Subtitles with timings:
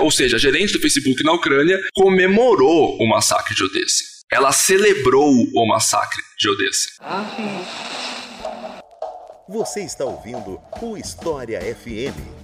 [0.00, 4.04] ou seja, a gerente do Facebook na Ucrânia, comemorou o massacre de Odessa.
[4.32, 6.90] Ela celebrou o massacre de Odessa.
[9.48, 12.40] Você está ouvindo o História FM.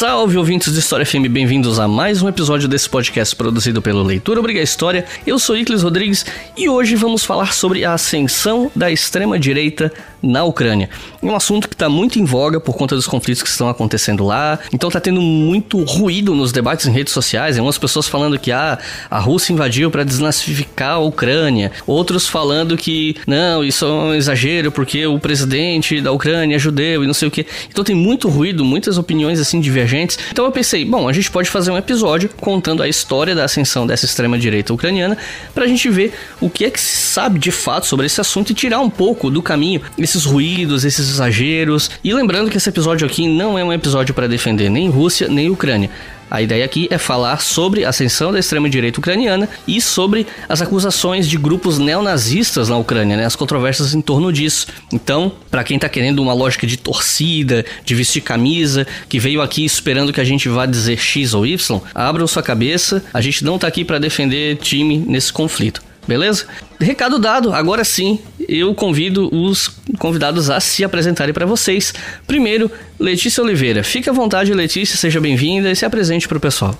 [0.00, 4.40] Salve ouvintes de História FM, bem-vindos a mais um episódio desse podcast produzido pelo Leitura
[4.40, 5.04] Obriga História.
[5.26, 6.24] Eu sou Iclis Rodrigues
[6.56, 9.92] e hoje vamos falar sobre a ascensão da extrema-direita
[10.22, 10.88] na Ucrânia.
[11.22, 14.24] É um assunto que está muito em voga por conta dos conflitos que estão acontecendo
[14.24, 14.58] lá.
[14.72, 17.56] Então está tendo muito ruído nos debates em redes sociais.
[17.56, 18.78] Tem umas pessoas falando que ah,
[19.10, 21.72] a Rússia invadiu para desnazificar a Ucrânia.
[21.86, 27.04] Outros falando que não, isso é um exagero porque o presidente da Ucrânia é judeu
[27.04, 27.46] e não sei o que.
[27.68, 30.18] Então tem muito ruído, muitas opiniões assim divergentes.
[30.30, 33.86] Então eu pensei, bom, a gente pode fazer um episódio contando a história da ascensão
[33.86, 35.16] dessa extrema direita ucraniana
[35.54, 38.50] para a gente ver o que é que se sabe de fato sobre esse assunto
[38.50, 41.90] e tirar um pouco do caminho esses ruídos, esses exageros.
[42.02, 45.50] E lembrando que esse episódio aqui não é um episódio para defender nem Rússia nem
[45.50, 45.90] Ucrânia.
[46.30, 51.28] A ideia aqui é falar sobre a ascensão da extrema-direita ucraniana e sobre as acusações
[51.28, 53.24] de grupos neonazistas na Ucrânia, né?
[53.24, 54.68] as controvérsias em torno disso.
[54.92, 59.64] Então, para quem tá querendo uma lógica de torcida, de vestir camisa, que veio aqui
[59.64, 63.58] esperando que a gente vá dizer X ou Y, abram sua cabeça, a gente não
[63.58, 66.44] tá aqui para defender time nesse conflito beleza?
[66.80, 71.94] Recado dado, agora sim, eu convido os convidados a se apresentarem para vocês.
[72.26, 73.84] Primeiro, Letícia Oliveira.
[73.84, 76.74] Fique à vontade, Letícia, seja bem-vinda e se apresente para o pessoal.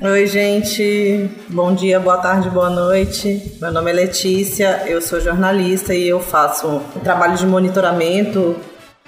[0.00, 1.28] Oi, gente.
[1.48, 3.42] Bom dia, boa tarde, boa noite.
[3.60, 8.56] Meu nome é Letícia, eu sou jornalista e eu faço um trabalho de monitoramento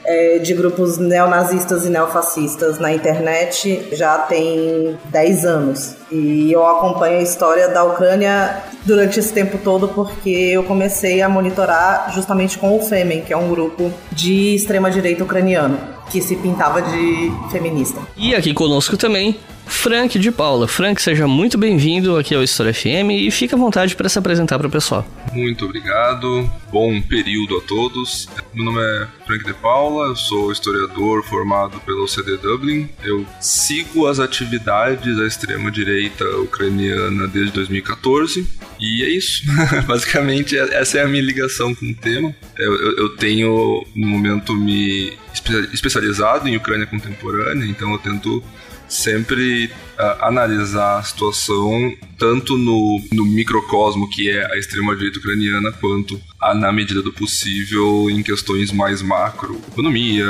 [0.04, 5.94] é, de grupos neonazistas e neofascistas na internet já tem 10 anos.
[6.10, 11.28] E eu acompanho a história da Ucrânia durante esse tempo todo porque eu comecei a
[11.28, 15.78] monitorar justamente com o Femen, que é um grupo de extrema-direita ucraniano
[16.10, 18.00] que se pintava de feminista.
[18.16, 20.68] E aqui conosco também Frank de Paula.
[20.68, 24.58] Frank, seja muito bem-vindo aqui ao História FM e fique à vontade para se apresentar
[24.58, 25.06] para o pessoal.
[25.32, 28.28] Muito obrigado, bom período a todos.
[28.54, 32.88] Meu nome é Frank de Paula, eu sou historiador formado pelo CD Dublin.
[33.02, 38.46] Eu sigo as atividades da extrema-direita ucraniana desde 2014
[38.78, 39.42] e é isso.
[39.86, 42.34] Basicamente, essa é a minha ligação com o tema.
[42.58, 45.12] Eu, eu, eu tenho, no momento, me
[45.72, 48.42] especializado em Ucrânia contemporânea, então eu tento
[48.92, 49.66] sempre
[49.98, 56.54] uh, analisar a situação tanto no, no microcosmo que é a extrema-direita ucraniana, quanto a,
[56.54, 60.26] na medida do possível em questões mais macro, economia,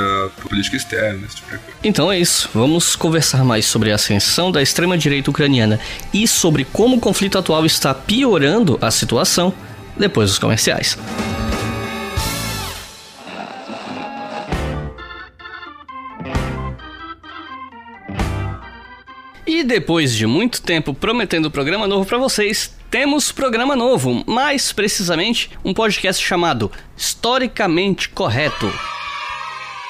[0.47, 1.77] política externa, esse tipo de coisa.
[1.83, 5.79] Então é isso, vamos conversar mais sobre a ascensão da extrema-direita ucraniana
[6.13, 9.53] e sobre como o conflito atual está piorando a situação
[9.97, 10.97] depois dos comerciais.
[19.55, 25.51] E depois de muito tempo prometendo programa novo para vocês, temos programa novo, mais precisamente
[25.63, 28.73] um podcast chamado Historicamente Correto.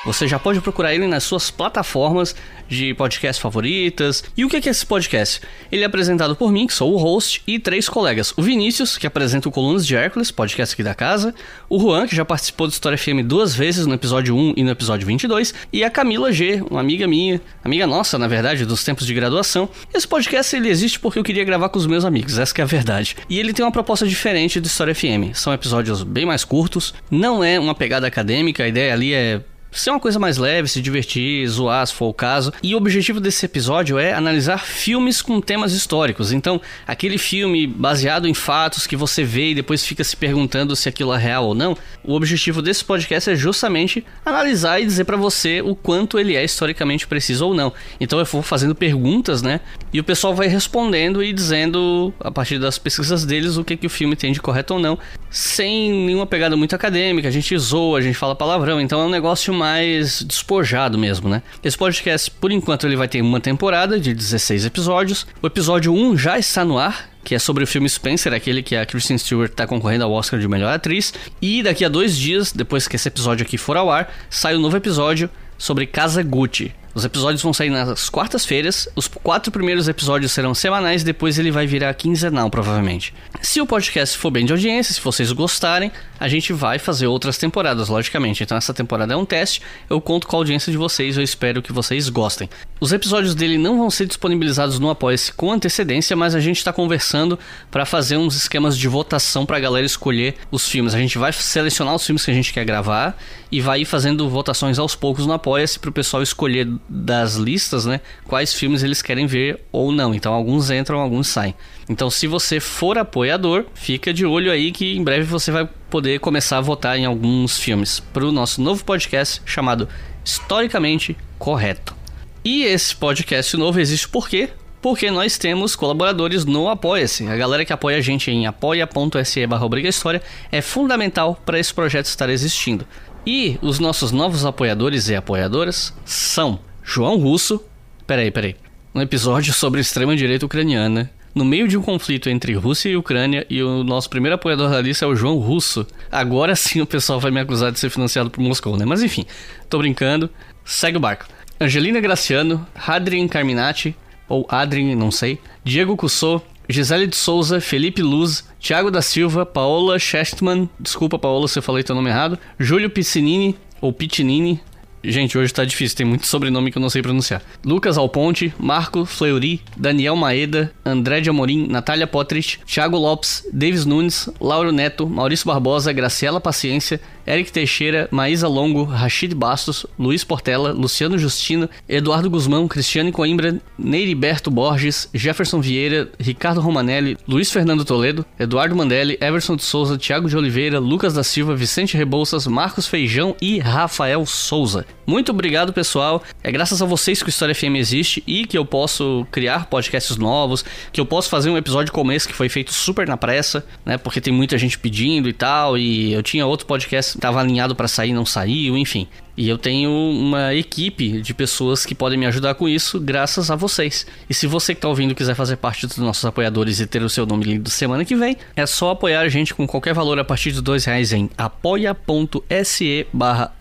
[0.06, 2.36] Você já pode procurar ele nas suas plataformas
[2.74, 4.24] de podcast favoritas.
[4.36, 5.42] E o que é esse podcast?
[5.72, 8.34] Ele é apresentado por mim, que sou o host, e três colegas.
[8.36, 11.34] O Vinícius, que apresenta o Colunas de Hércules, podcast aqui da casa.
[11.70, 14.72] O Juan, que já participou do História FM duas vezes, no episódio 1 e no
[14.72, 15.54] episódio 22.
[15.72, 19.70] E a Camila G, uma amiga minha, amiga nossa, na verdade, dos tempos de graduação.
[19.94, 22.66] Esse podcast, ele existe porque eu queria gravar com os meus amigos, essa é a
[22.66, 23.16] verdade.
[23.30, 25.34] E ele tem uma proposta diferente do História FM.
[25.34, 29.42] São episódios bem mais curtos, não é uma pegada acadêmica, a ideia ali é
[29.74, 32.54] ser uma coisa mais leve, se divertir, zoar se for o caso.
[32.62, 36.32] E o objetivo desse episódio é analisar filmes com temas históricos.
[36.32, 40.90] Então, aquele filme baseado em fatos que você vê e depois fica se perguntando se
[40.90, 41.78] aquilo é real ou não.
[42.04, 46.44] O objetivo desse podcast é justamente analisar e dizer para você o quanto ele é
[46.44, 47.74] historicamente preciso ou não.
[48.00, 49.60] Então eu vou fazendo perguntas, né?
[49.92, 53.88] E o pessoal vai respondendo e dizendo a partir das pesquisas deles o que que
[53.88, 54.98] o filme tem de correto ou não,
[55.30, 57.28] sem nenhuma pegada muito acadêmica.
[57.28, 61.42] A gente zoa, a gente fala palavrão, então é um negócio mais despojado mesmo, né?
[61.64, 65.26] Esse podcast, por enquanto, ele vai ter uma temporada de 16 episódios.
[65.42, 68.76] O episódio 1 já está no ar, que é sobre o filme Spencer, aquele que
[68.76, 71.14] a Kristen Stewart está concorrendo ao Oscar de melhor atriz.
[71.42, 74.60] E daqui a dois dias, depois que esse episódio aqui for ao ar, sai um
[74.60, 76.76] novo episódio sobre Casa Gucci.
[76.96, 78.88] Os episódios vão sair nas quartas-feiras.
[78.96, 83.14] Os quatro primeiros episódios serão semanais, depois ele vai virar quinzenal, provavelmente.
[83.42, 87.38] Se o podcast for bem de audiência, se vocês gostarem, a gente vai fazer outras
[87.38, 88.44] temporadas, logicamente.
[88.44, 89.62] Então essa temporada é um teste.
[89.90, 92.48] Eu conto com a audiência de vocês, eu espero que vocês gostem.
[92.80, 96.72] Os episódios dele não vão ser disponibilizados no Apoia-se com antecedência, mas a gente está
[96.72, 97.40] conversando
[97.72, 100.94] para fazer uns esquemas de votação para a galera escolher os filmes.
[100.94, 103.18] A gente vai selecionar os filmes que a gente quer gravar
[103.52, 107.86] e vai ir fazendo votações aos poucos no Apoia-se para o pessoal escolher das listas,
[107.86, 110.14] né, quais filmes eles querem ver ou não.
[110.14, 111.56] Então alguns entram, alguns saem.
[111.90, 116.20] Então se você for apoiador, fica de olho aí que em breve você vai poder
[116.20, 119.88] começar a votar em alguns filmes para o nosso novo podcast chamado
[120.24, 121.96] Historicamente Correto.
[122.44, 124.50] E esse podcast novo existe por quê?
[124.82, 127.26] Porque nós temos colaboradores no Apoia-se.
[127.26, 130.22] A galera que apoia a gente em apoia.se barra História
[130.52, 132.86] é fundamental para esse projeto estar existindo.
[133.26, 137.64] E os nossos novos apoiadores e apoiadoras são João Russo.
[138.06, 138.56] Peraí, peraí.
[138.94, 141.10] Um episódio sobre extrema-direita ucraniana.
[141.34, 144.82] No meio de um conflito entre Rússia e Ucrânia, e o nosso primeiro apoiador da
[144.82, 145.88] lista é o João Russo.
[146.12, 148.86] Agora sim o pessoal vai me acusar de ser financiado por Moscou, né?
[148.86, 149.26] Mas enfim,
[149.70, 150.30] tô brincando.
[150.64, 151.26] Segue o barco.
[151.60, 153.96] Angelina Graciano, Hadrian Carminati,
[154.28, 160.00] ou Adrien, não sei, Diego Cussot, Gisele de Souza, Felipe Luz, Thiago da Silva, Paola
[160.00, 164.62] Chestman, desculpa Paola se eu falei teu nome errado, Júlio Piscinini, ou Pitinini,
[165.06, 167.42] Gente, hoje tá difícil, tem muito sobrenome que eu não sei pronunciar.
[167.66, 174.30] Lucas Alponte, Marco Fleury, Daniel Maeda, André de Amorim, Natália Potrich, Thiago Lopes, Davis Nunes,
[174.40, 181.18] Lauro Neto, Maurício Barbosa, Graciela Paciência, Eric Teixeira, Maísa Longo, Rachid Bastos, Luiz Portela, Luciano
[181.18, 188.76] Justino, Eduardo Guzmão, Cristiane Coimbra, Neiriberto Borges, Jefferson Vieira, Ricardo Romanelli, Luiz Fernando Toledo, Eduardo
[188.76, 193.60] Mandelli, Everson de Souza, Thiago de Oliveira, Lucas da Silva, Vicente Rebouças, Marcos Feijão e
[193.60, 194.86] Rafael Souza.
[195.06, 196.24] Muito obrigado, pessoal.
[196.44, 200.18] É graças a vocês que o História FM existe e que eu posso criar podcasts
[200.18, 203.66] novos, que eu posso fazer um episódio como esse que foi feito super na pressa,
[203.86, 203.98] né?
[203.98, 207.88] Porque tem muita gente pedindo e tal, e eu tinha outro podcast estava alinhado para
[207.88, 209.08] sair, não saiu, enfim.
[209.36, 213.56] E eu tenho uma equipe de pessoas que podem me ajudar com isso, graças a
[213.56, 214.06] vocês.
[214.30, 217.10] E se você que está ouvindo quiser fazer parte dos nossos apoiadores e ter o
[217.10, 220.24] seu nome lido semana que vem, é só apoiar a gente com qualquer valor a
[220.24, 223.54] partir de dois reais em apoia.se barra.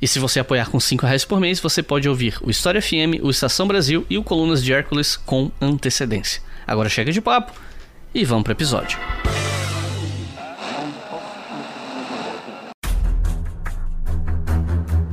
[0.00, 3.22] E se você apoiar com 5 reais por mês, você pode ouvir o História FM,
[3.22, 6.42] o Estação Brasil e o Colunas de Hércules com antecedência.
[6.66, 7.52] Agora chega de papo
[8.14, 8.98] e vamos para o episódio.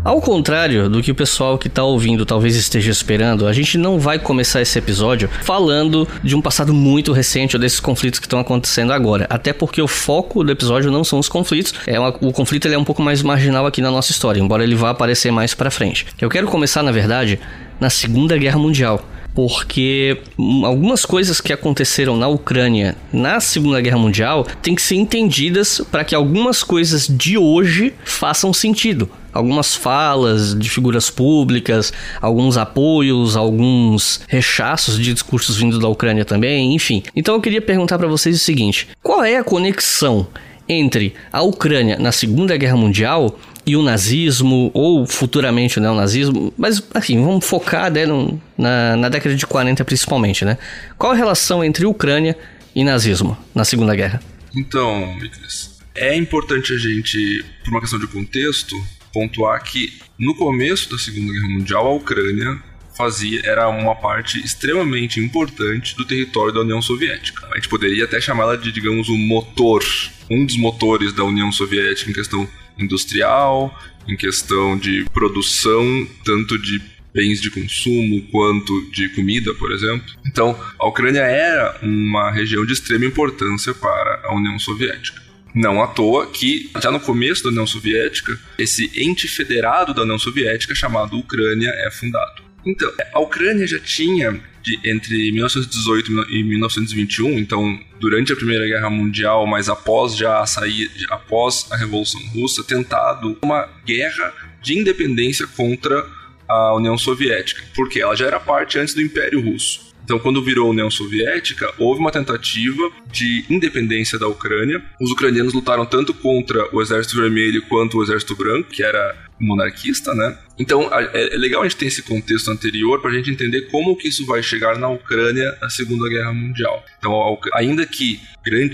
[0.04, 4.00] Ao contrário do que o pessoal que está ouvindo talvez esteja esperando, a gente não
[4.00, 8.40] vai começar esse episódio falando de um passado muito recente ou desses conflitos que estão
[8.40, 9.28] acontecendo agora.
[9.30, 11.76] Até porque o foco do episódio não são os conflitos.
[11.86, 14.64] É uma, o conflito ele é um pouco mais marginal aqui na nossa história, embora
[14.64, 16.08] ele vá aparecer mais para frente.
[16.20, 17.40] Eu quero começar, na verdade,
[17.80, 20.18] na Segunda Guerra Mundial porque
[20.66, 26.04] algumas coisas que aconteceram na Ucrânia na Segunda Guerra Mundial têm que ser entendidas para
[26.04, 29.10] que algumas coisas de hoje façam sentido.
[29.34, 36.74] Algumas falas de figuras públicas, alguns apoios, alguns rechaços de discursos vindos da Ucrânia também,
[36.74, 37.04] enfim.
[37.16, 40.28] Então eu queria perguntar para vocês o seguinte: qual é a conexão
[40.68, 46.82] entre a Ucrânia na Segunda Guerra Mundial e o nazismo, ou futuramente o neonazismo, mas
[46.94, 50.58] assim, vamos focar né, no, na, na década de 40 principalmente, né?
[50.98, 52.38] Qual a relação entre Ucrânia
[52.74, 54.22] e nazismo na Segunda Guerra?
[54.56, 58.76] Então, Miklis, é importante a gente, por uma questão de contexto,
[59.14, 62.62] pontuar que no começo da Segunda Guerra Mundial a Ucrânia
[62.96, 67.48] fazia era uma parte extremamente importante do território da União Soviética.
[67.52, 69.84] A gente poderia até chamá-la de, digamos, o motor,
[70.30, 72.48] um dos motores da União Soviética em questão
[72.78, 73.78] industrial,
[74.08, 76.82] em questão de produção, tanto de
[77.14, 80.06] bens de consumo quanto de comida, por exemplo.
[80.26, 85.22] Então, a Ucrânia era uma região de extrema importância para a União Soviética.
[85.54, 90.18] Não à toa que, já no começo da União Soviética, esse ente federado da União
[90.18, 92.44] Soviética, chamado Ucrânia, é fundado.
[92.66, 98.90] Então, a Ucrânia já tinha de, entre 1918 e 1921, então durante a Primeira Guerra
[98.90, 106.06] Mundial, mas após já sair, após a Revolução Russa, tentado uma guerra de independência contra
[106.48, 109.91] a União Soviética, porque ela já era parte antes do Império Russo.
[110.12, 114.84] Então, quando virou União Soviética, houve uma tentativa de independência da Ucrânia.
[115.00, 120.14] Os ucranianos lutaram tanto contra o Exército Vermelho quanto o Exército Branco, que era monarquista,
[120.14, 120.38] né?
[120.60, 123.96] Então, é, é legal a gente ter esse contexto anterior para a gente entender como
[123.96, 126.84] que isso vai chegar na Ucrânia na Segunda Guerra Mundial.
[127.00, 128.20] Então, ainda que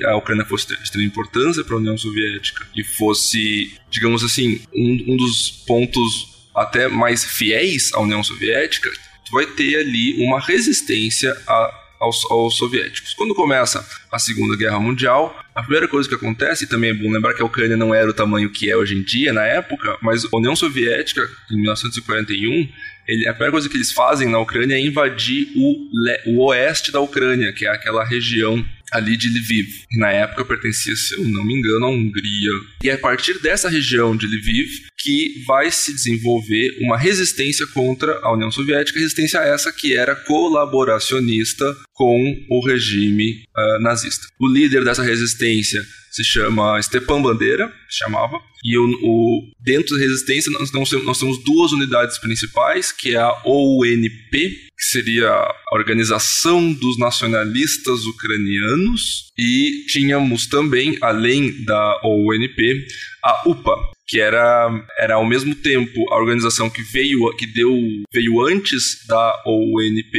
[0.06, 5.14] a Ucrânia fosse de extrema importância para a União Soviética e fosse, digamos assim, um,
[5.14, 8.90] um dos pontos até mais fiéis à União Soviética,
[9.32, 13.14] vai ter ali uma resistência a aos, aos, soviéticos.
[13.14, 17.12] Quando começa a Segunda Guerra Mundial, a primeira coisa que acontece, e também é bom
[17.12, 19.98] lembrar que a Ucrânia não era o tamanho que é hoje em dia, na época,
[20.02, 22.70] mas a União Soviética, em 1941,
[23.08, 25.90] ele, a primeira coisa que eles fazem na Ucrânia é invadir o,
[26.28, 29.68] o oeste da Ucrânia, que é aquela região ali de Lviv.
[29.98, 32.52] Na época pertencia, se eu não me engano, à Hungria.
[32.84, 38.20] E é a partir dessa região de Lviv que vai se desenvolver uma resistência contra
[38.24, 44.28] a União Soviética, resistência essa que era colaboracionista com o regime uh, nazista.
[44.40, 45.82] O líder dessa resistência
[46.18, 50.72] se chama Stepan Bandeira, chamava, e o, o, dentro da resistência nós,
[51.04, 58.06] nós temos duas unidades principais, que é a OUNP, que seria a Organização dos Nacionalistas
[58.06, 62.88] Ucranianos, e tínhamos também, além da OUNP,
[63.24, 63.76] a UPA,
[64.08, 67.72] que era, era ao mesmo tempo a organização que veio que deu
[68.12, 70.18] veio antes da OUNP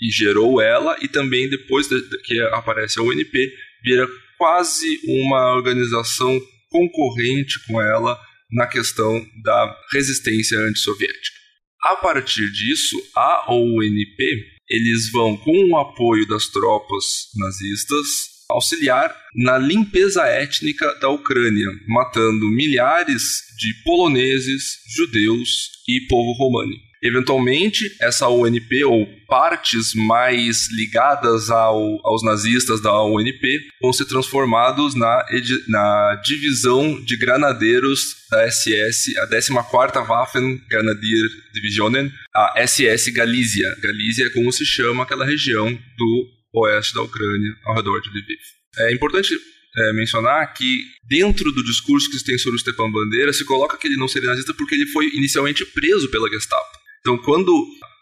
[0.00, 3.52] e gerou ela e também depois de, que aparece a ONP
[3.84, 6.40] vira quase uma organização
[6.70, 8.18] concorrente com ela
[8.52, 11.36] na questão da resistência antissoviética.
[11.82, 17.04] A partir disso, a ONP eles vão com o apoio das tropas
[17.36, 23.22] nazistas auxiliar na limpeza étnica da Ucrânia, matando milhares
[23.58, 26.85] de poloneses, judeus e povo romani.
[27.02, 34.94] Eventualmente, essa ONP, ou partes mais ligadas ao, aos nazistas da ONP, vão ser transformados
[34.94, 35.24] na,
[35.68, 43.76] na divisão de granadeiros da SS, a 14ª Waffen Grenadier Divisionen, a SS Galícia.
[43.82, 48.38] Galícia é como se chama aquela região do oeste da Ucrânia, ao redor de Lviv.
[48.78, 49.34] É importante
[49.78, 53.76] é, mencionar que dentro do discurso que se tem sobre o Stepan Bandeira se coloca
[53.76, 56.85] que ele não seria nazista porque ele foi inicialmente preso pela Gestapo.
[57.06, 57.52] Então, quando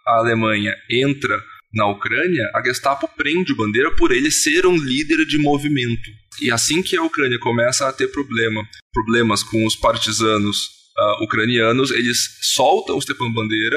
[0.06, 1.38] a Alemanha entra
[1.75, 6.08] na Ucrânia, a Gestapo prende o Bandeira por ele ser um líder de movimento.
[6.40, 11.90] E assim que a Ucrânia começa a ter problema, problemas com os partisanos uh, ucranianos,
[11.90, 13.76] eles soltam o Stepan Bandeira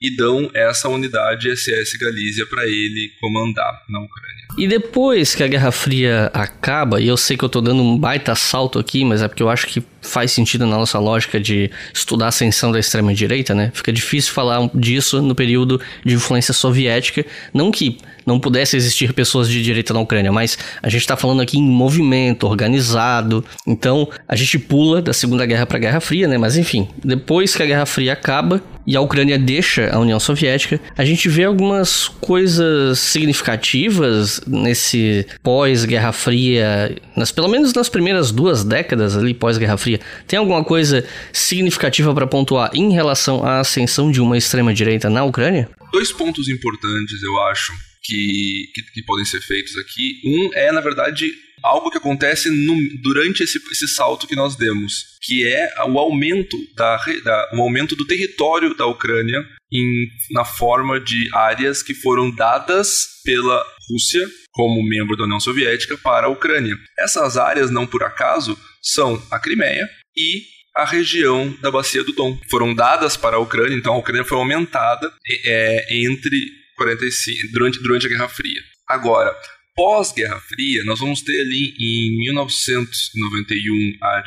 [0.00, 4.46] e dão essa unidade SS Galícia para ele comandar na Ucrânia.
[4.56, 7.98] E depois que a Guerra Fria acaba, e eu sei que eu tô dando um
[7.98, 11.70] baita salto aqui, mas é porque eu acho que faz sentido na nossa lógica de
[11.92, 13.70] estudar a ascensão da extrema direita, né?
[13.74, 19.48] Fica difícil falar disso no período de influência soviética, não que não pudesse existir pessoas
[19.48, 23.42] de direita na Ucrânia, mas a gente está falando aqui em movimento organizado.
[23.66, 26.36] Então, a gente pula da Segunda Guerra para a Guerra Fria, né?
[26.36, 30.80] Mas enfim, depois que a Guerra Fria acaba e a Ucrânia deixa a União Soviética,
[30.96, 38.64] a gente vê algumas coisas significativas nesse pós-Guerra Fria, nas, pelo menos nas primeiras duas
[38.64, 39.87] décadas ali pós-Guerra Fria.
[40.26, 45.70] Tem alguma coisa significativa para pontuar em relação à ascensão de uma extrema-direita na Ucrânia?
[45.92, 50.20] Dois pontos importantes, eu acho, que, que, que podem ser feitos aqui.
[50.24, 51.30] Um é, na verdade,
[51.62, 56.56] algo que acontece no, durante esse, esse salto que nós demos, que é o aumento,
[56.74, 62.30] da, da, o aumento do território da Ucrânia em, na forma de áreas que foram
[62.34, 66.76] dadas pela Rússia como membro da União Soviética para a Ucrânia.
[66.98, 72.38] Essas áreas, não por acaso, são a Crimeia e a região da Bacia do Dom.
[72.50, 75.12] Foram dadas para a Ucrânia, então a Ucrânia foi aumentada
[75.44, 76.40] é, entre
[76.76, 78.62] 45, durante, durante a Guerra Fria.
[78.86, 79.34] Agora,
[79.74, 84.22] pós-Guerra Fria, nós vamos ter ali em 1991 a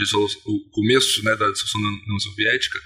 [0.45, 2.79] o começo né, da dissolução da União Soviética,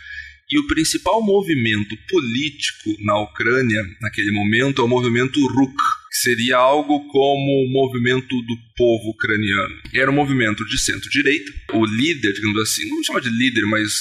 [0.51, 6.57] e o principal movimento político na Ucrânia naquele momento é o movimento RUK, que seria
[6.57, 9.81] algo como o movimento do povo ucraniano.
[9.93, 11.51] Era um movimento de centro-direita.
[11.73, 13.91] O líder, digamos assim, não chama de líder, mas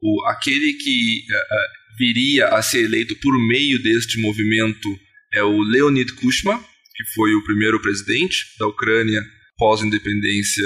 [0.00, 4.88] o, aquele que uh, viria a ser eleito por meio deste movimento
[5.32, 6.58] é o Leonid Kuchma,
[6.94, 9.22] que foi o primeiro presidente da Ucrânia
[9.58, 10.64] pós-independência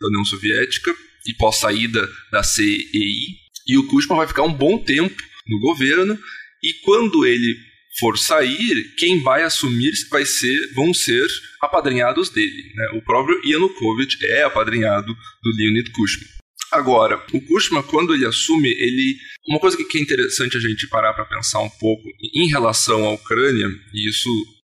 [0.00, 0.94] da União Soviética
[1.26, 3.45] e pós-saída da CEI.
[3.66, 6.18] E o Kuchma vai ficar um bom tempo no governo
[6.62, 7.56] e quando ele
[7.98, 11.26] for sair, quem vai assumir vai ser, vão ser
[11.62, 12.72] apadrinhados dele.
[12.74, 12.88] Né?
[12.94, 16.26] O próprio Yanukovych é apadrinhado do Leonid Kuchma.
[16.72, 19.16] Agora, o Kushma, quando ele assume, ele.
[19.48, 22.02] Uma coisa que é interessante a gente parar para pensar um pouco
[22.34, 24.28] em relação à Ucrânia, e isso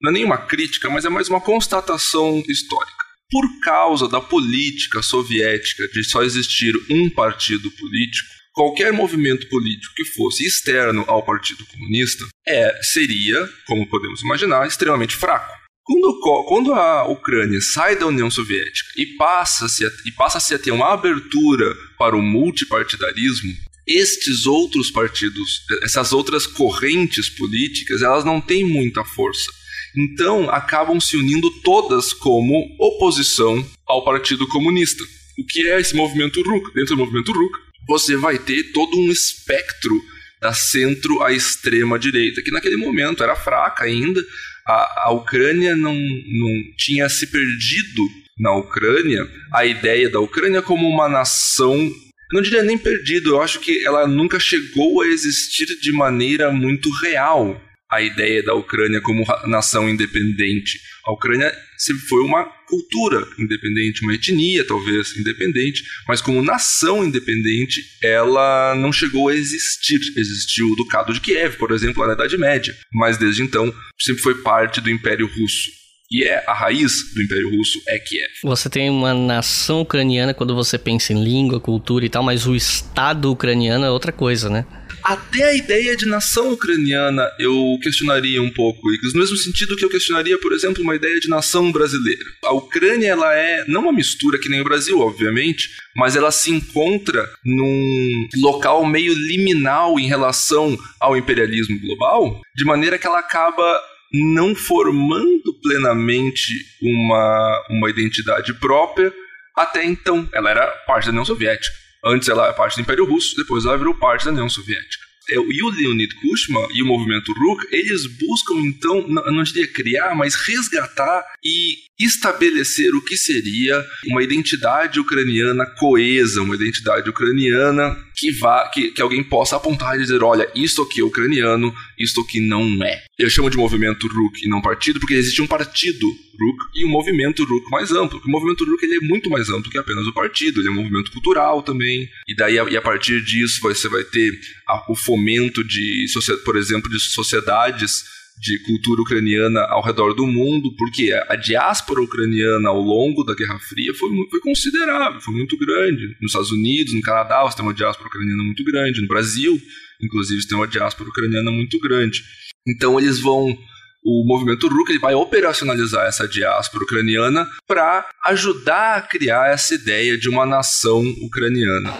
[0.02, 3.04] não é nenhuma crítica, mas é mais uma constatação histórica.
[3.32, 10.04] Por causa da política soviética de só existir um partido político, qualquer movimento político que
[10.04, 15.50] fosse externo ao Partido Comunista é, seria, como podemos imaginar, extremamente fraco.
[15.82, 20.72] Quando, quando a Ucrânia sai da União Soviética e passa-se a, e passa a ter
[20.72, 23.56] uma abertura para o multipartidarismo,
[23.88, 29.50] estes outros partidos, essas outras correntes políticas, elas não têm muita força.
[29.96, 35.06] Então, acabam se unindo todas como oposição ao Partido Comunista.
[35.40, 36.74] O que é esse movimento RUC?
[36.74, 39.94] Dentro do movimento RUC, você vai ter todo um espectro
[40.42, 44.24] da centro à extrema direita, que naquele momento era fraca ainda.
[44.66, 48.04] A, a Ucrânia não, não tinha se perdido
[48.40, 51.92] na Ucrânia a ideia da Ucrânia como uma nação
[52.32, 56.90] não diria nem perdido, eu acho que ela nunca chegou a existir de maneira muito
[57.02, 57.60] real
[57.90, 60.80] a ideia da Ucrânia como nação independente.
[61.06, 67.82] A Ucrânia sempre foi uma cultura independente, uma etnia talvez independente, mas como nação independente,
[68.04, 70.00] ela não chegou a existir.
[70.16, 74.36] Existiu o Ducado de Kiev, por exemplo, na Idade Média, mas desde então sempre foi
[74.36, 75.80] parte do Império Russo.
[76.12, 78.30] E é a raiz do Império Russo é Kiev.
[78.44, 82.56] Você tem uma nação ucraniana quando você pensa em língua, cultura e tal, mas o
[82.56, 84.66] Estado ucraniano é outra coisa, né?
[85.10, 89.84] Até a ideia de nação ucraniana eu questionaria um pouco, Igor, no mesmo sentido que
[89.84, 92.24] eu questionaria, por exemplo, uma ideia de nação brasileira.
[92.46, 96.52] A Ucrânia ela é não uma mistura que nem o Brasil, obviamente, mas ela se
[96.52, 103.82] encontra num local meio liminal em relação ao imperialismo global, de maneira que ela acaba
[104.14, 109.12] não formando plenamente uma, uma identidade própria
[109.56, 110.30] até então.
[110.32, 111.89] Ela era parte da União Soviética.
[112.06, 115.10] Antes ela era parte do Império Russo, depois ela virou parte da União Soviética.
[115.32, 120.34] E o Leonid Kuchma e o movimento RUK, eles buscam então, não diria criar, mas
[120.34, 128.70] resgatar e estabelecer o que seria uma identidade ucraniana coesa, uma identidade ucraniana que vá
[128.70, 132.84] que, que alguém possa apontar e dizer, olha, isto aqui é ucraniano, isto aqui não
[132.84, 133.04] é.
[133.18, 136.90] Eu chamo de movimento RUK e não partido porque existe um partido RUK e um
[136.90, 138.22] movimento RUK mais amplo.
[138.26, 140.76] O movimento RUK ele é muito mais amplo que apenas o partido, ele é um
[140.76, 142.10] movimento cultural também.
[142.28, 144.40] E daí e a partir disso você vai ter
[144.88, 146.06] o fomento de,
[146.46, 148.04] por exemplo, de sociedades
[148.40, 153.60] de cultura ucraniana ao redor do mundo, porque a diáspora ucraniana ao longo da Guerra
[153.60, 156.16] Fria foi, foi considerável, foi muito grande.
[156.22, 159.62] Nos Estados Unidos, no Canadá, você tem uma diáspora ucraniana muito grande, no Brasil,
[160.02, 162.24] inclusive, tem uma diáspora ucraniana muito grande.
[162.68, 163.58] Então eles vão
[164.04, 170.18] o movimento RUC ele vai operacionalizar essa diáspora ucraniana para ajudar a criar essa ideia
[170.18, 171.94] de uma nação ucraniana.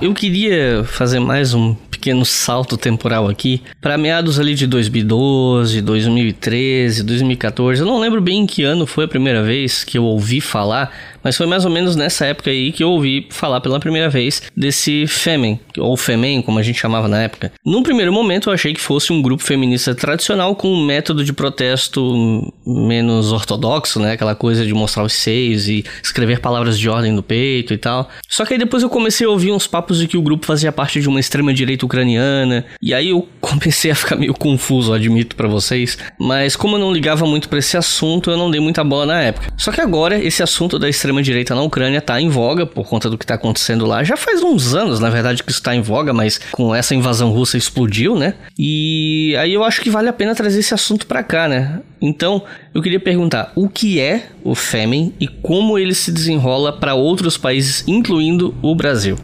[0.00, 7.02] Eu queria fazer mais um pequeno salto temporal aqui para meados ali de 2012, 2013,
[7.02, 7.80] 2014.
[7.80, 10.92] Eu não lembro bem em que ano foi a primeira vez que eu ouvi falar
[11.26, 14.40] mas foi mais ou menos nessa época aí que eu ouvi falar pela primeira vez
[14.56, 17.50] desse Femen, ou Femen, como a gente chamava na época.
[17.64, 21.32] Num primeiro momento eu achei que fosse um grupo feminista tradicional com um método de
[21.32, 24.12] protesto menos ortodoxo, né?
[24.12, 28.08] Aquela coisa de mostrar os seios e escrever palavras de ordem no peito e tal.
[28.28, 30.70] Só que aí depois eu comecei a ouvir uns papos de que o grupo fazia
[30.70, 35.34] parte de uma extrema direita ucraniana, e aí eu comecei a ficar meio confuso, admito
[35.34, 38.84] para vocês, mas como eu não ligava muito para esse assunto, eu não dei muita
[38.84, 39.52] bola na época.
[39.56, 43.08] Só que agora esse assunto da extrema extrema-direita na Ucrânia está em voga por conta
[43.08, 44.04] do que está acontecendo lá.
[44.04, 47.30] Já faz uns anos, na verdade, que isso está em voga, mas com essa invasão
[47.30, 48.34] russa explodiu, né?
[48.58, 51.80] E aí eu acho que vale a pena trazer esse assunto para cá, né?
[52.00, 52.42] Então,
[52.74, 57.38] eu queria perguntar o que é o Fêmen e como ele se desenrola para outros
[57.38, 59.16] países, incluindo o Brasil.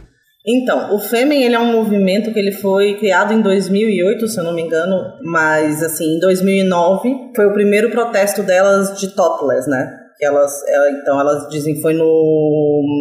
[0.45, 4.43] Então, o Fêmen ele é um movimento que ele foi criado em 2008, se eu
[4.43, 9.99] não me engano, mas assim, em 2009 foi o primeiro protesto delas de topless, né?
[10.21, 12.03] Elas, é, então, elas dizem que foi no,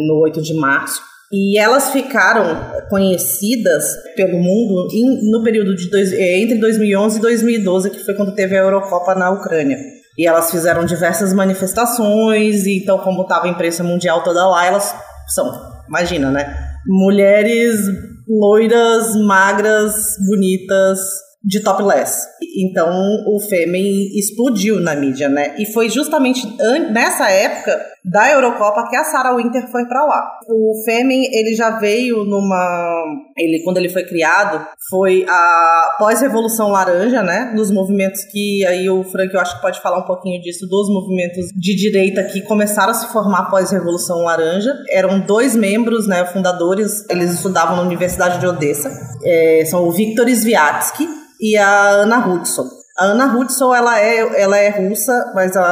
[0.09, 1.01] no 8 de março.
[1.33, 2.45] E elas ficaram
[2.91, 8.15] conhecidas pelo mundo em, no período de dois, é, entre 2011 e 2012, que foi
[8.15, 9.79] quando teve a Eurocopa na Ucrânia.
[10.17, 14.95] E elas fizeram diversas manifestações, e então, como estava a imprensa mundial toda lá, elas
[15.29, 15.51] são,
[15.89, 16.72] imagina, né?
[16.87, 17.81] Mulheres
[18.29, 19.95] loiras, magras,
[20.27, 20.99] bonitas,
[21.45, 22.21] de topless.
[22.57, 22.89] Então
[23.27, 25.57] o Fêmen explodiu na mídia, né?
[25.59, 26.47] E foi justamente
[26.93, 30.39] nessa época da Eurocopa que a Sarah Winter foi para lá.
[30.49, 33.05] O Fêmen, ele já veio numa
[33.37, 37.53] ele quando ele foi criado, foi a pós-revolução laranja, né?
[37.55, 40.89] Nos movimentos que aí o Frank eu acho que pode falar um pouquinho disso dos
[40.89, 44.73] movimentos de direita que começaram a se formar pós-revolução laranja.
[44.91, 48.91] Eram dois membros, né, fundadores, eles estudavam na Universidade de Odessa.
[49.25, 51.09] É, são o Viktor Sviatsky
[51.41, 52.65] e a Ana Hudson.
[52.99, 55.63] A Ana Hudson, ela é, ela é russa, mas a,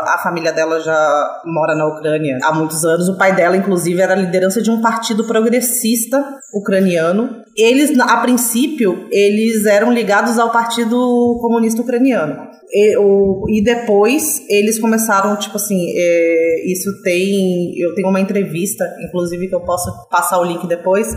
[0.00, 3.08] a família dela já mora na Ucrânia há muitos anos.
[3.08, 7.42] O pai dela, inclusive, era a liderança de um partido progressista ucraniano.
[7.56, 12.48] Eles, a princípio, eles eram ligados ao Partido Comunista Ucraniano.
[12.72, 17.76] E, o, e depois eles começaram, tipo assim, é, isso tem.
[17.78, 21.08] Eu tenho uma entrevista, inclusive, que eu posso passar o link depois,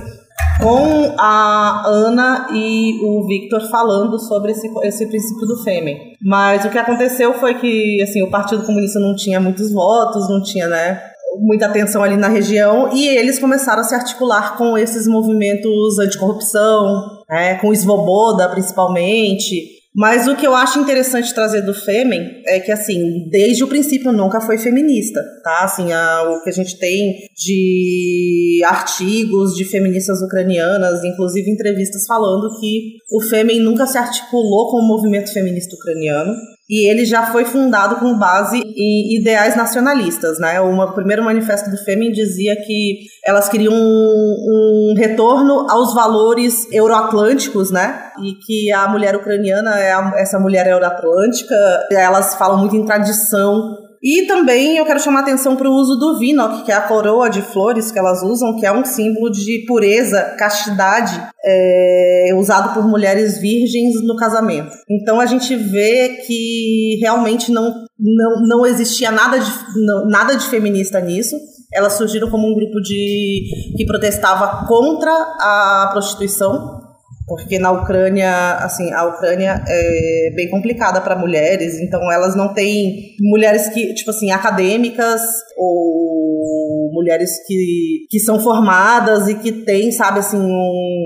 [0.62, 6.14] com a Ana e o Victor falando sobre esse, esse princípio do Fêmen.
[6.22, 10.42] Mas o que aconteceu foi que assim, o Partido Comunista não tinha muitos votos, não
[10.42, 11.02] tinha, né?
[11.40, 17.24] muita atenção ali na região e eles começaram a se articular com esses movimentos anticorrupção,
[17.30, 22.60] né, com o Svoboda principalmente, mas o que eu acho interessante trazer do Fêmen é
[22.60, 25.64] que, assim, desde o princípio nunca foi feminista, tá?
[25.64, 32.60] Assim, a, o que a gente tem de artigos de feministas ucranianas, inclusive entrevistas falando
[32.60, 36.34] que o Fêmen nunca se articulou com o movimento feminista ucraniano
[36.70, 40.62] e ele já foi fundado com base em ideais nacionalistas, né?
[40.62, 47.70] O primeiro manifesto do Fêmen dizia que elas queriam um, um retorno aos valores euroatlânticos,
[47.70, 48.12] né?
[48.22, 51.56] E que a mulher ucraniana é a, essa mulher euroatlântica,
[51.92, 56.20] elas falam muito em tradição e também eu quero chamar atenção para o uso do
[56.20, 59.64] vinok, que é a coroa de flores que elas usam, que é um símbolo de
[59.66, 64.76] pureza, castidade, é, usado por mulheres virgens no casamento.
[64.90, 69.52] Então a gente vê que realmente não, não, não existia nada de,
[69.86, 71.38] não, nada de feminista nisso.
[71.74, 73.46] Elas surgiram como um grupo de
[73.78, 76.83] que protestava contra a prostituição,
[77.26, 83.16] porque na Ucrânia, assim, a Ucrânia é bem complicada para mulheres, então elas não têm
[83.22, 85.22] mulheres que, tipo assim, acadêmicas
[85.58, 91.04] ou mulheres que, que são formadas e que têm, sabe, assim, um,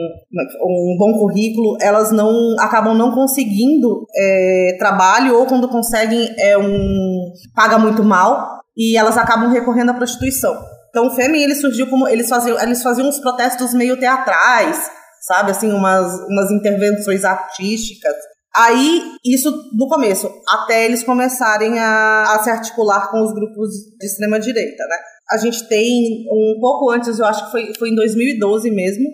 [0.64, 7.32] um bom currículo, elas não acabam não conseguindo é, trabalho ou quando conseguem é um
[7.56, 10.56] paga muito mal e elas acabam recorrendo à prostituição.
[10.90, 15.52] Então o Fêmen ele surgiu como eles faziam eles faziam uns protestos meio teatrais sabe?
[15.52, 18.16] Assim, umas, umas intervenções artísticas.
[18.56, 24.06] Aí, isso no começo, até eles começarem a, a se articular com os grupos de
[24.06, 24.96] extrema-direita, né?
[25.32, 29.06] A gente tem, um pouco antes, eu acho que foi, foi em 2012 mesmo,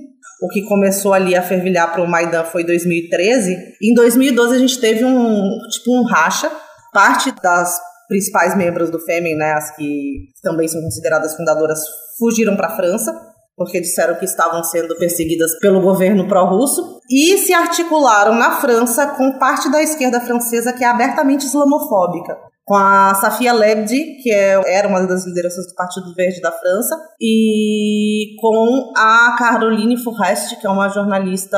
[0.41, 3.57] o que começou ali a fervilhar para o Maidan foi 2013.
[3.81, 6.51] Em 2012 a gente teve um, tipo, um racha.
[6.93, 11.79] Parte das principais membros do Fêmen, né, as que também são consideradas fundadoras,
[12.19, 17.53] fugiram para a França porque disseram que estavam sendo perseguidas pelo governo pró-russo, e se
[17.53, 23.51] articularam na França com parte da esquerda francesa que é abertamente islamofóbica com a Safia
[23.51, 29.35] Lebdi, que é, era uma das lideranças do Partido Verde da França, e com a
[29.37, 31.57] Caroline Fourest, que é uma jornalista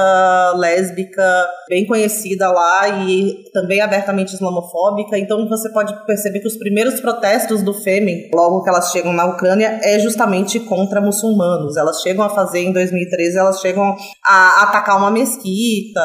[0.56, 5.18] lésbica bem conhecida lá e também abertamente islamofóbica.
[5.18, 9.26] Então você pode perceber que os primeiros protestos do Fêmen, logo que elas chegam na
[9.26, 11.78] Ucrânia, é justamente contra muçulmanos.
[11.78, 16.02] Elas chegam a fazer em 2013, elas chegam a atacar uma mesquita,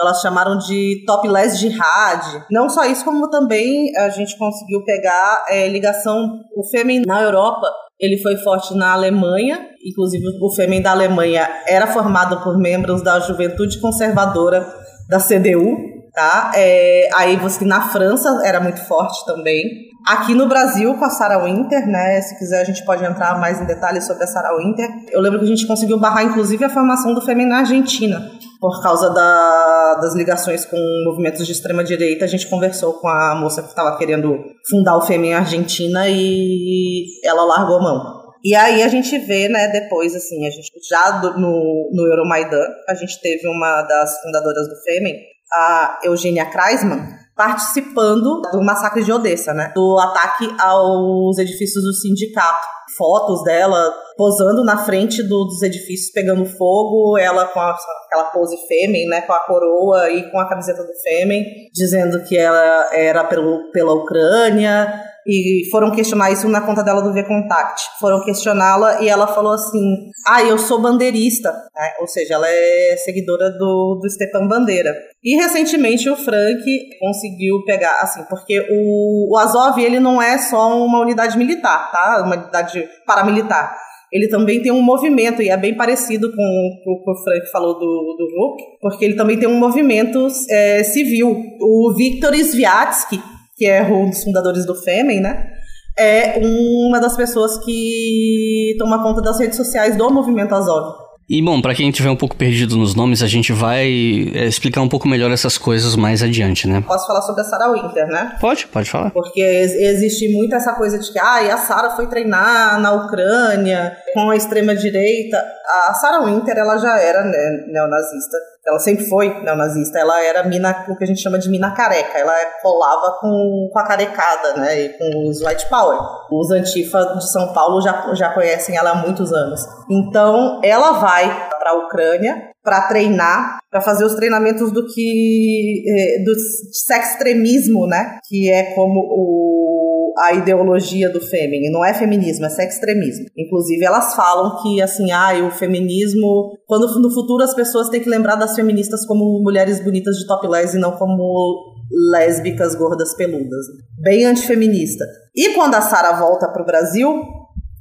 [0.00, 2.44] elas chamaram de topless jihad.
[2.50, 7.66] Não só isso, como também a gente conseguiu pegar é, ligação, o Fêmen na Europa,
[8.00, 13.20] ele foi forte na Alemanha, inclusive o Fêmen da Alemanha era formado por membros da
[13.20, 14.66] juventude conservadora
[15.08, 15.76] da CDU,
[16.12, 16.52] tá?
[16.56, 19.62] É, aí você na França era muito forte também.
[20.06, 22.20] Aqui no Brasil, com a Sarah Winter, né?
[22.20, 24.88] Se quiser, a gente pode entrar mais em detalhes sobre a Sarah Winter.
[25.10, 28.20] Eu lembro que a gente conseguiu barrar, inclusive, a formação do Fêmen na Argentina.
[28.60, 33.62] Por causa da, das ligações com movimentos de extrema-direita, a gente conversou com a moça
[33.62, 34.38] que estava querendo
[34.68, 38.22] fundar o Fêmen Argentina e ela largou a mão.
[38.44, 42.66] E aí a gente vê, né, depois, assim, a gente já do, no, no Euromaidan,
[42.88, 45.14] a gente teve uma das fundadoras do Fêmen,
[45.52, 49.72] a Eugênia Kreisman, participando do massacre de Odessa, né?
[49.74, 52.66] Do ataque aos edifícios do sindicato.
[52.96, 57.74] Fotos dela posando na frente do, dos edifícios pegando fogo, ela com a,
[58.06, 61.42] aquela pose fêmea, né, com a coroa e com a camiseta do fêmea,
[61.72, 64.92] dizendo que ela era pelo, pela Ucrânia,
[65.26, 67.82] e foram questionar isso na conta dela do V-Contact.
[68.00, 71.50] Foram questioná-la e ela falou assim: Ah, eu sou bandeirista.
[71.50, 71.92] Né?
[72.00, 74.94] Ou seja, ela é seguidora do, do Stepan Bandeira.
[75.22, 76.64] E recentemente o Frank
[77.00, 82.22] conseguiu pegar, assim, porque o, o Azov ele não é só uma unidade militar, tá?
[82.24, 83.76] Uma unidade paramilitar
[84.12, 87.72] ele também tem um movimento, e é bem parecido com o que o Frank falou
[87.78, 91.34] do, do Hulk, porque ele também tem um movimento é, civil.
[91.58, 93.18] O Viktor Sviatsky,
[93.56, 95.50] que é um dos fundadores do Fêmen, né?
[95.98, 101.02] É uma das pessoas que toma conta das redes sociais do movimento Azov.
[101.28, 103.86] E bom, para quem tiver um pouco perdido nos nomes, a gente vai
[104.34, 106.82] é, explicar um pouco melhor essas coisas mais adiante, né?
[106.86, 108.36] Posso falar sobre a Sarah Winter, né?
[108.40, 109.10] Pode, pode falar.
[109.10, 114.30] Porque existe muito essa coisa de que ah, a Sarah foi treinar na Ucrânia com
[114.30, 115.42] a extrema direita.
[115.88, 120.86] A Sarah Winter, ela já era né, neonazista ela sempre foi neonazista, ela era mina,
[120.88, 124.80] o que a gente chama de mina careca, ela colava com, com a carecada, né,
[124.80, 125.98] e com os white power.
[126.30, 129.60] Os antifa de São Paulo já, já conhecem ela há muitos anos.
[129.90, 136.22] Então, ela vai para a Ucrânia para treinar, para fazer os treinamentos do que eh,
[136.24, 139.81] do sex extremismo, né, que é como o
[140.18, 141.70] a ideologia do fêmea.
[141.70, 143.26] Não é feminismo, é sextremismo.
[143.36, 146.58] Inclusive, elas falam que, assim, ah, o feminismo.
[146.66, 150.76] Quando no futuro as pessoas têm que lembrar das feministas como mulheres bonitas de topless
[150.76, 151.72] e não como
[152.10, 153.66] lésbicas gordas peludas.
[154.00, 155.04] Bem antifeminista.
[155.34, 157.22] E quando a Sara volta para o Brasil,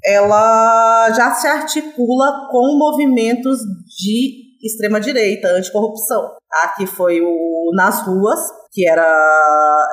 [0.04, 3.60] ela já se articula com movimentos
[4.00, 6.32] de extrema-direita, anticorrupção.
[6.63, 8.39] Aqui foi o Nas Ruas,
[8.72, 9.06] que era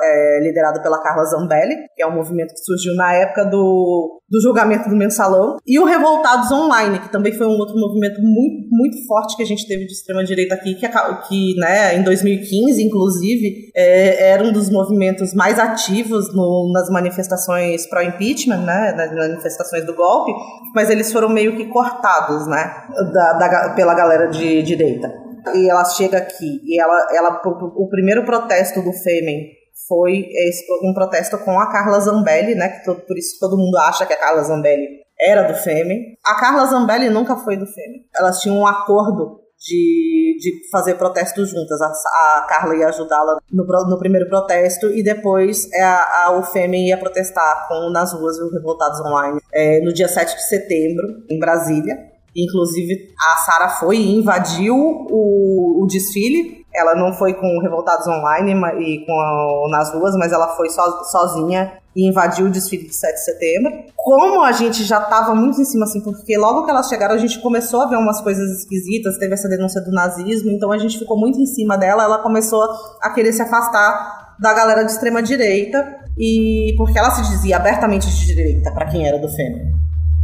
[0.01, 4.41] é, liderado pela Carla Zambelli, que é um movimento que surgiu na época do, do
[4.41, 9.05] julgamento do mensalão, e o Revoltados Online, que também foi um outro movimento muito, muito
[9.05, 10.87] forte que a gente teve de extrema-direita aqui, que,
[11.27, 17.85] que né, em 2015, inclusive, é, era um dos movimentos mais ativos no, nas manifestações
[17.89, 20.31] pró-impeachment, né, nas manifestações do golpe,
[20.73, 22.71] mas eles foram meio que cortados né,
[23.13, 27.41] da, da pela galera de direita e ela chega aqui e ela, ela
[27.75, 29.51] o primeiro protesto do Fêmen
[29.87, 32.69] foi esse, um protesto com a Carla Zambelli, né?
[32.69, 34.87] Que todo, por isso todo mundo acha que a Carla Zambelli
[35.19, 36.17] era do Fêmen.
[36.23, 38.05] A Carla Zambelli nunca foi do Fêmen.
[38.15, 41.81] Elas tinham um acordo de, de fazer protestos juntas.
[41.81, 46.43] A, a Carla ia ajudá-la no, no, primeiro protesto e depois é a, a, o
[46.43, 51.05] Fêmen ia protestar com, nas ruas do Revoltados Online é, no dia 7 de setembro,
[51.29, 52.08] em Brasília.
[52.35, 56.65] Inclusive, a Sara foi e invadiu o, o desfile.
[56.73, 60.81] Ela não foi com Revoltados Online e com a, nas ruas, mas ela foi so,
[61.11, 63.71] sozinha e invadiu o desfile de 7 de setembro.
[63.95, 67.17] Como a gente já estava muito em cima, assim, porque logo que elas chegaram, a
[67.17, 70.97] gente começou a ver umas coisas esquisitas, teve essa denúncia do nazismo, então a gente
[70.97, 72.63] ficou muito em cima dela, ela começou
[73.01, 78.07] a querer se afastar da galera de extrema direita, e porque ela se dizia abertamente
[78.07, 79.73] de direita para quem era do FEM,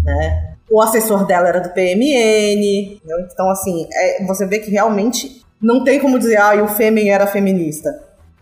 [0.03, 0.54] né?
[0.69, 2.95] O assessor dela era do PMN.
[2.95, 3.19] Entendeu?
[3.31, 7.27] Então, assim, é, você vê que realmente não tem como dizer, ah, o Fêmen era
[7.27, 7.89] feminista.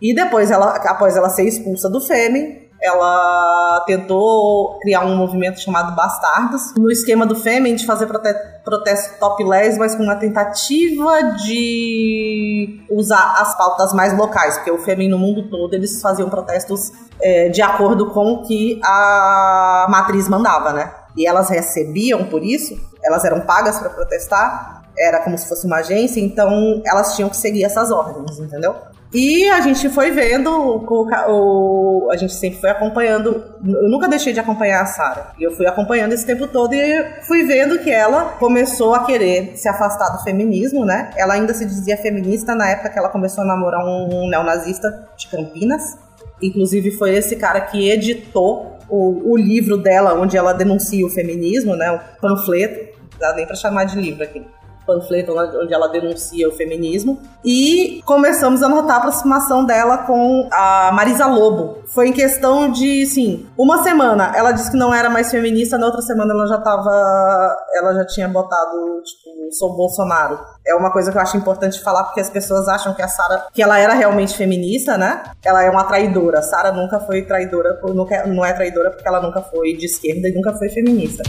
[0.02, 5.96] E depois, ela, após ela ser expulsa do Fêmen, ela tentou criar um movimento chamado
[5.96, 8.34] Bastardos, no esquema do Fêmen de fazer prote
[8.66, 15.10] protesto topless, mas com uma tentativa de usar as pautas mais locais, porque o Fêmen
[15.10, 20.74] no mundo todo eles faziam protestos é, de acordo com o que a matriz mandava,
[20.74, 20.92] né?
[21.16, 25.78] E elas recebiam por isso, elas eram pagas para protestar, era como se fosse uma
[25.78, 28.76] agência, então elas tinham que seguir essas ordens, entendeu?
[29.14, 30.84] E a gente foi vendo, o,
[31.28, 33.44] o, a gente sempre foi acompanhando.
[33.64, 35.28] Eu nunca deixei de acompanhar a Sara.
[35.38, 39.56] E eu fui acompanhando esse tempo todo e fui vendo que ela começou a querer
[39.56, 41.12] se afastar do feminismo, né?
[41.16, 45.08] Ela ainda se dizia feminista na época que ela começou a namorar um, um neonazista
[45.16, 45.96] de Campinas.
[46.42, 51.76] Inclusive foi esse cara que editou o, o livro dela, onde ela denuncia o feminismo,
[51.76, 51.92] né?
[51.92, 54.46] O panfleto, não dá nem para chamar de livro aqui
[54.86, 57.20] panfleto onde ela denuncia o feminismo.
[57.44, 61.84] E começamos a notar a aproximação dela com a Marisa Lobo.
[61.88, 65.86] Foi em questão de, sim, uma semana ela disse que não era mais feminista, na
[65.86, 67.58] outra semana ela já tava.
[67.76, 70.40] Ela já tinha botado, tipo, sou Bolsonaro.
[70.66, 73.48] É uma coisa que eu acho importante falar, porque as pessoas acham que a Sara,
[73.54, 75.24] que ela era realmente feminista, né?
[75.44, 76.42] Ela é uma traidora.
[76.42, 77.80] Sara nunca foi traidora,
[78.28, 81.24] não é traidora porque ela nunca foi de esquerda e nunca foi feminista.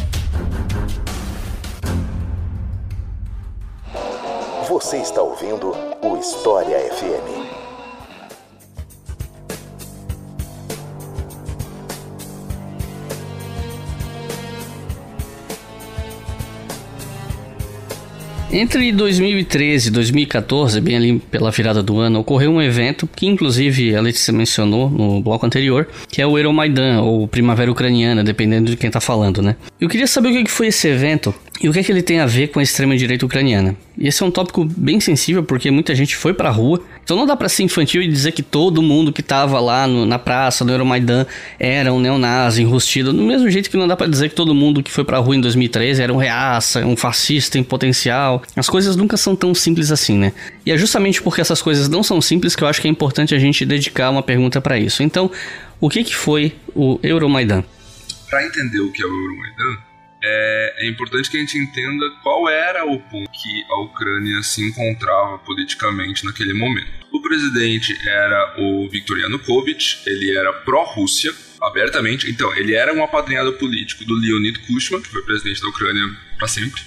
[4.74, 7.44] Você está ouvindo o História FM.
[18.50, 23.94] Entre 2013 e 2014, bem ali pela virada do ano, ocorreu um evento que inclusive
[23.94, 28.76] a Letícia mencionou no bloco anterior, que é o Euromaidan, ou Primavera Ucraniana, dependendo de
[28.76, 29.54] quem tá falando, né?
[29.80, 32.20] Eu queria saber o que foi esse evento e o que, é que ele tem
[32.20, 33.76] a ver com a extrema-direita ucraniana?
[33.96, 36.82] E esse é um tópico bem sensível porque muita gente foi pra rua.
[37.02, 40.04] Então não dá pra ser infantil e dizer que todo mundo que tava lá no,
[40.04, 41.26] na praça, no Euromaidan,
[41.58, 43.12] era um neonazi enrustido.
[43.12, 45.36] Do mesmo jeito que não dá pra dizer que todo mundo que foi pra rua
[45.36, 48.42] em 2013 era um reaça, um fascista em potencial.
[48.56, 50.32] As coisas nunca são tão simples assim, né?
[50.66, 53.34] E é justamente porque essas coisas não são simples que eu acho que é importante
[53.34, 55.02] a gente dedicar uma pergunta para isso.
[55.02, 55.30] Então,
[55.80, 57.62] o que, que foi o Euromaidan?
[58.30, 59.80] Para entender o que é o Euromaidan,
[60.26, 64.66] é, é, importante que a gente entenda qual era o ponto que a Ucrânia se
[64.66, 66.88] encontrava politicamente naquele momento.
[67.12, 72.30] O presidente era o Viktor Yanukovych, ele era pró-Rússia, abertamente.
[72.30, 76.02] Então, ele era um apadrinhado político do Leonid Kuchma, que foi presidente da Ucrânia
[76.38, 76.82] para sempre,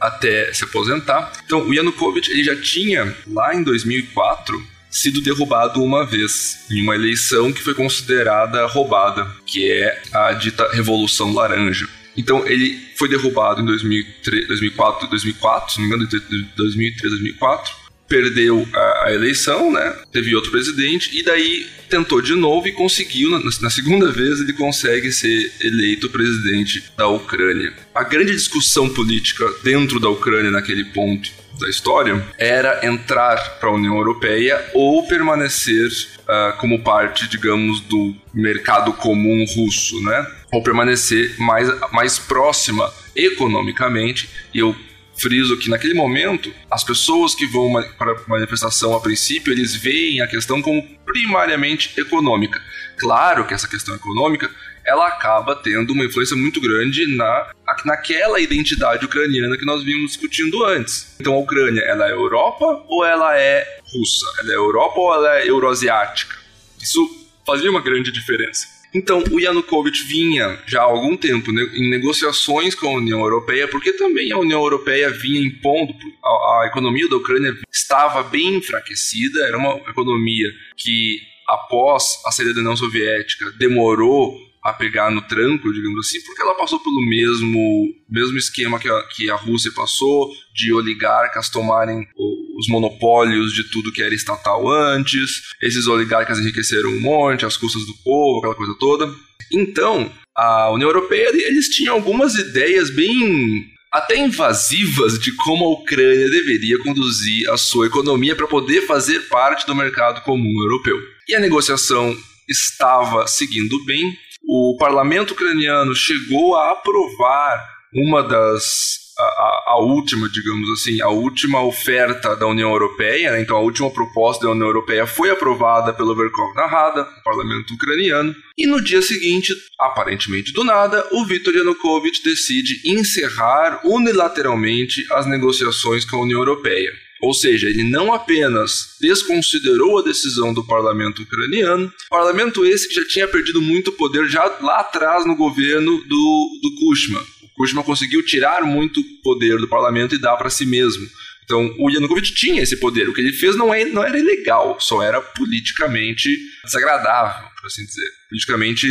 [0.00, 1.32] até se aposentar.
[1.44, 6.94] Então, o Yanukovych ele já tinha, lá em 2004, sido derrubado uma vez em uma
[6.94, 11.88] eleição que foi considerada roubada, que é a dita Revolução Laranja.
[12.16, 16.08] Então ele foi derrubado em 2003, 2004, 2004, se não me engano,
[16.56, 17.84] 2003, 2004.
[18.06, 19.96] Perdeu a, a, eleição, né?
[20.12, 23.30] Teve outro presidente e daí tentou de novo e conseguiu.
[23.30, 27.72] Na, na segunda vez ele consegue ser eleito presidente da Ucrânia.
[27.94, 33.72] A grande discussão política dentro da Ucrânia naquele ponto da história era entrar para a
[33.72, 35.88] União Europeia ou permanecer
[36.22, 40.26] uh, como parte, digamos, do mercado comum russo, né?
[40.52, 44.28] Ou permanecer mais, mais próxima economicamente.
[44.52, 44.74] E eu
[45.16, 50.20] friso que naquele momento as pessoas que vão para a manifestação a princípio eles veem
[50.20, 52.60] a questão como primariamente econômica.
[52.98, 54.50] Claro que essa questão econômica
[54.86, 57.52] ela acaba tendo uma influência muito grande na,
[57.84, 61.16] naquela identidade ucraniana que nós vimos discutindo antes.
[61.20, 64.26] Então a Ucrânia, ela é Europa ou ela é russa?
[64.40, 66.36] Ela é Europa ou ela é euroasiática?
[66.80, 67.08] Isso
[67.46, 68.74] fazia uma grande diferença.
[68.94, 73.92] Então, o Yanukovych vinha já há algum tempo em negociações com a União Europeia, porque
[73.94, 75.92] também a União Europeia vinha impondo,
[76.22, 81.18] a, a economia da Ucrânia estava bem enfraquecida, era uma economia que,
[81.48, 86.56] após a saída da União Soviética, demorou a pegar no tranco, digamos assim, porque ela
[86.56, 92.08] passou pelo mesmo, mesmo esquema que a, que a Rússia passou, de oligarcas tomarem
[92.56, 97.84] os monopólios de tudo que era estatal antes, esses oligarcas enriqueceram um monte, às custas
[97.84, 99.14] do povo, aquela coisa toda.
[99.52, 106.28] Então, a União Europeia, eles tinham algumas ideias bem até invasivas de como a Ucrânia
[106.28, 110.98] deveria conduzir a sua economia para poder fazer parte do mercado comum europeu.
[111.28, 112.16] E a negociação
[112.48, 114.16] estava seguindo bem,
[114.48, 121.62] o parlamento ucraniano chegou a aprovar uma das a, a, última, digamos assim, a última
[121.62, 123.40] oferta da União Europeia, né?
[123.40, 128.34] então a última proposta da União Europeia foi aprovada pelo Verkhovna Rada, o parlamento ucraniano,
[128.58, 136.04] e no dia seguinte, aparentemente do nada, o Viktor Yanukovych decide encerrar unilateralmente as negociações
[136.04, 136.92] com a União Europeia.
[137.24, 143.04] Ou seja, ele não apenas desconsiderou a decisão do parlamento ucraniano, parlamento esse que já
[143.06, 147.18] tinha perdido muito poder já lá atrás no governo do, do Kushma.
[147.42, 151.08] O Kushma conseguiu tirar muito poder do parlamento e dar para si mesmo.
[151.44, 153.08] Então, o Yanukovych tinha esse poder.
[153.08, 156.28] O que ele fez não, é, não era ilegal, só era politicamente
[156.62, 158.10] desagradável, por assim dizer.
[158.28, 158.86] Politicamente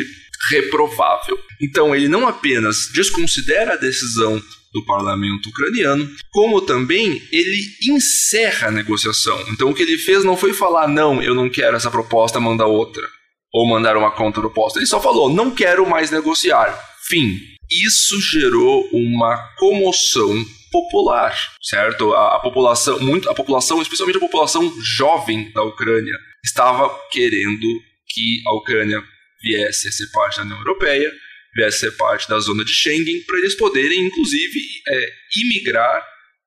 [0.50, 1.40] reprovável.
[1.62, 4.42] Então, ele não apenas desconsidera a decisão
[4.74, 9.40] do parlamento ucraniano, como também ele encerra a negociação.
[9.50, 12.66] Então o que ele fez não foi falar, não, eu não quero essa proposta, manda
[12.66, 13.08] outra.
[13.54, 14.80] Ou mandar uma contraproposta.
[14.80, 16.76] Ele só falou, não quero mais negociar.
[17.08, 17.40] Fim.
[17.72, 22.14] Isso gerou uma comoção popular, certo?
[22.14, 27.68] A, a, população, muito, a população, especialmente a população jovem da Ucrânia, estava querendo
[28.08, 29.04] que a Ucrânia
[29.42, 31.12] viesse a ser parte da União Europeia
[31.56, 36.06] viesse ser parte da zona de Schengen, para eles poderem, inclusive, é, imigrar,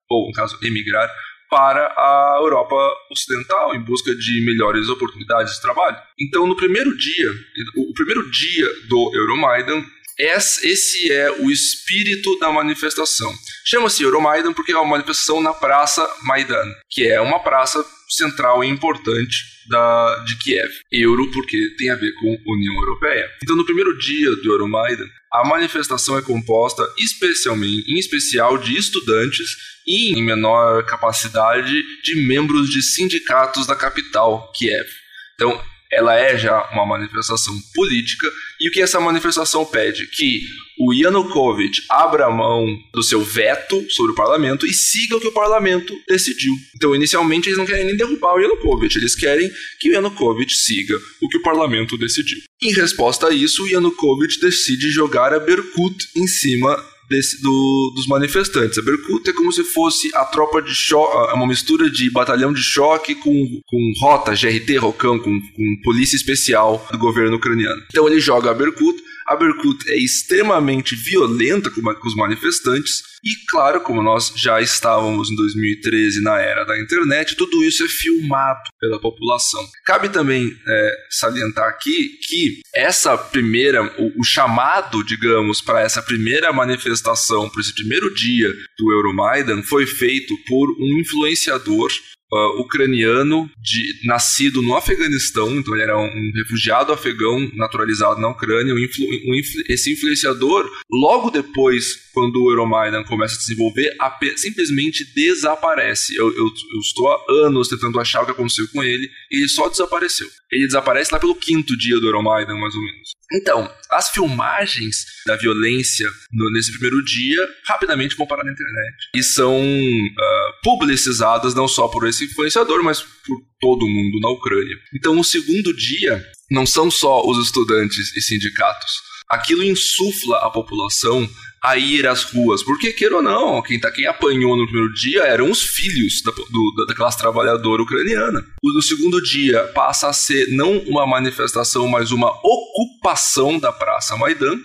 [0.09, 1.09] ou no caso, emigrar,
[1.49, 2.75] para a Europa
[3.11, 5.97] Ocidental em busca de melhores oportunidades de trabalho.
[6.19, 7.31] Então, no primeiro dia,
[7.77, 9.85] o primeiro dia do Euromaidan,
[10.19, 13.33] esse é o espírito da manifestação.
[13.65, 18.69] Chama-se Euromaidan porque é uma manifestação na Praça Maidan, que é uma praça central e
[18.69, 19.37] importante
[19.69, 20.71] da, de Kiev.
[20.91, 23.29] Euro porque tem a ver com União Europeia.
[23.43, 29.51] Então, no primeiro dia do Euromaidan, a manifestação é composta especialmente, em especial de estudantes
[29.87, 34.89] e, em menor capacidade, de membros de sindicatos da capital, Kiev.
[35.35, 38.27] Então, ela é já uma manifestação política
[38.61, 40.07] e o que essa manifestação pede?
[40.07, 40.41] Que
[40.79, 45.33] o Yanukovych abra mão do seu veto sobre o parlamento e siga o que o
[45.33, 46.55] parlamento decidiu.
[46.75, 50.99] Então, inicialmente, eles não querem nem derrubar o Yanukovych, eles querem que o Yanukovych siga
[51.21, 52.39] o que o parlamento decidiu.
[52.63, 56.77] Em resposta a isso, o Yanukovych decide jogar a Berkut em cima
[57.09, 58.79] desse, do, dos manifestantes.
[58.79, 62.63] A Berkut é como se fosse a tropa de choque, uma mistura de batalhão de
[62.63, 67.83] choque com, com rota, GRT, Rocão, com, com polícia especial do governo ucraniano.
[67.91, 73.81] Então ele joga a Berkut, A Berkut é extremamente violenta com os manifestantes e, claro,
[73.81, 79.01] como nós já estávamos em 2013 na era da internet, tudo isso é filmado pela
[79.01, 79.61] população.
[79.85, 86.53] Cabe também é, salientar aqui que essa primeira, o, o chamado, digamos, para essa primeira
[86.53, 88.49] manifestação, para esse primeiro dia
[88.79, 91.91] do Euromaidan, foi feito por um influenciador
[92.33, 98.75] uh, ucraniano de, nascido no Afeganistão, então ele era um, refugiado afegão naturalizado na Ucrânia.
[98.75, 99.35] Um influ, um
[99.69, 103.91] esse influenciador, logo depois, quando o Euromaidan começa a se desenvolver,
[104.37, 106.17] simplesmente desaparece.
[106.17, 109.49] Eu, eu, eu, estou há anos tentando achar o que aconteceu com ele e ele
[109.49, 110.29] só desapareceu.
[110.51, 113.17] Ele desaparece lá pelo quinto dia do Euromaidan, mais ou menos.
[113.33, 119.23] Então, as filmagens da violência no, nesse primeiro dia rapidamente vão parar na internet e
[119.23, 124.77] são uh, publicizadas não só por esse influenciador, mas por todo mundo na Ucrânia.
[124.95, 128.93] Então, o segundo dia não são só os estudantes e sindicatos.
[129.29, 131.29] Aquilo insufla a população
[131.63, 132.63] a ir às ruas.
[132.63, 136.31] Porque, queira ou não, quem, tá, quem apanhou no primeiro dia eram os filhos da,
[136.31, 138.45] do, da classe trabalhadora ucraniana.
[138.63, 144.17] O, no segundo dia passa a ser não uma manifestação, mas uma ocupação da Praça
[144.17, 144.59] Maidan.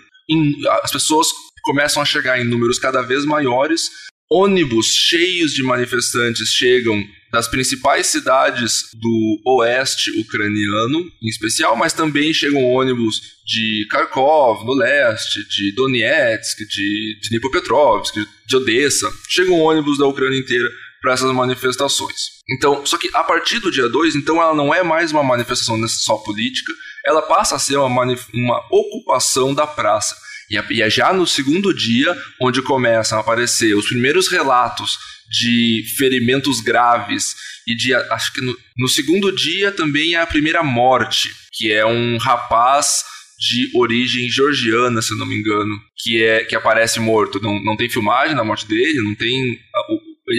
[0.83, 1.27] as pessoas
[1.63, 3.89] começam a chegar em números cada vez maiores.
[4.29, 12.33] Ônibus cheios de manifestantes chegam das principais cidades do oeste ucraniano, em especial, mas também
[12.33, 18.15] chegam ônibus de Kharkov, no leste, de Donetsk, de, Dnipropetrovsk,
[18.45, 19.09] de Odessa.
[19.29, 20.69] Chegam ônibus da Ucrânia inteira
[21.01, 22.41] para essas manifestações.
[22.49, 25.81] Então, só que a partir do dia 2, então ela não é mais uma manifestação
[25.87, 26.71] só política,
[27.05, 28.03] ela passa a ser uma,
[28.33, 30.15] uma ocupação da praça.
[30.49, 34.99] E é já no segundo dia onde começam a aparecer os primeiros relatos
[35.31, 37.33] de ferimentos graves
[37.65, 41.85] e de acho que no, no segundo dia também é a primeira morte, que é
[41.85, 43.03] um rapaz
[43.39, 47.41] de origem georgiana, se não me engano, que é que aparece morto.
[47.41, 49.57] Não, não tem filmagem da morte dele, não tem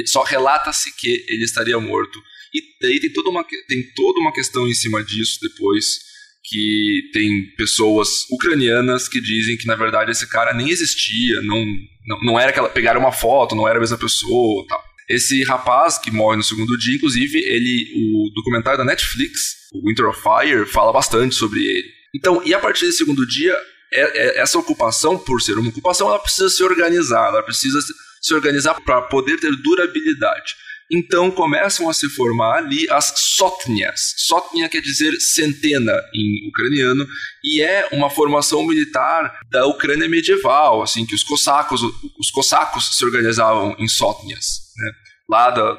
[0.07, 2.22] só relata-se que ele estaria morto.
[2.55, 6.11] E daí tem toda uma tem toda uma questão em cima disso depois
[6.45, 11.64] que tem pessoas ucranianas que dizem que na verdade esse cara nem existia, não,
[12.07, 12.68] não, não era aquela.
[12.68, 14.82] Pegaram uma foto, não era a mesma pessoa tal.
[15.09, 17.93] Esse rapaz que morre no segundo dia, inclusive, ele.
[17.97, 21.88] O documentário da Netflix, o Winter of Fire, fala bastante sobre ele.
[22.14, 23.57] Então, e a partir desse segundo dia,
[23.93, 27.78] é, é, essa ocupação, por ser uma ocupação, ela precisa se organizar, ela precisa
[28.20, 30.55] se organizar para poder ter durabilidade.
[30.91, 34.14] Então começam a se formar ali as sotnias.
[34.16, 37.07] Sotnia quer dizer centena em ucraniano
[37.43, 41.83] e é uma formação militar da Ucrânia medieval, assim que os cossacos,
[42.18, 44.93] os cossacos se organizavam em sotnias, né?
[45.30, 45.78] lá da,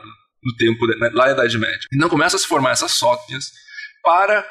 [0.57, 1.87] tempo lá na Idade Média.
[1.93, 3.51] Então começam a se formar essas sotnias
[4.03, 4.45] para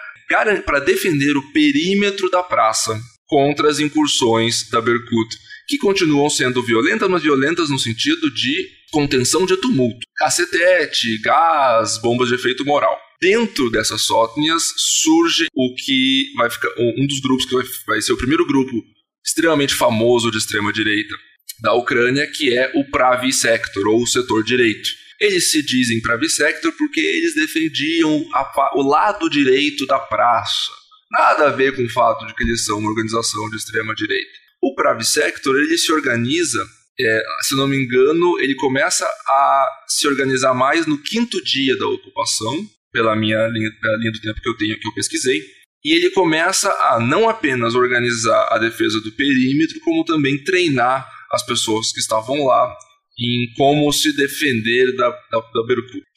[0.65, 5.37] para defender o perímetro da praça contra as incursões da Berkut,
[5.67, 10.07] que continuam sendo violentas, mas violentas no sentido de contenção de tumulto.
[10.17, 12.99] Cacetete, gás, bombas de efeito moral.
[13.21, 17.55] Dentro dessas sótnias surge o que vai ficar um dos grupos que
[17.87, 18.85] vai, ser o primeiro grupo
[19.25, 21.15] extremamente famoso de extrema direita
[21.61, 24.91] da Ucrânia, que é o Pravi Sector ou o setor direito.
[25.21, 30.73] Eles se dizem Pravi Sector porque eles defendiam a, o lado direito da praça.
[31.09, 34.41] Nada a ver com o fato de que eles são uma organização de extrema direita.
[34.63, 36.65] O Pravi Sector ele se organiza
[37.01, 41.87] é, se não me engano, ele começa a se organizar mais no quinto dia da
[41.87, 42.55] ocupação,
[42.93, 45.43] pela minha linha, pela linha do tempo que eu tenho, que eu pesquisei.
[45.85, 51.45] E ele começa a não apenas organizar a defesa do perímetro, como também treinar as
[51.45, 52.73] pessoas que estavam lá
[53.23, 55.62] em como se defender da, da, da.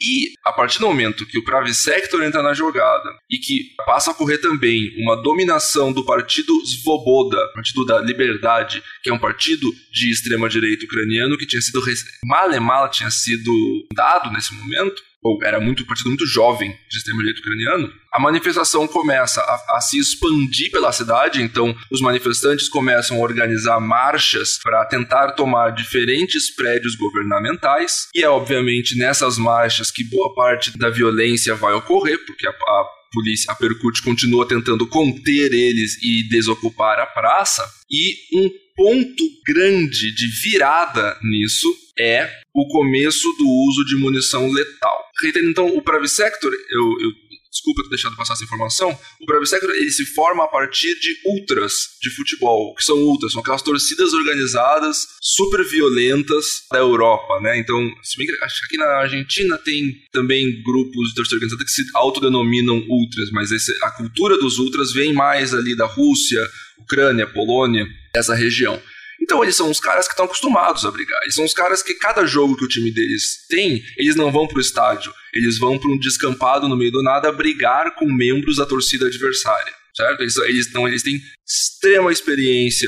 [0.02, 4.12] E a partir do momento que o Pravi Sector entra na jogada e que passa
[4.12, 9.72] a correr também uma dominação do partido Svoboda, Partido da Liberdade, que é um partido
[9.92, 11.82] de extrema-direita ucraniano que tinha sido
[12.26, 13.52] mal e mal tinha sido
[13.94, 19.42] dado nesse momento, ou era muito partido muito jovem de extrema-direita ucraniano, a manifestação começa
[19.42, 25.32] a, a, se expandir pela cidade, então os manifestantes começam a organizar marchas para tentar
[25.32, 31.74] tomar diferentes prédios governamentais, e é obviamente nessas marchas que boa parte da violência vai
[31.74, 37.68] ocorrer, porque a, a polícia, a Percute continua tentando conter eles e desocupar a praça,
[37.90, 41.68] e um ponto grande de virada nisso
[41.98, 45.04] é o começo do uso de munição letal.
[45.44, 47.12] Então, o Pravi Sector, eu, eu
[47.56, 51.16] desculpa ter deixado passar essa informação, o Private Sector ele se forma a partir de
[51.26, 52.72] ultras de futebol.
[52.72, 53.32] O que são ultras?
[53.32, 57.58] São aquelas torcidas organizadas, super violentas da Europa, né?
[57.58, 61.64] Então, se bem que acho que aqui na Argentina tem também grupos de torcida organizada
[61.64, 66.46] que se autodenominam ultras, mas esse, a cultura dos ultras vem mais ali da Rússia,
[66.80, 68.82] Ucrânia, Polônia, essa região.
[69.26, 71.20] Então eles são os caras que estão acostumados a brigar.
[71.24, 74.48] Eles são os caras que cada jogo que o time deles tem, eles não vão
[74.48, 75.12] pro estádio.
[75.34, 79.74] Eles vão para um descampado no meio do nada brigar com membros da torcida adversária.
[79.96, 80.22] Certo?
[80.22, 82.88] Eles, eles, não, eles têm extrema experiência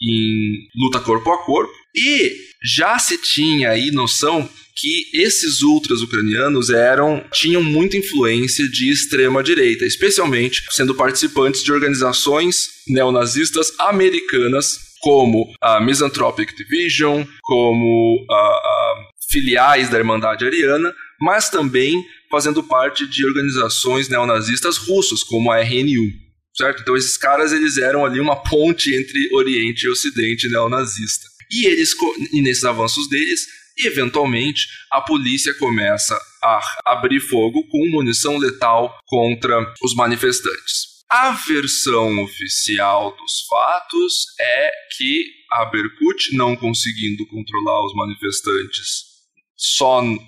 [0.00, 1.72] em luta corpo a corpo.
[1.96, 8.88] E já se tinha aí noção que esses ultras ucranianos eram tinham muita influência de
[8.88, 18.34] extrema direita, especialmente sendo participantes de organizações neonazistas americanas como a Misanthropic Division, como a,
[18.34, 18.94] a
[19.28, 26.08] filiais da Irmandade Ariana, mas também fazendo parte de organizações neonazistas russas, como a RNU.
[26.54, 26.82] Certo?
[26.82, 31.26] Então esses caras eles eram ali uma ponte entre Oriente e Ocidente neonazista.
[31.50, 31.94] E eles
[32.32, 33.46] e nesses avanços deles,
[33.84, 40.91] eventualmente a polícia começa a abrir fogo com munição letal contra os manifestantes.
[41.14, 49.12] A versão oficial dos fatos é que a Berkut, não conseguindo controlar os manifestantes
[49.54, 50.18] só no,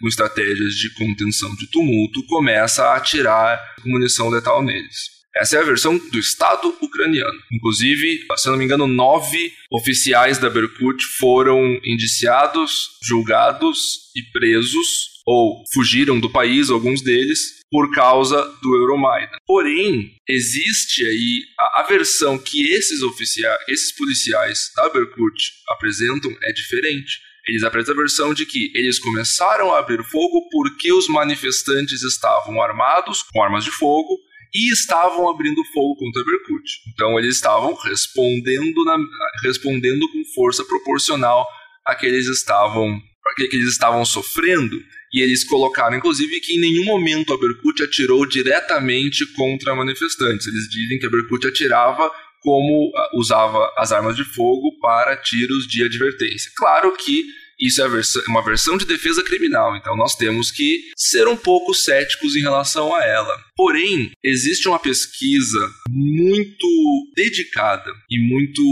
[0.00, 5.18] com estratégias de contenção de tumulto, começa a atirar munição letal neles.
[5.34, 7.38] Essa é a versão do Estado ucraniano.
[7.52, 15.64] Inclusive, se não me engano, nove oficiais da Berkut foram indiciados, julgados e presos, ou
[15.74, 19.36] fugiram do país, alguns deles, por causa do Euromaidan.
[19.46, 26.52] Porém, existe aí a, a versão que esses oficiais, esses policiais da Berkut apresentam é
[26.52, 27.20] diferente.
[27.46, 32.60] Eles apresentam a versão de que eles começaram a abrir fogo porque os manifestantes estavam
[32.62, 34.18] armados com armas de fogo
[34.54, 36.70] e estavam abrindo fogo contra Berkut.
[36.92, 38.96] Então eles estavam respondendo, na,
[39.42, 41.46] respondendo com força proporcional
[41.86, 43.00] a que eles estavam,
[43.36, 44.78] que eles estavam sofrendo.
[45.12, 50.46] E eles colocaram, inclusive, que em nenhum momento a Berkut atirou diretamente contra manifestantes.
[50.46, 55.66] Eles dizem que a Berkut atirava como ah, usava as armas de fogo para tiros
[55.66, 56.50] de advertência.
[56.56, 57.24] Claro que
[57.60, 57.86] isso é
[58.28, 62.94] uma versão de defesa criminal, então nós temos que ser um pouco céticos em relação
[62.94, 63.36] a ela.
[63.56, 65.58] Porém, existe uma pesquisa
[65.90, 66.66] muito
[67.16, 68.62] dedicada e muito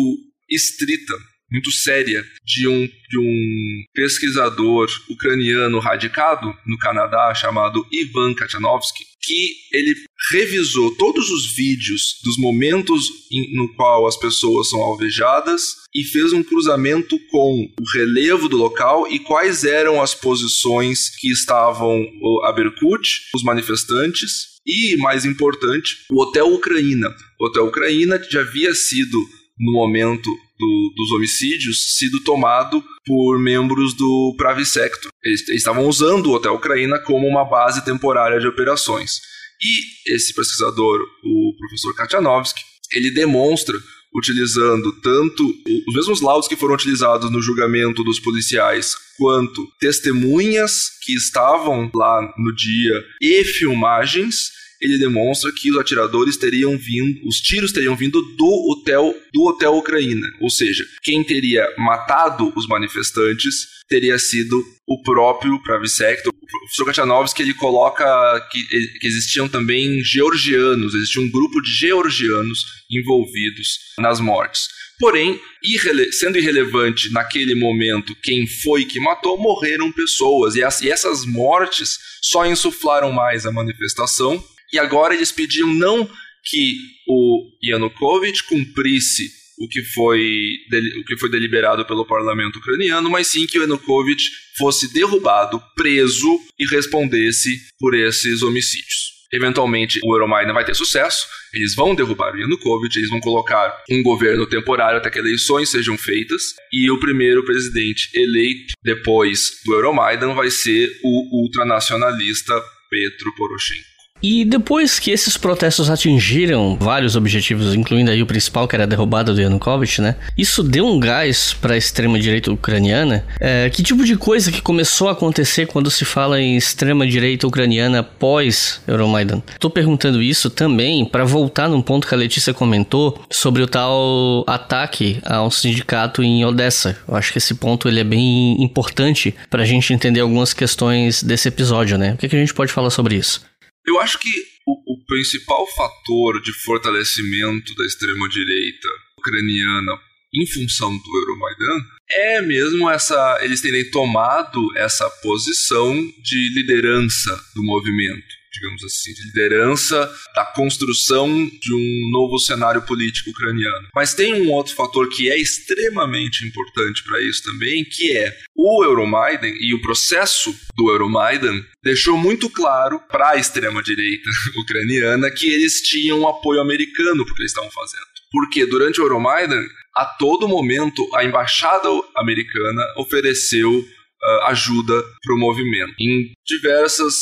[0.49, 1.15] estrita
[1.51, 9.55] muito séria de um, de um pesquisador ucraniano radicado no Canadá chamado Ivan Kachanovsky, que
[9.73, 9.95] ele
[10.31, 16.33] revisou todos os vídeos dos momentos em, no qual as pessoas são alvejadas e fez
[16.33, 22.05] um cruzamento com o relevo do local e quais eram as posições que estavam
[22.45, 27.09] a Berkut, os manifestantes e, mais importante, o Hotel Ucraína.
[27.41, 29.19] O Hotel Ucraína já havia sido
[29.59, 35.11] no momento do, dos homicídios sido tomado por membros do Pravi Sector.
[35.25, 39.21] Eles, estavam usando o Hotel Ucraína como uma base temporária de operações.
[39.61, 42.61] E esse pesquisador, o professor Katianovsky,
[42.93, 43.77] ele demonstra
[44.15, 45.47] utilizando tanto
[45.87, 52.33] os mesmos laudos que foram utilizados no julgamento dos policiais, quanto testemunhas que estavam lá
[52.39, 54.51] no dia e filmagens,
[54.81, 59.77] ele demonstra que os atiradores teriam vindo, os tiros teriam vindo do hotel do hotel
[59.77, 66.33] Ucraína, ou seja, quem teria matado os manifestantes teria sido o próprio Pravisector.
[66.33, 68.05] O professor Kachanovski ele coloca
[68.51, 68.63] que,
[68.99, 74.69] que existiam também georgianos, existia um grupo de georgianos envolvidos nas mortes.
[74.99, 80.57] Porém, irrele sendo irrelevante naquele momento quem foi que matou, morreram pessoas.
[80.57, 84.43] E, as, e essas mortes só insuflaram mais a manifestação
[84.73, 86.09] e agora eles pediam não
[86.45, 86.77] que
[87.09, 90.59] o Yanukovych cumprisse o que foi,
[91.01, 96.41] o que foi deliberado pelo parlamento ucraniano, mas sim que o Yanukovych fosse derrubado, preso
[96.59, 99.17] e respondesse por esses homicídios.
[99.33, 104.03] Eventualmente, o Euromaidan vai ter sucesso, eles vão derrubar o Yanukovych, eles vão colocar um
[104.03, 110.35] governo temporário até que eleições sejam feitas, e o primeiro presidente eleito depois do Euromaidan
[110.35, 112.55] vai ser o ultranacionalista
[112.89, 113.96] Petro Poroshenko.
[114.23, 118.87] E depois que esses protestos atingiram vários objetivos, incluindo aí o principal, que era a
[118.87, 120.17] derrubada do Yanukovych, né?
[120.37, 123.25] Isso deu um gás para a extrema-direita ucraniana.
[123.41, 128.03] É, que tipo de coisa que começou a acontecer quando se fala em extrema-direita ucraniana
[128.03, 129.43] pós Euromaidan?
[129.61, 134.45] Tô perguntando isso também para voltar num ponto que a Letícia comentou sobre o tal
[134.47, 136.97] ataque a um sindicato em Odessa.
[137.07, 141.23] Eu acho que esse ponto ele é bem importante para a gente entender algumas questões
[141.23, 142.13] desse episódio, né?
[142.13, 143.41] O que, que a gente pode falar sobre isso?
[143.87, 144.31] Eu acho que
[144.67, 149.93] o, o principal fator de fortalecimento da extrema-direita ucraniana
[150.35, 157.63] em função do Euromaidan é mesmo essa eles terem tomado essa posição de liderança do
[157.63, 158.27] movimento
[158.57, 163.89] digamos assim, de liderança da construção de um novo cenário político ucraniano.
[163.95, 168.85] Mas tem um outro fator que é extremamente importante para isso também, que é o
[168.85, 174.29] Euromaidan e o processo do Euromaidan deixou muito claro para a extrema-direita
[174.59, 178.07] ucraniana que eles tinham apoio americano porque eles estavam fazendo.
[178.31, 179.63] Porque durante o Euromaidan,
[179.95, 187.15] a todo momento, a embaixada americana ofereceu uh, ajuda para o movimento em diversas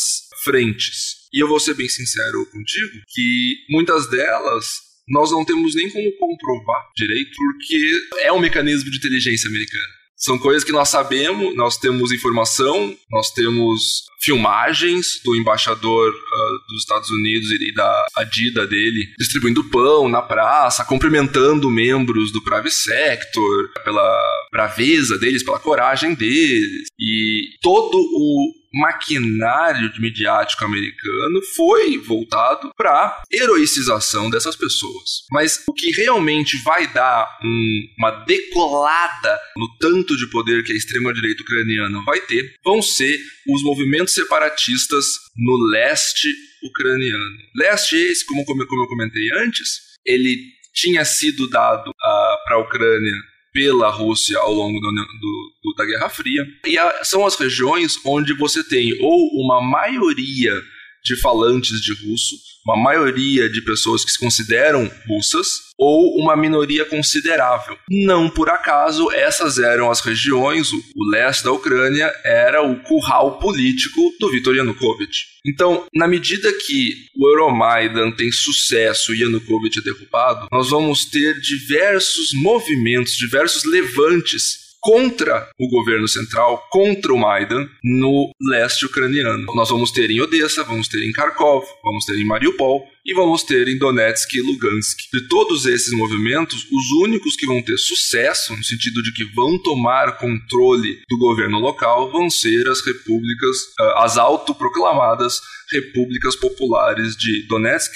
[0.43, 1.23] frentes.
[1.35, 4.66] E eu vou ser bem sincero contigo que muitas delas
[5.09, 9.93] nós não temos nem como comprovar direito, porque é um mecanismo de inteligência americana.
[10.16, 16.80] São coisas que nós sabemos, nós temos informação, nós temos filmagens do embaixador uh, dos
[16.80, 23.70] Estados Unidos e da Adida dele distribuindo pão na praça, cumprimentando membros do Private Sector
[23.84, 26.88] pela braveza deles, pela coragem deles.
[26.98, 35.24] E todo o maquinário midiático americano foi voltado para heroicização dessas pessoas.
[35.30, 40.76] Mas o que realmente vai dar um, uma decolada no tanto de poder que a
[40.76, 43.16] extrema-direita ucraniana vai ter vão ser
[43.46, 45.04] os movimentos separatistas
[45.36, 46.28] no leste
[46.62, 47.36] ucraniano.
[47.56, 50.36] Leste esse, como, como eu comentei antes, ele
[50.72, 53.14] tinha sido dado uh, para a Ucrânia
[53.52, 56.44] pela Rússia ao longo do, do, da Guerra Fria.
[56.66, 60.60] E a, são as regiões onde você tem ou uma maioria
[61.04, 62.34] de falantes de russo,
[62.66, 67.76] uma maioria de pessoas que se consideram russas, ou uma minoria considerável.
[67.90, 74.12] Não por acaso, essas eram as regiões, o, leste da Ucrânia era o curral político
[74.18, 75.34] do Viktor Yanukovych.
[75.46, 81.38] Então, na medida que o Euromaidan tem sucesso e Yanukovych é derrubado, nós vamos ter
[81.40, 89.47] diversos movimentos, diversos levantes contra o governo central, contra o Maidan, no leste ucraniano.
[89.55, 93.43] Nós vamos ter em Odessa, vamos ter em Kharkov, vamos ter em Mariupol e vamos
[93.45, 94.99] ter em Donetsk e Lugansk.
[95.11, 99.59] De todos esses movimentos, os únicos que vão ter sucesso, no sentido de que vão
[99.59, 105.41] tomar controle do governo local, vão ser as repúblicas, ah, as autoproclamadas
[105.72, 107.91] repúblicas populares de Donetsk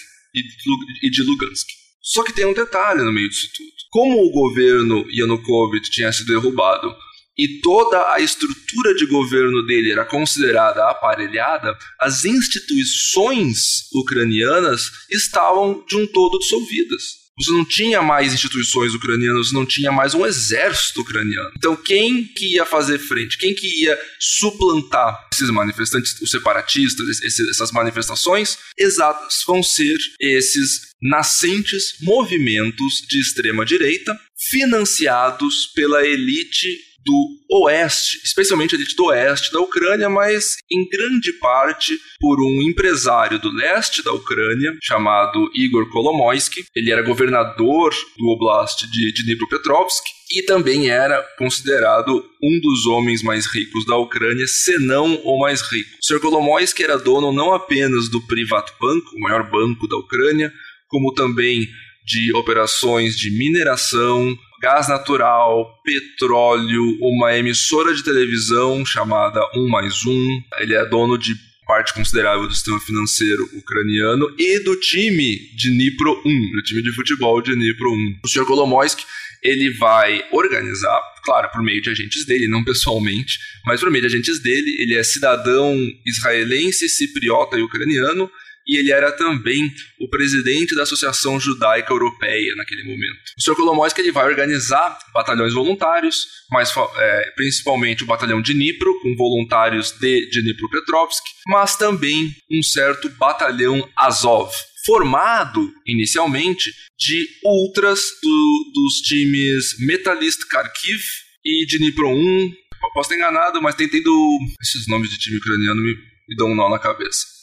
[1.02, 1.68] e de Lugansk.
[2.02, 3.77] Só que tem um detalhe no meio disso tudo.
[3.90, 6.94] Como o governo Yanukovych tinha sido derrubado
[7.38, 15.96] e toda a estrutura de governo dele era considerada aparelhada, as instituições ucranianas estavam de
[15.96, 17.17] um todo dissolvidas.
[17.38, 21.52] Você não tinha mais instituições ucranianas, você não tinha mais um exército ucraniano.
[21.56, 23.38] Então, quem que ia fazer frente?
[23.38, 28.58] Quem que ia suplantar esses manifestantes, os separatistas, esses, essas manifestações?
[28.76, 34.18] Exatos vão ser esses nascentes movimentos de extrema direita
[34.50, 41.32] financiados pela elite do oeste, especialmente a elite do oeste da Ucrânia, mas em grande
[41.32, 46.64] parte por um empresário do leste da Ucrânia chamado Igor Kolomoisky.
[46.76, 53.46] Ele era governador do oblast de Dnipropetrovsk e também era considerado um dos homens mais
[53.46, 55.88] ricos da Ucrânia, se não o mais rico.
[56.02, 56.20] O Sr.
[56.20, 60.52] Kolomoisky era dono não apenas do Privatbank, o maior banco da Ucrânia,
[60.88, 61.66] como também
[62.04, 70.42] de operações de mineração, gás natural, petróleo, uma emissora de televisão chamada 1 mais 1.
[70.60, 71.34] Ele é dono de
[71.66, 76.92] parte considerável do sistema financeiro ucraniano e do time de Dnipro 1, do time de
[76.92, 78.20] futebol de Dnipro 1.
[78.24, 78.46] O Sr.
[78.46, 79.04] Kolomoisky
[79.42, 84.14] ele vai organizar, claro, por meio de agentes dele, não pessoalmente, mas por meio de
[84.14, 84.76] agentes dele.
[84.80, 88.28] Ele é cidadão israelense, cipriota e ucraniano
[88.68, 93.18] e ele era também o presidente da Associação Judaica Europeia naquele momento.
[93.38, 93.56] O Sr.
[93.56, 99.92] Kolomoisky ele vai organizar batalhões voluntários, mas é, principalmente o batalhão de Dnipro, com voluntários
[99.92, 104.52] de Dnipropetrovsk, mas também um certo batalhão Azov,
[104.84, 111.00] formado inicialmente de ultras do, dos times Metalist Kharkiv
[111.44, 112.52] e Dnipro 1.
[112.92, 114.38] Posso estar enganado, mas tem tendo.
[114.60, 115.94] Esses nomes de time ucraniano me,
[116.28, 117.37] me dão um nó na cabeça.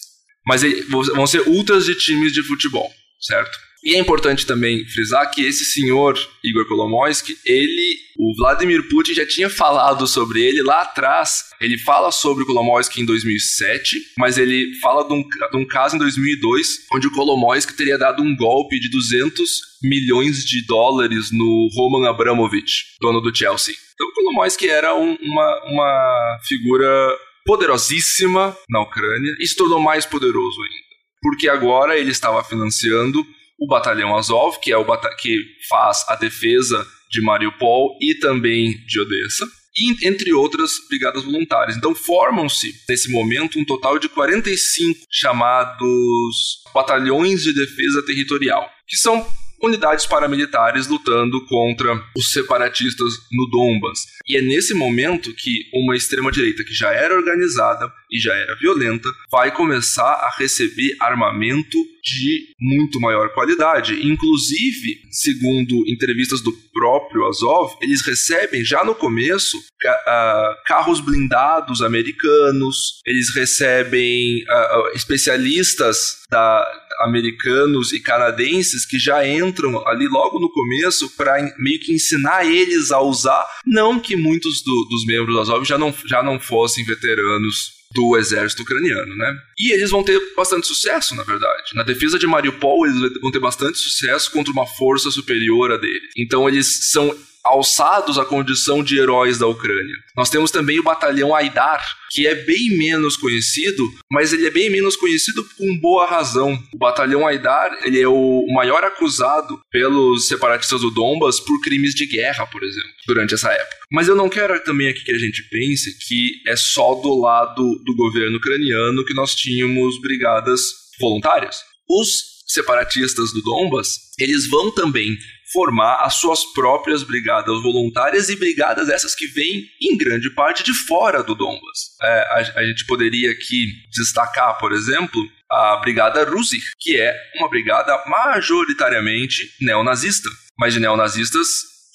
[0.47, 3.65] Mas vão ser ultras de times de futebol, certo?
[3.85, 9.27] E é importante também frisar que esse senhor, Igor Kolomoisky, ele, o Vladimir Putin já
[9.27, 11.43] tinha falado sobre ele lá atrás.
[11.61, 15.95] Ele fala sobre o Kolomoisky em 2007, mas ele fala de um, de um caso
[15.95, 19.47] em 2002, onde o Kolomoisky teria dado um golpe de 200
[19.83, 23.75] milhões de dólares no Roman Abramovich, dono do Chelsea.
[23.93, 27.15] Então o Kolomoisky era um, uma, uma figura
[27.45, 30.85] poderosíssima na Ucrânia e se tornou mais poderoso ainda.
[31.21, 33.25] porque agora ele estava financiando
[33.59, 34.85] o Batalhão Azov, que é o
[35.17, 41.75] que faz a defesa de Mariupol e também de Odessa, e entre outras brigadas voluntárias.
[41.75, 49.25] Então formam-se, nesse momento, um total de 45 chamados batalhões de defesa territorial, que são
[49.61, 53.99] unidades paramilitares lutando contra os separatistas no Donbas.
[54.27, 59.09] E é nesse momento que uma extrema-direita que já era organizada e já era violenta
[59.31, 64.07] vai começar a receber armamento de muito maior qualidade.
[64.07, 73.01] Inclusive, segundo entrevistas do próprio Azov, eles recebem já no começo uh, carros blindados americanos,
[73.05, 76.63] eles recebem uh, especialistas da,
[77.01, 82.91] americanos e canadenses que já entram ali logo no começo para meio que ensinar eles
[82.91, 83.45] a usar.
[83.65, 88.17] Não que muitos do, dos membros do Azov já não, já não fossem veteranos do
[88.17, 89.37] exército ucraniano, né?
[89.57, 91.73] E eles vão ter bastante sucesso, na verdade.
[91.73, 96.11] Na defesa de Mariupol, eles vão ter bastante sucesso contra uma força superior a deles.
[96.17, 97.15] Então eles são
[97.45, 99.95] alçados à condição de heróis da Ucrânia.
[100.17, 104.69] Nós temos também o batalhão Aidar, que é bem menos conhecido, mas ele é bem
[104.69, 106.57] menos conhecido com boa razão.
[106.73, 112.05] O batalhão Aidar, ele é o maior acusado pelos separatistas do Donbas por crimes de
[112.07, 113.75] guerra, por exemplo, durante essa época.
[113.91, 117.81] Mas eu não quero também aqui que a gente pense que é só do lado
[117.83, 120.61] do governo ucraniano que nós tínhamos brigadas
[120.99, 121.57] voluntárias.
[121.87, 125.17] Os separatistas do Donbas, eles vão também
[125.55, 130.73] formar as suas próprias brigadas voluntárias e brigadas essas que vêm, em grande parte, de
[130.73, 131.95] fora do Donbas.
[132.03, 137.49] É, a, a, gente poderia aqui destacar, por exemplo, a Brigada Rusik, que é uma
[137.49, 140.29] brigada majoritariamente neonazista,
[140.59, 141.47] mas de neonazistas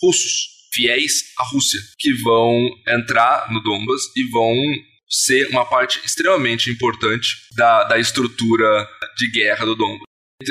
[0.03, 4.55] russos, fiéis à Rússia, que vão entrar no Donbas e vão
[5.07, 8.89] ser uma parte extremamente importante da, da estrutura
[9.19, 10.10] de guerra do Donbas.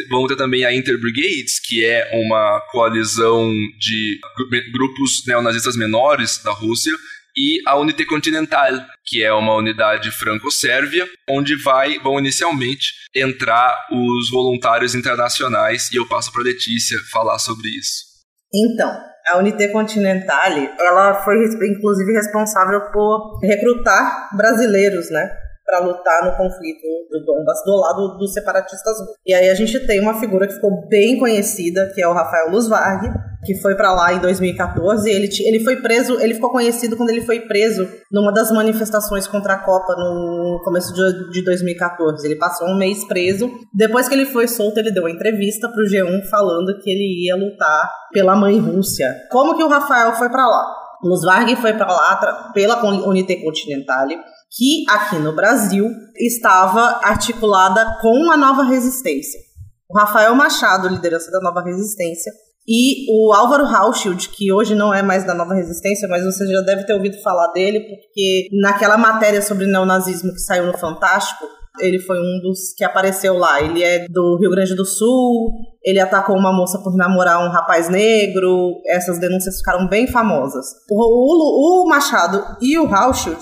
[0.09, 4.19] Vamos ter também a Interbrigades, que é uma coalizão de
[4.71, 6.93] grupos neonazistas menores da Rússia,
[7.37, 8.73] e a Unité Continental,
[9.05, 16.07] que é uma unidade franco-sérvia, onde vai, vão inicialmente entrar os voluntários internacionais, e eu
[16.07, 18.03] passo para Letícia falar sobre isso.
[18.53, 18.91] Então,
[19.27, 25.29] a Unité Continental, ela foi inclusive responsável por recrutar brasileiros, né?
[25.69, 28.97] Para lutar no conflito do Donbass do lado dos separatistas.
[29.23, 32.49] E aí a gente tem uma figura que ficou bem conhecida, que é o Rafael
[32.49, 33.07] Luzvarg,
[33.45, 35.07] que foi para lá em 2014.
[35.07, 39.53] Ele, ele foi preso, ele ficou conhecido quando ele foi preso numa das manifestações contra
[39.53, 42.25] a Copa no começo de, de 2014.
[42.25, 43.51] Ele passou um mês preso.
[43.71, 47.35] Depois que ele foi solto, ele deu uma entrevista pro G1 falando que ele ia
[47.35, 49.15] lutar pela mãe Rússia.
[49.29, 50.79] Como que o Rafael foi para lá?
[51.03, 54.17] Luzvarg foi para lá pela Unité Continentale
[54.51, 55.85] que aqui no Brasil
[56.15, 59.39] estava articulada com a nova resistência.
[59.89, 62.31] O Rafael Machado, liderança da nova resistência,
[62.67, 66.61] e o Álvaro Hauschild, que hoje não é mais da Nova Resistência, mas você já
[66.61, 71.47] deve ter ouvido falar dele, porque naquela matéria sobre neonazismo que saiu no Fantástico,
[71.79, 73.59] ele foi um dos que apareceu lá.
[73.59, 75.51] Ele é do Rio Grande do Sul,
[75.83, 80.67] ele atacou uma moça por namorar um rapaz negro, essas denúncias ficaram bem famosas.
[80.91, 83.39] O, o, o Machado e o Hauschild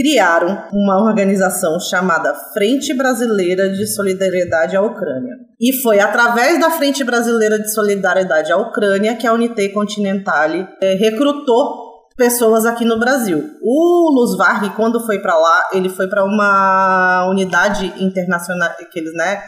[0.00, 5.34] criaram uma organização chamada Frente Brasileira de Solidariedade à Ucrânia.
[5.60, 10.94] E foi através da Frente Brasileira de Solidariedade à Ucrânia que a Unité Continentale é,
[10.94, 13.44] recrutou pessoas aqui no Brasil.
[13.60, 19.12] O Luz Varg, quando foi para lá, ele foi para uma unidade internacional que eles,
[19.12, 19.42] né,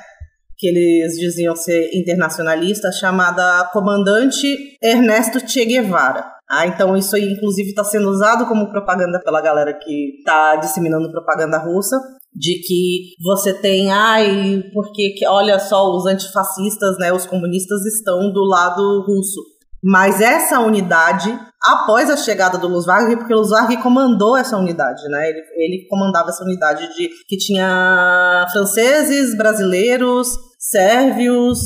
[0.59, 6.31] que eles diziam ser internacionalista, chamada Comandante Ernesto Che Guevara.
[6.53, 11.11] Ah, então isso aí, inclusive, está sendo usado como propaganda pela galera que está disseminando
[11.11, 11.99] propaganda russa,
[12.35, 18.45] de que você tem, ai, porque olha só, os antifascistas, né, os comunistas estão do
[18.45, 19.41] lado russo.
[19.83, 25.31] Mas essa unidade, após a chegada do Luzvarg, porque o Luzvarg comandou essa unidade, né?
[25.31, 31.59] Ele, ele comandava essa unidade de que tinha franceses, brasileiros, sérvios,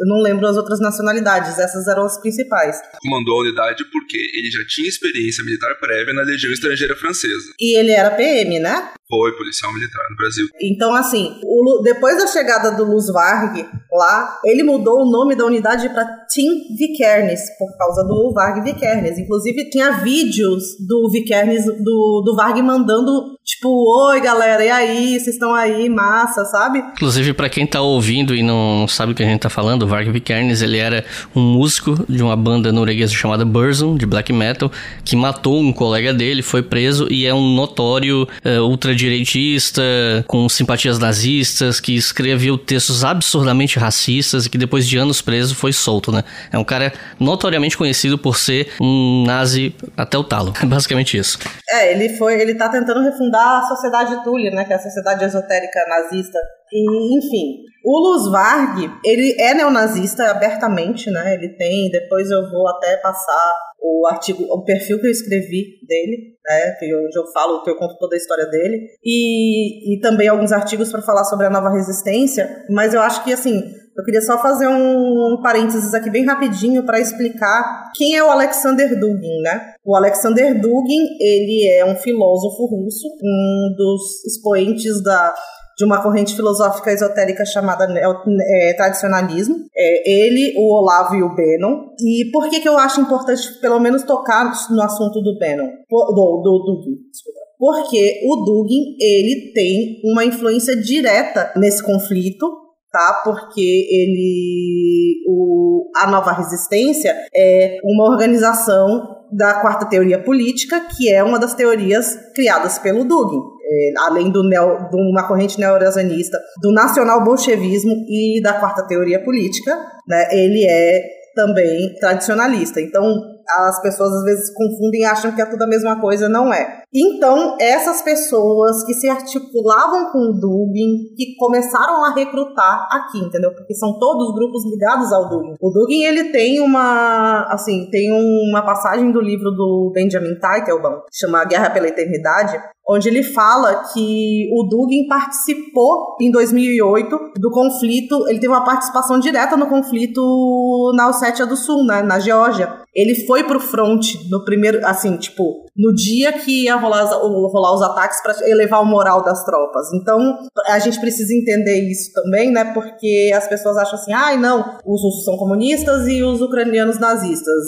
[0.00, 2.80] eu não lembro as outras nacionalidades, essas eram as principais.
[3.00, 7.52] Comandou a unidade porque ele já tinha experiência militar prévia na Legião Estrangeira Francesa.
[7.58, 8.90] E ele era PM, né?
[9.08, 10.46] Foi policial militar no Brasil.
[10.60, 15.46] Então, assim, o, depois da chegada do Luz Varg lá, ele mudou o nome da
[15.46, 19.18] unidade para Tim Vikernes, por causa do Varg Vikernes.
[19.18, 23.68] Inclusive, tinha vídeos do Vikernes, do, do Varg mandando, tipo,
[24.10, 26.80] oi galera, e aí, vocês estão aí, massa, sabe?
[26.92, 29.87] Inclusive, para quem tá ouvindo e não sabe o que a gente tá falando, do
[29.88, 34.70] Varg Vikernes, ele era um músico de uma banda norueguesa chamada Burzum, de black metal,
[35.04, 39.82] que matou um colega dele, foi preso e é um notório uh, ultradireitista,
[40.26, 45.72] com simpatias nazistas, que escreveu textos absurdamente racistas e que depois de anos preso foi
[45.72, 46.22] solto, né?
[46.52, 50.52] É um cara notoriamente conhecido por ser um nazi até o talo.
[50.60, 51.38] É basicamente isso.
[51.68, 54.64] É, ele foi, ele tá tentando refundar a sociedade Tulia, né?
[54.64, 56.38] Que é a sociedade esotérica nazista.
[56.72, 61.34] E, enfim, o Luz Varg, ele é neonazista abertamente, né?
[61.34, 66.36] Ele tem, depois eu vou até passar o artigo, o perfil que eu escrevi dele,
[66.44, 70.00] né, que eu, onde eu falo, que eu conto toda a história dele, e, e
[70.00, 73.62] também alguns artigos para falar sobre a nova resistência, mas eu acho que, assim,
[73.96, 78.30] eu queria só fazer um, um parênteses aqui bem rapidinho para explicar quem é o
[78.30, 79.74] Alexander Dugin, né?
[79.84, 85.34] O Alexander Dugin, ele é um filósofo russo, um dos expoentes da
[85.78, 89.54] de uma corrente filosófica esotérica chamada é, tradicionalismo.
[89.74, 91.90] É, ele, o Olavo e o Bannon.
[92.00, 95.68] E por que, que eu acho importante, pelo menos, tocar no assunto do Bannon?
[95.88, 97.38] Do, do, do, desculpa.
[97.56, 102.46] Porque o Dugin, ele tem uma influência direta nesse conflito,
[102.90, 103.20] tá?
[103.24, 111.22] Porque ele, o, a Nova Resistência é uma organização da quarta teoria política, que é
[111.22, 116.72] uma das teorias criadas pelo Dugin é, além do neo, de uma corrente neo-eurasianista, do
[116.72, 122.80] nacional-bolchevismo e da quarta teoria política, né, ele é também tradicionalista.
[122.80, 123.04] Então,
[123.48, 126.82] as pessoas às vezes confundem e acham que é tudo a mesma coisa, não é.
[126.92, 133.54] Então, essas pessoas que se articulavam com o Dugin, que começaram a recrutar aqui, entendeu?
[133.54, 135.54] Porque são todos grupos ligados ao Dugin.
[135.60, 141.44] O Dugin, ele tem uma, assim, tem uma passagem do livro do Benjamin Teitelbaum, chama
[141.44, 142.58] Guerra pela Eternidade,
[142.88, 149.20] onde ele fala que o Dugin participou em 2008 do conflito, ele teve uma participação
[149.20, 152.80] direta no conflito na Ossétia do Sul, né, na Geórgia.
[152.94, 157.82] Ele foi pro front no primeiro, assim, tipo, no dia que ia rolar, rolar os
[157.82, 159.92] ataques para elevar o moral das tropas.
[159.94, 162.72] Então, a gente precisa entender isso também, né?
[162.74, 166.98] Porque as pessoas acham assim, ai, ah, não, os russos são comunistas e os ucranianos
[166.98, 167.64] nazistas.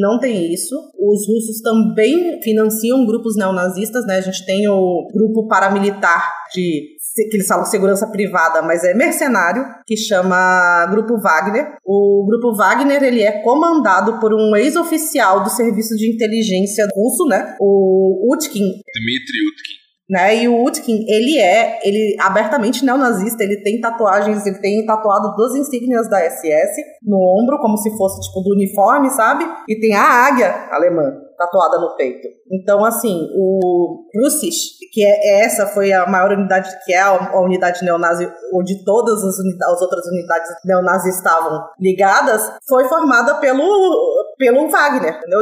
[0.00, 0.76] Não tem isso.
[0.98, 4.16] Os russos também financiam grupos neonazistas, né?
[4.16, 9.64] A gente tem o grupo paramilitar de que eles falam segurança privada, mas é mercenário,
[9.86, 11.76] que chama Grupo Wagner.
[11.84, 17.56] O Grupo Wagner, ele é comandado por um ex-oficial do serviço de inteligência russo, né?
[17.60, 18.60] O Utkin.
[18.60, 19.78] Dmitry Utkin.
[20.10, 20.42] Né?
[20.42, 25.54] E o Utkin, ele é ele abertamente neonazista, ele tem tatuagens, ele tem tatuado duas
[25.54, 29.46] insígnias da SS no ombro, como se fosse tipo do uniforme, sabe?
[29.68, 32.26] E tem a águia alemã tatuada no peito.
[32.50, 37.84] Então, assim, o Russisch, que é essa foi a maior unidade, que é a, unidade
[37.84, 45.18] neonazi, onde todas as, as outras unidades neonazis estavam ligadas, foi formada pelo pelo Wagner,
[45.18, 45.40] entendeu?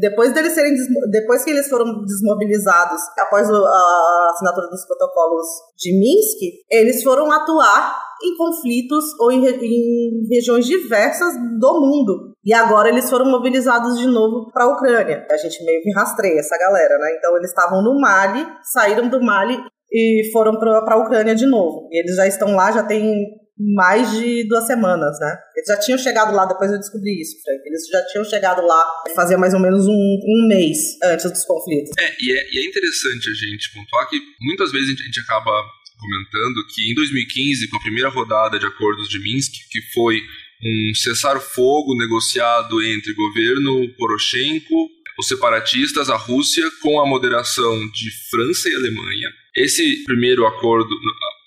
[0.00, 0.74] Depois deles serem
[1.10, 5.46] depois que eles foram desmobilizados após a assinatura dos protocolos
[5.76, 6.38] de Minsk,
[6.68, 12.34] eles foram atuar em conflitos ou em, em regiões diversas do mundo.
[12.44, 15.26] E agora eles foram mobilizados de novo para a Ucrânia.
[15.30, 17.16] A gente meio que rastreia essa galera, né?
[17.18, 19.58] Então eles estavam no Mali, saíram do Mali
[19.92, 21.88] e foram para a Ucrânia de novo.
[21.90, 23.26] E eles já estão lá, já tem
[23.74, 25.36] mais de duas semanas, né?
[25.56, 27.60] Eles já tinham chegado lá, depois eu descobri isso, Frank.
[27.66, 28.84] Eles já tinham chegado lá
[29.14, 31.90] fazia mais ou menos um, um mês antes dos conflitos.
[31.98, 35.50] É e, é, e é interessante a gente pontuar que muitas vezes a gente acaba
[35.98, 40.20] comentando que em 2015, com a primeira rodada de acordos de Minsk, que foi
[40.62, 48.68] um cessar-fogo negociado entre governo Poroshenko, os separatistas, a Rússia, com a moderação de França
[48.68, 49.28] e Alemanha.
[49.56, 50.88] Esse primeiro acordo,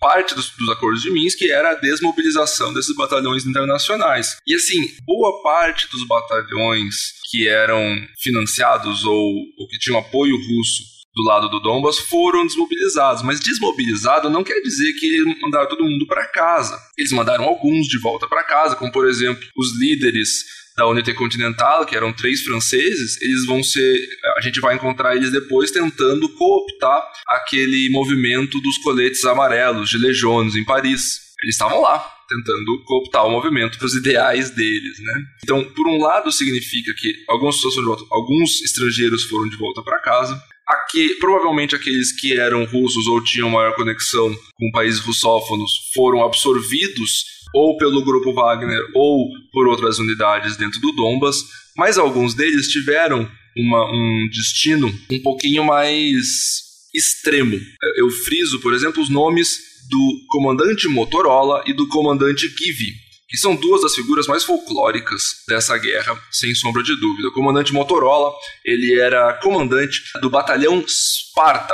[0.02, 4.38] parte dos, dos, acordos de Minsk era a desmobilização desses batalhões internacionais.
[4.46, 11.01] E assim, boa parte dos batalhões que eram financiados ou, ou que tinham apoio russo
[11.14, 13.24] do lado do Donbas foram desmobilizados.
[13.24, 16.80] Mas desmobilizado não quer dizer que eles mandaram todo mundo para casa.
[16.98, 21.86] Eles mandaram alguns de volta para casa, como por exemplo os líderes da Unité Continental,
[21.86, 23.98] que eram três franceses, eles vão ser.
[24.38, 30.56] A gente vai encontrar eles depois tentando cooptar aquele movimento dos coletes amarelos de legiones
[30.56, 31.32] em Paris.
[31.44, 32.00] Eles estavam lá,
[32.30, 35.24] tentando cooptar o movimento para os ideais deles, né?
[35.44, 40.42] Então, por um lado, significa que alguns estrangeiros foram de volta para casa.
[40.72, 47.26] Aqui, provavelmente aqueles que eram russos ou tinham maior conexão com países russófonos foram absorvidos
[47.54, 51.44] ou pelo grupo Wagner ou por outras unidades dentro do Donbas,
[51.76, 56.38] mas alguns deles tiveram uma, um destino um pouquinho mais
[56.96, 57.60] extremo.
[57.98, 59.58] Eu friso, por exemplo, os nomes
[59.90, 65.78] do comandante Motorola e do comandante Kivi que são duas das figuras mais folclóricas dessa
[65.78, 67.30] guerra, sem sombra de dúvida.
[67.30, 68.34] O comandante Motorola,
[68.66, 71.74] ele era comandante do batalhão Sparta.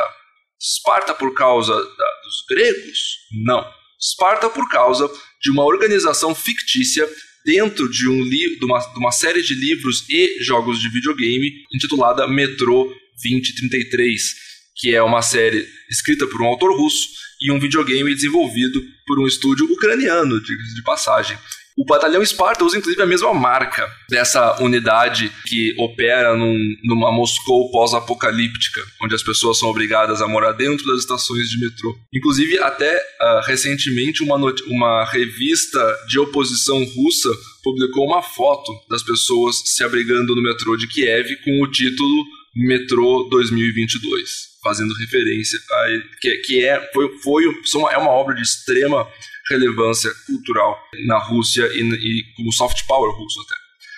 [0.62, 3.00] Sparta por causa da, dos gregos?
[3.44, 3.66] Não.
[4.00, 5.10] Sparta por causa
[5.42, 7.10] de uma organização fictícia
[7.44, 12.28] dentro de, um de, uma, de uma série de livros e jogos de videogame intitulada
[12.28, 12.94] Metro
[13.24, 14.36] 2033,
[14.78, 17.08] que é uma série escrita por um autor russo
[17.42, 21.38] e um videogame desenvolvido por um estúdio ucraniano, de, passagem.
[21.78, 27.70] O batalhão Esparta usa inclusive a mesma marca dessa unidade que opera num, numa Moscou
[27.70, 31.96] pós-apocalíptica, onde as pessoas são obrigadas a morar dentro das estações de metrô.
[32.12, 37.30] Inclusive, até uh, recentemente, uma, uma revista de oposição russa
[37.64, 42.26] publicou uma foto das pessoas se abrigando no metrô de Kiev com o título
[42.58, 45.86] Metrô 2022, fazendo referência a
[46.20, 47.44] que, que é, foi, foi,
[47.92, 49.08] é uma obra de extrema
[49.50, 53.56] relevância cultural na Rússia e, e como soft power russo até.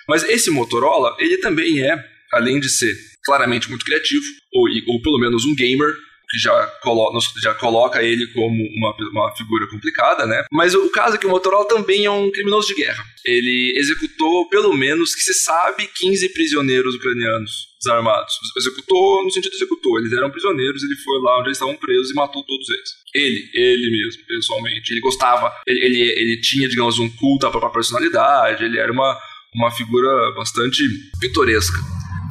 [0.07, 2.03] Mas esse Motorola, ele também é,
[2.33, 2.95] além de ser
[3.25, 5.93] claramente muito criativo, ou, ou pelo menos um gamer,
[6.29, 10.43] que já, colo já coloca ele como uma, uma figura complicada, né?
[10.51, 13.03] Mas o caso é que o Motorola também é um criminoso de guerra.
[13.25, 18.33] Ele executou, pelo menos, que se sabe, 15 prisioneiros ucranianos desarmados.
[18.57, 19.97] Executou no sentido executou.
[19.99, 22.89] Eles eram prisioneiros, ele foi lá onde eles estavam presos e matou todos eles.
[23.13, 24.93] Ele, ele mesmo, pessoalmente.
[24.93, 29.17] Ele gostava, ele, ele, ele tinha, digamos, um culto à própria personalidade, ele era uma,
[29.55, 30.83] uma figura bastante
[31.19, 31.79] pitoresca.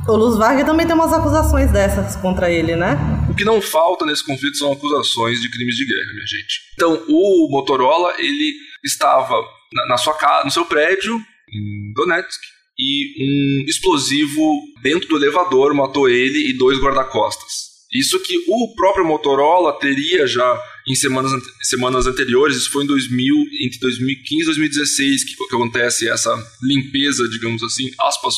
[0.08, 2.96] O Luz Vargas também tem umas acusações dessas contra ele, né?
[3.30, 6.62] O que não falta nesse conflito são acusações de crimes de guerra, minha gente.
[6.72, 9.34] Então, o Motorola, ele estava
[9.70, 11.14] na, na sua casa, no seu prédio,
[11.52, 12.40] em Donetsk,
[12.78, 17.68] e um explosivo dentro do elevador matou ele e dois guarda-costas.
[17.92, 23.34] Isso que o próprio Motorola teria já em semanas, semanas anteriores, isso foi em 2000,
[23.60, 28.36] entre 2015 e 2016 que, que acontece essa limpeza, digamos assim, aspas,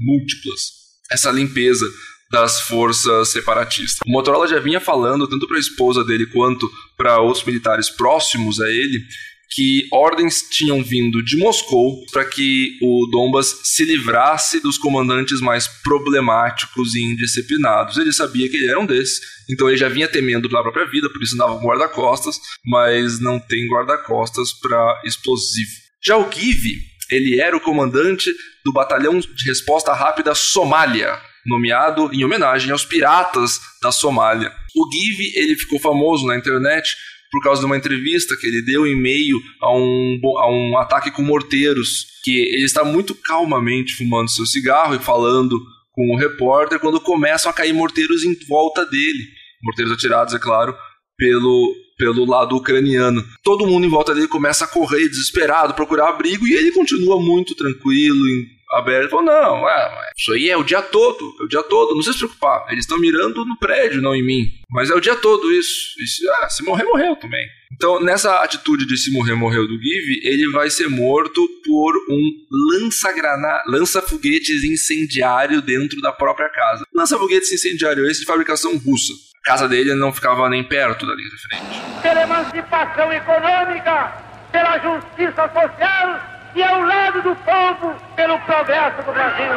[0.00, 0.79] múltiplas,
[1.10, 1.86] essa limpeza
[2.30, 3.98] das forças separatistas.
[4.06, 8.60] O Motorola já vinha falando, tanto para a esposa dele quanto para outros militares próximos
[8.60, 9.04] a ele,
[9.52, 15.66] que ordens tinham vindo de Moscou para que o Dombas se livrasse dos comandantes mais
[15.66, 17.96] problemáticos e indisciplinados.
[17.96, 21.10] Ele sabia que ele era um desses, então ele já vinha temendo pela própria vida,
[21.10, 25.72] por isso andava com guarda-costas, mas não tem guarda-costas para explosivo.
[26.02, 28.30] Já o Give, ele era o comandante
[28.64, 34.52] do batalhão de resposta rápida Somália, nomeado em homenagem aos piratas da Somália.
[34.74, 36.94] O Give, ele ficou famoso na internet
[37.30, 41.10] por causa de uma entrevista que ele deu em meio a um, a um ataque
[41.10, 45.56] com morteiros, que ele está muito calmamente fumando seu cigarro e falando
[45.92, 49.28] com o repórter quando começam a cair morteiros em volta dele.
[49.62, 50.74] Morteiros atirados, é claro,
[51.16, 53.22] pelo, pelo lado ucraniano.
[53.44, 57.54] Todo mundo em volta dele começa a correr desesperado, procurar abrigo, e ele continua muito
[57.54, 58.24] tranquilo,
[58.72, 59.10] aberto.
[59.10, 62.16] Falou, não, é, isso aí é o dia todo, é o dia todo, não se
[62.16, 62.64] preocupar.
[62.70, 64.50] Eles estão mirando no prédio, não em mim.
[64.70, 65.94] Mas é o dia todo isso.
[66.02, 67.46] isso ah, se morrer, morreu também.
[67.72, 72.30] Então, nessa atitude de se morrer, morreu do Give, ele vai ser morto por um
[73.68, 76.84] lança-foguetes incendiário dentro da própria casa.
[76.94, 79.12] Lança-foguetes incendiário esse de fabricação russa.
[79.46, 81.82] A casa dele não ficava nem perto da linha de frente.
[82.02, 84.12] Pela emancipação econômica,
[84.52, 86.20] pela justiça social
[86.54, 89.50] e ao lado do povo pelo progresso do Brasil.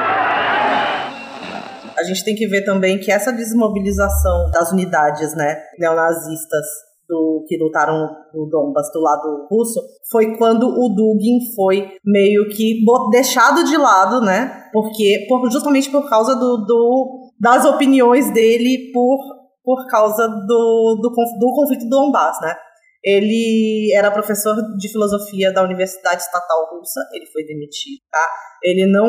[1.98, 6.66] A gente tem que ver também que essa desmobilização das unidades né, neonazistas
[7.08, 12.84] do, que lutaram no Donbass do lado russo foi quando o Dugin foi meio que
[13.12, 14.70] deixado de lado, né?
[14.72, 19.20] Porque por, justamente por causa do, do, das opiniões dele por,
[19.64, 21.10] por causa do, do,
[21.40, 22.56] do conflito do Donbass, né?
[23.04, 28.30] Ele era professor de filosofia da Universidade Estatal Russa, ele foi demitido, tá?
[28.64, 29.06] Ele não,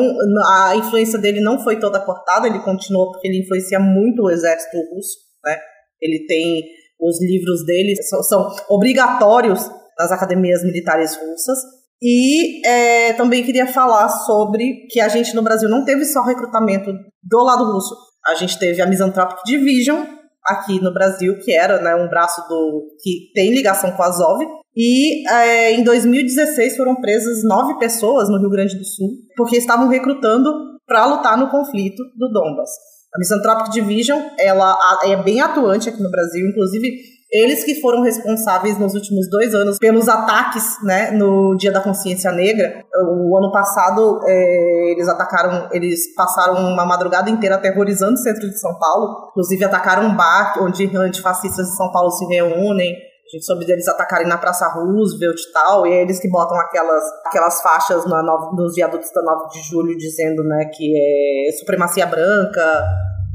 [0.49, 4.77] a influência dele não foi toda cortada, ele continuou porque ele influencia muito o exército
[4.77, 5.57] russo, né?
[6.01, 6.63] Ele tem
[6.99, 11.57] os livros dele são, são obrigatórios nas academias militares russas.
[12.01, 16.91] E é, também queria falar sobre que a gente no Brasil não teve só recrutamento
[17.23, 17.95] do lado russo,
[18.27, 20.03] a gente teve a Misanthropic Division,
[20.47, 24.39] aqui no Brasil, que era né, um braço do que tem ligação com a Azov.
[24.75, 29.87] E é, em 2016 foram presas nove pessoas no Rio Grande do Sul, porque estavam
[29.87, 30.51] recrutando
[30.85, 32.69] para lutar no conflito do Donbas.
[33.13, 38.77] A Misanthropic Division ela é bem atuante aqui no Brasil, inclusive eles que foram responsáveis
[38.77, 42.83] nos últimos dois anos pelos ataques né, no Dia da Consciência Negra.
[42.93, 48.59] O ano passado, é, eles atacaram, eles passaram uma madrugada inteira aterrorizando o centro de
[48.59, 49.29] São Paulo.
[49.31, 52.93] Inclusive, atacaram um bar onde antifascistas de São Paulo se reúnem.
[52.93, 56.55] A gente soube deles atacarem na Praça Roosevelt e tal, e é eles que botam
[56.59, 62.05] aquelas, aquelas faixas na, nos viadutos da 9 de julho dizendo né, que é supremacia
[62.05, 62.83] branca,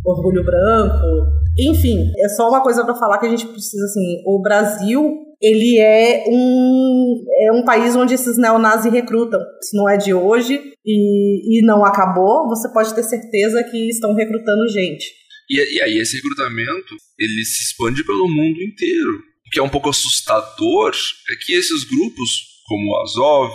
[0.07, 1.40] orgulho branco.
[1.61, 5.79] Enfim, é só uma coisa para falar que a gente precisa, assim, o Brasil, ele
[5.79, 9.41] é um, é um país onde esses neonazis recrutam.
[9.63, 14.15] Isso não é de hoje e, e não acabou, você pode ter certeza que estão
[14.15, 15.05] recrutando gente.
[15.51, 19.19] E, e aí esse recrutamento, ele se expande pelo mundo inteiro.
[19.47, 20.95] O que é um pouco assustador
[21.29, 22.31] é que esses grupos,
[22.67, 23.53] como o Azov,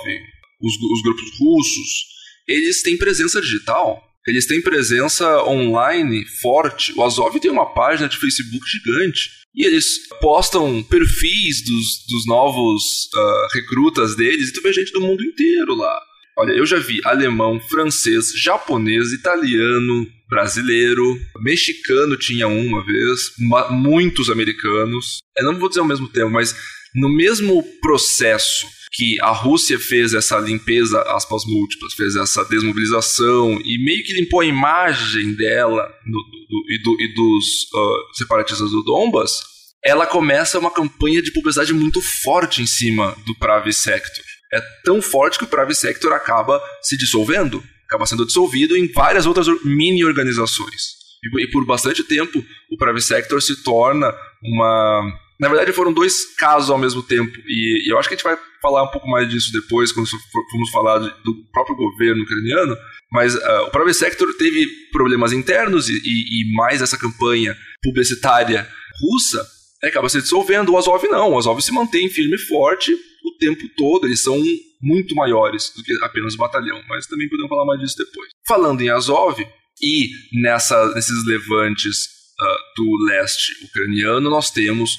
[0.62, 2.16] os, os grupos russos,
[2.48, 4.02] eles têm presença digital.
[4.28, 6.94] Eles têm presença online forte.
[6.96, 9.30] O Azov tem uma página de Facebook gigante.
[9.56, 12.84] E eles postam perfis dos, dos novos
[13.16, 15.98] uh, recrutas deles e tu vê gente do mundo inteiro lá.
[16.38, 23.32] Olha, eu já vi alemão, francês, japonês, italiano, brasileiro, mexicano tinha uma vez,
[23.70, 25.20] muitos americanos.
[25.38, 26.54] Eu não vou dizer ao mesmo tempo, mas
[26.94, 33.78] no mesmo processo que a Rússia fez essa limpeza, aspas múltiplas, fez essa desmobilização e
[33.84, 39.42] meio que limpou a imagem dela do, e, do, e, dos uh, separatistas do Donbas,
[39.84, 44.24] ela começa uma campanha de publicidade muito forte em cima do Pravi Sector.
[44.54, 49.26] É tão forte que o Pravi Sector acaba se dissolvendo, acaba sendo dissolvido em várias
[49.26, 50.96] outras mini organizações.
[51.22, 56.34] E, e por bastante tempo, o Pravi Sector se torna uma na verdade, foram dois
[56.38, 59.08] casos ao mesmo tempo, e, e, eu acho que a gente vai falar um pouco
[59.08, 62.76] mais disso depois, quando formos falar do próprio governo ucraniano,
[63.12, 68.68] mas uh, o Private Sector teve problemas internos e, e, e, mais essa campanha publicitária
[69.02, 69.38] russa
[69.84, 70.70] né, acaba se dissolvendo.
[70.70, 74.42] O Azov não, o Azov se mantém firme e forte o tempo todo, eles são
[74.82, 78.30] muito maiores do que apenas o batalhão, mas também podemos falar mais disso depois.
[78.48, 79.40] Falando em Azov,
[79.82, 80.10] e
[80.42, 82.06] nessa, nesses levantes
[82.40, 84.98] uh, do leste ucraniano, nós temos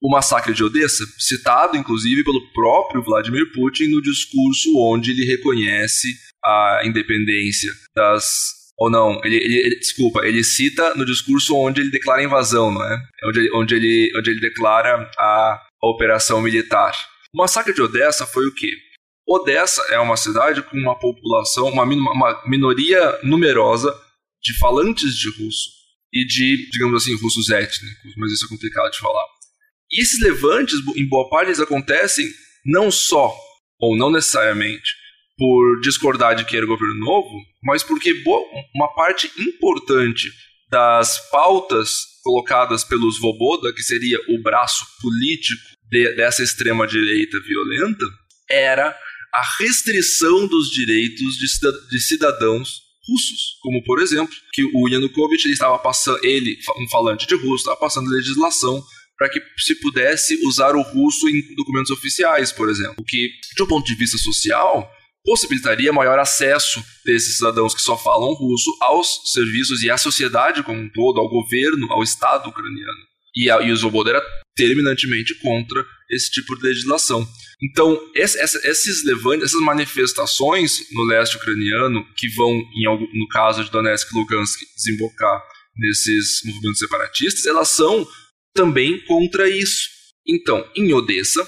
[0.00, 6.08] o massacre de Odessa, citado inclusive pelo próprio Vladimir Putin no discurso onde ele reconhece
[6.44, 11.90] a independência das ou não, ele, ele, ele, desculpa, ele cita no discurso onde ele
[11.90, 12.98] declara a invasão, não é?
[13.24, 16.92] Onde, onde, ele, onde ele declara a, a operação militar.
[17.34, 18.70] O massacre de Odessa foi o quê?
[19.26, 23.92] Odessa é uma cidade com uma população, uma, uma minoria numerosa
[24.42, 25.70] de falantes de russo
[26.12, 29.24] e de, digamos assim, russos étnicos, mas isso é complicado de falar.
[29.90, 32.26] E esses levantes, em boa parte, eles acontecem
[32.64, 33.34] não só,
[33.78, 34.90] ou não necessariamente,
[35.36, 37.30] por discordar de quem era governo novo,
[37.62, 38.42] mas porque boa,
[38.74, 40.30] uma parte importante
[40.68, 48.04] das pautas colocadas pelos Voboda, que seria o braço político de, dessa extrema-direita violenta,
[48.50, 48.96] era
[49.32, 51.36] a restrição dos direitos
[51.90, 57.26] de cidadãos russos, como por exemplo, que o Yanukovych ele estava passando, ele, um falante
[57.26, 58.82] de russo, estava passando legislação
[59.18, 62.96] para que se pudesse usar o russo em documentos oficiais, por exemplo.
[62.98, 64.90] O que, de um ponto de vista social,
[65.24, 70.80] possibilitaria maior acesso desses cidadãos que só falam russo aos serviços e à sociedade como
[70.80, 73.06] um todo, ao governo, ao Estado ucraniano.
[73.34, 74.22] E, a, e o Zoboda era
[74.54, 77.26] terminantemente contra esse tipo de legislação.
[77.62, 84.10] Então, esse, esses levantes, essas manifestações no leste ucraniano, que vão, no caso de Donetsk
[84.12, 85.42] e Lugansk, desembocar
[85.76, 88.06] nesses movimentos separatistas, elas são
[88.56, 89.88] também contra isso.
[90.26, 91.46] Então, em Odessa,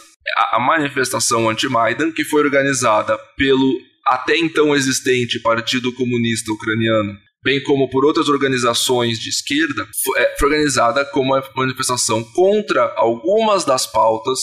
[0.52, 7.90] a, manifestação anti-Maidan, que foi organizada pelo até então existente Partido Comunista Ucraniano, bem como
[7.90, 13.86] por outras organizações de esquerda, foi, é, foi organizada como uma manifestação contra algumas das
[13.86, 14.38] pautas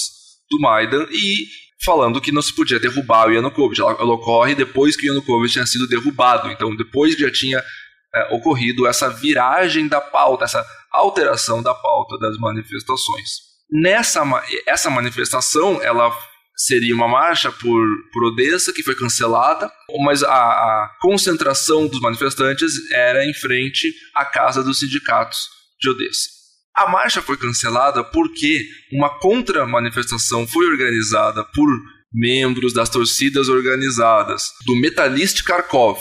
[0.50, 1.48] do Maidan e
[1.84, 3.82] falando que não se podia derrubar o Yanukovych.
[3.82, 7.64] Ela, ela ocorre depois que o Yanukovych tinha sido derrubado, então depois que já tinha
[8.14, 13.46] é, ocorrido essa viragem da pauta, essa alteração da pauta das manifestações.
[13.72, 14.24] Nessa
[14.68, 16.16] essa manifestação, ela
[16.56, 19.70] seria uma marcha por, por Odessa, que foi cancelada,
[20.04, 26.30] mas a, a, concentração dos manifestantes era em frente à casa dos sindicatos de Odessa.
[26.76, 31.68] A marcha foi cancelada porque uma contra-manifestação foi organizada por
[32.14, 36.00] membros das torcidas organizadas do Metalist Kharkov.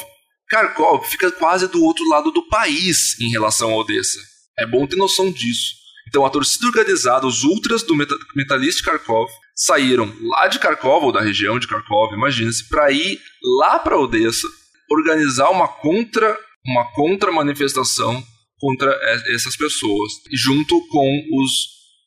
[0.49, 4.34] Kharkov fica quase do outro lado do país em relação a Odessa.
[4.59, 5.75] É bom ter noção disso.
[6.09, 7.95] Então a torcida organizada, os ultras do
[8.37, 13.79] Metalist Kharkov, saíram lá de Kharkov, ou da região de Kharkov, imagina-se, para ir lá
[13.79, 14.47] para Odessa,
[14.91, 18.25] organizar uma contra uma contra-manifestação
[18.59, 18.91] contra
[19.29, 21.51] essas pessoas, junto com os,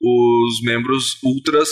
[0.02, 1.70] os membros ultras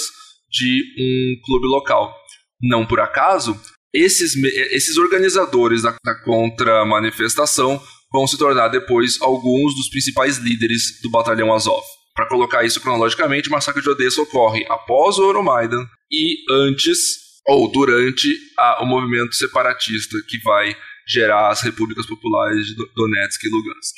[0.51, 2.15] de um clube local.
[2.61, 3.59] Não por acaso,
[3.91, 4.35] esses,
[4.71, 7.81] esses organizadores da, da contra-manifestação
[8.15, 11.83] vão se tornar depois alguns dos principais líderes do batalhão Azov.
[12.13, 17.69] Para colocar isso cronologicamente, o massacre de Odessa ocorre após o Euromaidan e antes ou
[17.69, 20.75] durante a, o movimento separatista que vai
[21.07, 23.95] gerar as repúblicas populares de Donetsk e Lugansk.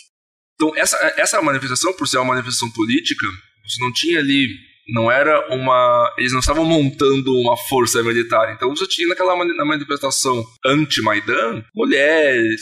[0.55, 3.25] Então, essa, essa manifestação, por ser uma manifestação política,
[3.63, 4.49] você não tinha ali
[4.89, 6.13] não era uma.
[6.17, 8.53] Eles não estavam montando uma força militar.
[8.53, 12.61] Então você tinha naquela na manifestação anti-Maidan mulheres,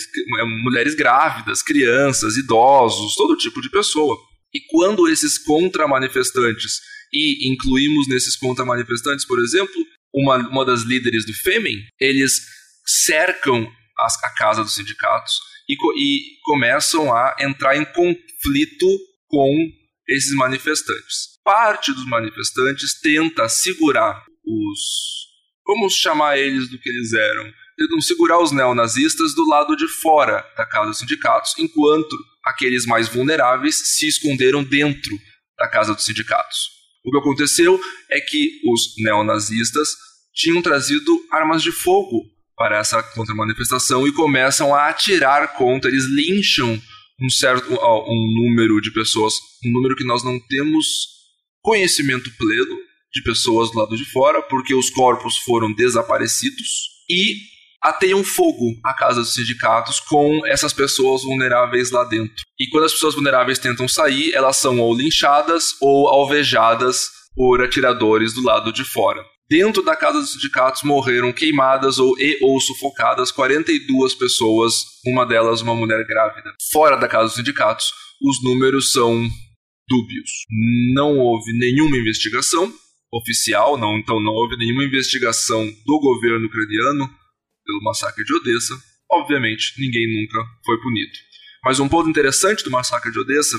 [0.63, 4.17] mulheres grávidas, crianças, idosos, todo tipo de pessoa.
[4.53, 6.79] E quando esses contra-manifestantes,
[7.13, 9.75] e incluímos nesses contra-manifestantes, por exemplo,
[10.13, 12.41] uma, uma das líderes do Fêmen, eles
[12.85, 13.67] cercam
[13.99, 18.87] as, a casa dos sindicatos e, e começam a entrar em conflito
[19.27, 19.69] com
[20.07, 21.35] esses manifestantes.
[21.43, 24.79] Parte dos manifestantes tenta segurar os.
[25.65, 27.51] Vamos chamar eles do que eles eram.
[27.77, 33.07] Tentam segurar os neonazistas do lado de fora da casa dos sindicatos, enquanto aqueles mais
[33.07, 35.11] vulneráveis se esconderam dentro
[35.57, 36.57] da casa dos sindicatos.
[37.03, 37.79] O que aconteceu
[38.09, 39.89] é que os neonazistas
[40.33, 42.23] tinham trazido armas de fogo
[42.55, 46.81] para essa contra-manifestação e começam a atirar contra, eles lincham
[47.19, 49.33] um certo um número de pessoas,
[49.65, 51.15] um número que nós não temos
[51.61, 52.77] conhecimento pleno
[53.13, 57.37] de pessoas do lado de fora, porque os corpos foram desaparecidos e
[57.81, 62.43] ateiam fogo à casa dos sindicatos com essas pessoas vulneráveis lá dentro.
[62.59, 68.33] E quando as pessoas vulneráveis tentam sair, elas são ou linchadas ou alvejadas por atiradores
[68.33, 69.23] do lado de fora.
[69.47, 74.73] Dentro da casa dos sindicatos morreram queimadas ou e ou sufocadas 42 pessoas,
[75.05, 76.51] uma delas uma mulher grávida.
[76.71, 77.93] Fora da casa dos sindicatos,
[78.23, 79.29] os números são
[79.87, 80.31] dúbios.
[80.95, 82.73] Não houve nenhuma investigação
[83.13, 87.07] oficial, não, então não houve nenhuma investigação do governo ucraniano
[87.63, 88.73] pelo massacre de Odessa.
[89.11, 91.13] Obviamente, ninguém nunca foi punido.
[91.63, 93.57] Mas um ponto interessante do massacre de Odessa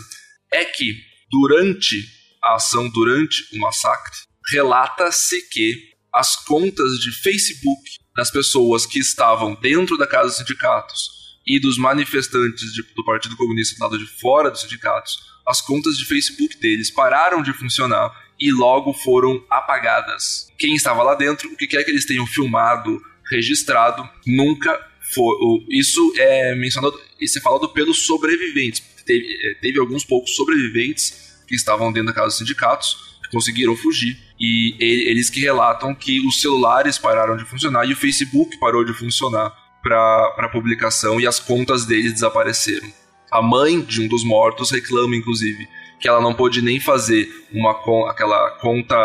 [0.53, 1.01] é que
[1.31, 2.05] durante
[2.43, 4.17] a ação, durante o massacre,
[4.49, 7.83] relata-se que as contas de Facebook
[8.17, 11.11] das pessoas que estavam dentro da casa dos sindicatos
[11.47, 15.97] e dos manifestantes de, do Partido Comunista do lado de fora dos sindicatos, as contas
[15.97, 18.11] de Facebook deles pararam de funcionar
[18.41, 20.49] e logo foram apagadas.
[20.59, 23.01] Quem estava lá dentro, o que quer que eles tenham filmado,
[23.31, 24.79] registrado, nunca
[25.15, 25.37] foi.
[25.71, 28.83] Isso é mencionado, isso é falado pelos sobreviventes.
[29.05, 34.19] Teve, é, teve alguns poucos sobreviventes que estavam dentro da casa dos sindicatos conseguiram fugir
[34.39, 38.93] e eles que relatam que os celulares pararam de funcionar e o Facebook parou de
[38.93, 42.89] funcionar para publicação e as contas deles desapareceram.
[43.31, 45.69] A mãe de um dos mortos reclama, inclusive,
[46.01, 47.73] que ela não pôde nem fazer uma
[48.11, 48.97] aquela conta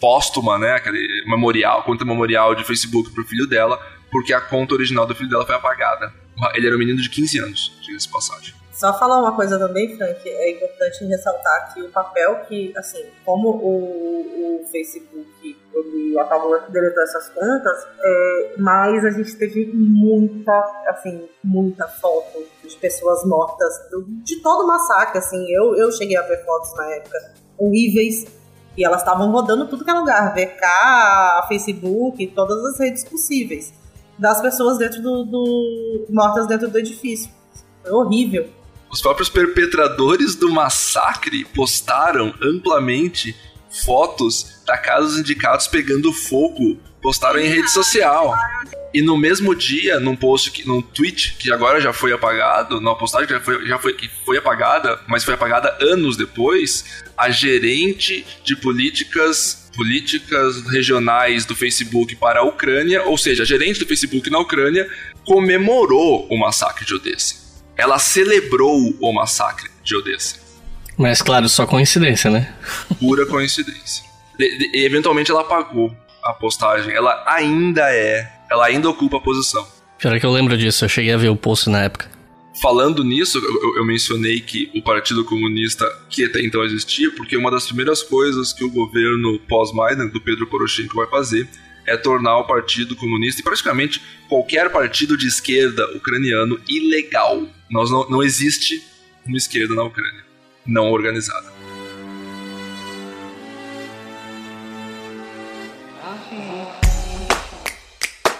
[0.00, 3.80] póstuma, né, aquele memorial, conta memorial de Facebook para o filho dela,
[4.10, 6.12] porque a conta original do filho dela foi apagada.
[6.54, 8.61] Ele era um menino de 15 anos, diga-se passagem.
[8.82, 13.50] Só falar uma coisa também, Frank, é importante ressaltar que o papel que, assim, como
[13.50, 20.52] o, o Facebook ele acabou deletou essas contas, é, mas a gente teve muita,
[20.88, 23.72] assim, muita foto de pessoas mortas
[24.24, 28.26] de todo o massacre, assim, eu, eu cheguei a ver fotos na época horríveis
[28.76, 33.72] e elas estavam rodando tudo que é lugar, VK, Facebook, todas as redes possíveis
[34.18, 37.30] das pessoas dentro do, do mortas dentro do edifício.
[37.84, 38.60] Foi horrível.
[38.92, 43.34] Os próprios perpetradores do massacre postaram amplamente
[43.86, 48.36] fotos da casa dos indicados pegando fogo, postaram em rede social.
[48.92, 52.94] E no mesmo dia, num post, que, num tweet que agora já foi apagado, numa
[52.94, 57.30] postagem que já foi, já foi, que foi apagada, mas foi apagada anos depois, a
[57.30, 63.86] gerente de políticas políticas regionais do Facebook para a Ucrânia, ou seja, a gerente do
[63.86, 64.86] Facebook na Ucrânia,
[65.24, 67.41] comemorou o massacre de Odessa
[67.82, 70.36] ela celebrou o massacre de Odessa.
[70.96, 72.54] Mas claro, só coincidência, né?
[73.00, 74.04] Pura coincidência.
[74.38, 75.92] E, eventualmente ela apagou
[76.22, 76.94] a postagem.
[76.94, 79.66] Ela ainda é, ela ainda ocupa a posição.
[79.98, 82.08] Pior que eu lembro disso, eu cheguei a ver o post na época.
[82.60, 87.50] Falando nisso, eu, eu, mencionei que o Partido Comunista, que até então existia, porque uma
[87.50, 91.48] das primeiras coisas que o governo pós-Maidan, do Pedro Poroshenko, vai fazer
[91.86, 97.46] é tornar o Partido Comunista e praticamente qualquer partido de esquerda ucraniano ilegal.
[97.72, 98.84] Nós não, não existe
[99.26, 100.22] uma esquerda na Ucrânia
[100.66, 101.50] não organizada.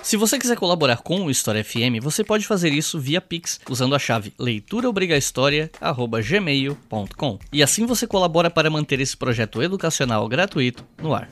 [0.02, 3.94] Se você quiser colaborar com o História FM, você pode fazer isso via Pix usando
[3.94, 7.38] a chave leituraobrigahistoria@gmail.com.
[7.50, 11.30] E assim você colabora para manter esse projeto educacional gratuito no ar.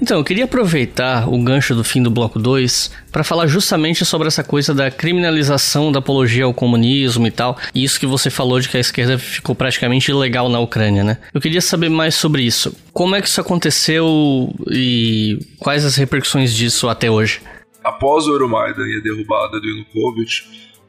[0.00, 4.28] Então, eu queria aproveitar o gancho do fim do bloco 2 para falar justamente sobre
[4.28, 7.58] essa coisa da criminalização da apologia ao comunismo e tal.
[7.74, 11.18] E isso que você falou de que a esquerda ficou praticamente ilegal na Ucrânia, né?
[11.32, 12.76] Eu queria saber mais sobre isso.
[12.92, 17.40] Como é que isso aconteceu e quais as repercussões disso até hoje?
[17.82, 20.42] Após o Euromaidan e a derrubada do Yanukovych,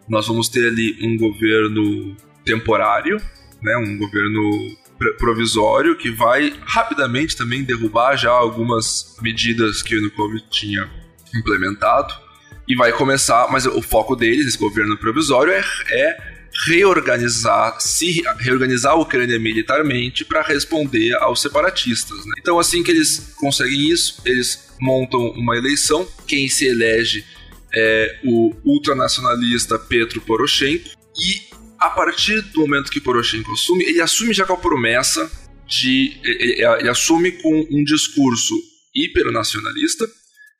[0.08, 3.18] nós vamos ter ali um governo temporário,
[3.62, 4.42] né, um governo
[5.18, 10.90] provisório que vai rapidamente também derrubar já algumas medidas que o Yanukovych tinha
[11.34, 12.14] implementado
[12.68, 16.36] e vai começar, mas o foco deles, esse governo provisório, é, é
[16.68, 22.26] reorganizar, se reorganizar a Ucrânia militarmente para responder aos separatistas.
[22.26, 22.34] Né?
[22.40, 26.08] Então, assim que eles conseguem isso, eles montam uma eleição.
[26.26, 27.26] Quem se elege
[27.74, 31.55] é o ultranacionalista Petro Poroshenko e
[31.86, 35.30] a partir do momento que Poroshenko assume, ele assume já com a promessa
[35.68, 36.20] de.
[36.24, 38.56] Ele, ele assume com um discurso
[38.94, 40.08] hipernacionalista,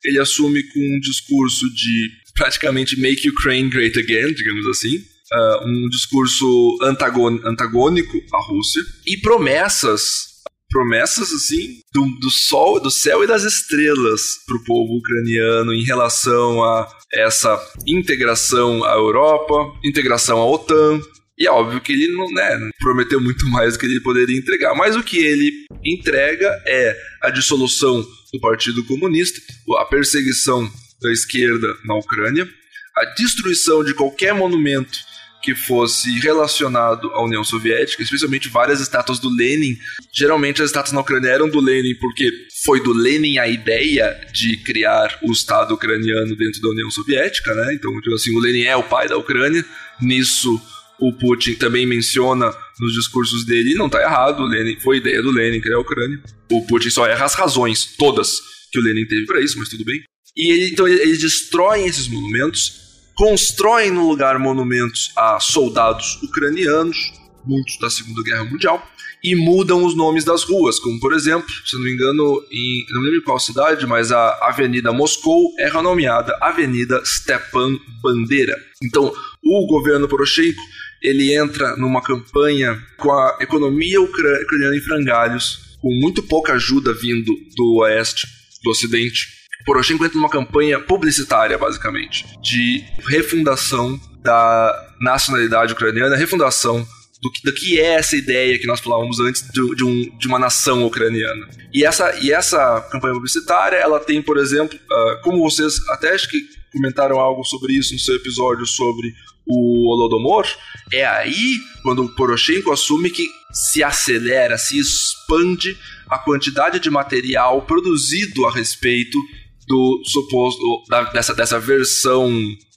[0.04, 5.04] ele assume com um discurso de praticamente make Ukraine great again, digamos assim.
[5.32, 10.35] Uh, um discurso antagônico à Rússia e promessas
[10.70, 15.84] promessas assim do, do sol, do céu e das estrelas para o povo ucraniano em
[15.84, 21.00] relação a essa integração à Europa, integração à OTAN.
[21.38, 24.74] E é óbvio que ele não né, prometeu muito mais do que ele poderia entregar.
[24.74, 29.40] Mas o que ele entrega é a dissolução do Partido Comunista,
[29.78, 30.68] a perseguição
[31.00, 32.48] da esquerda na Ucrânia,
[32.96, 34.98] a destruição de qualquer monumento
[35.46, 39.78] que fosse relacionado à União Soviética, especialmente várias estátuas do Lenin.
[40.12, 42.32] Geralmente as estátuas na Ucrânia eram do Lenin porque
[42.64, 47.74] foi do Lenin a ideia de criar o Estado ucraniano dentro da União Soviética, né?
[47.74, 49.64] Então, tipo assim, o Lenin é o pai da Ucrânia.
[50.00, 50.60] Nisso
[50.98, 55.22] o Putin também menciona nos discursos dele, e não está errado, o Lenin foi ideia
[55.22, 56.20] do Lenin criar a Ucrânia.
[56.50, 58.40] O Putin só erra as razões, todas,
[58.72, 60.02] que o Lenin teve para isso, mas tudo bem.
[60.36, 62.85] E ele, então eles destroem esses monumentos,
[63.16, 67.14] constroem no lugar monumentos a soldados ucranianos,
[67.44, 68.86] muitos da Segunda Guerra Mundial,
[69.24, 73.00] e mudam os nomes das ruas, como por exemplo, se não me engano, em não
[73.00, 78.56] lembro qual cidade, mas a Avenida Moscou é renomeada Avenida Stepan Bandeira.
[78.82, 79.12] Então,
[79.42, 80.60] o governo Poroshenko
[81.02, 87.32] ele entra numa campanha com a economia ucraniana em frangalhos, com muito pouca ajuda vindo
[87.56, 88.26] do oeste,
[88.62, 89.35] do ocidente,
[89.66, 96.86] Poroshenko entra numa campanha publicitária, basicamente, de refundação da nacionalidade ucraniana, refundação
[97.20, 100.28] do que, do que é essa ideia que nós falávamos antes de, de, um, de
[100.28, 101.48] uma nação ucraniana.
[101.74, 106.28] E essa, e essa campanha publicitária, ela tem, por exemplo, uh, como vocês até acho
[106.28, 106.40] que
[106.72, 109.12] comentaram algo sobre isso no seu episódio sobre
[109.46, 110.46] o Holodomor,
[110.92, 115.76] é aí quando o Poroshenko assume que se acelera, se expande
[116.08, 119.18] a quantidade de material produzido a respeito
[119.66, 122.30] do suposto da, dessa, dessa versão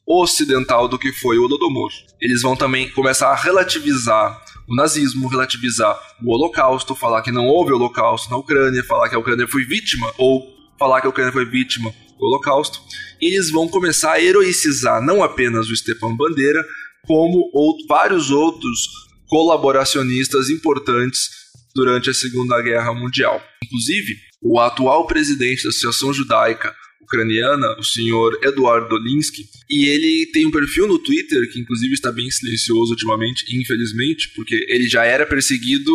[0.07, 1.91] ocidental do que foi o Holodomor.
[2.19, 7.73] Eles vão também começar a relativizar o nazismo, relativizar o Holocausto, falar que não houve
[7.73, 10.47] Holocausto na Ucrânia, falar que a Ucrânia foi vítima ou
[10.77, 12.79] falar que a Ucrânia foi vítima do Holocausto.
[13.21, 16.63] E eles vão começar a heroicizar não apenas o Stepan Bandeira,
[17.05, 18.87] como outro, vários outros
[19.27, 21.29] colaboracionistas importantes
[21.75, 23.41] durante a Segunda Guerra Mundial.
[23.63, 26.73] Inclusive, o atual presidente da Associação Judaica
[27.09, 32.11] Ucraniana, o senhor Eduardo Dolinsky, e ele tem um perfil no Twitter que inclusive está
[32.11, 35.91] bem silencioso ultimamente, infelizmente, porque ele já era perseguido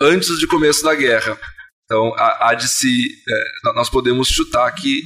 [0.00, 1.38] antes de começo da guerra.
[1.84, 3.08] Então, há, de se.
[3.28, 5.02] É, nós podemos chutar que.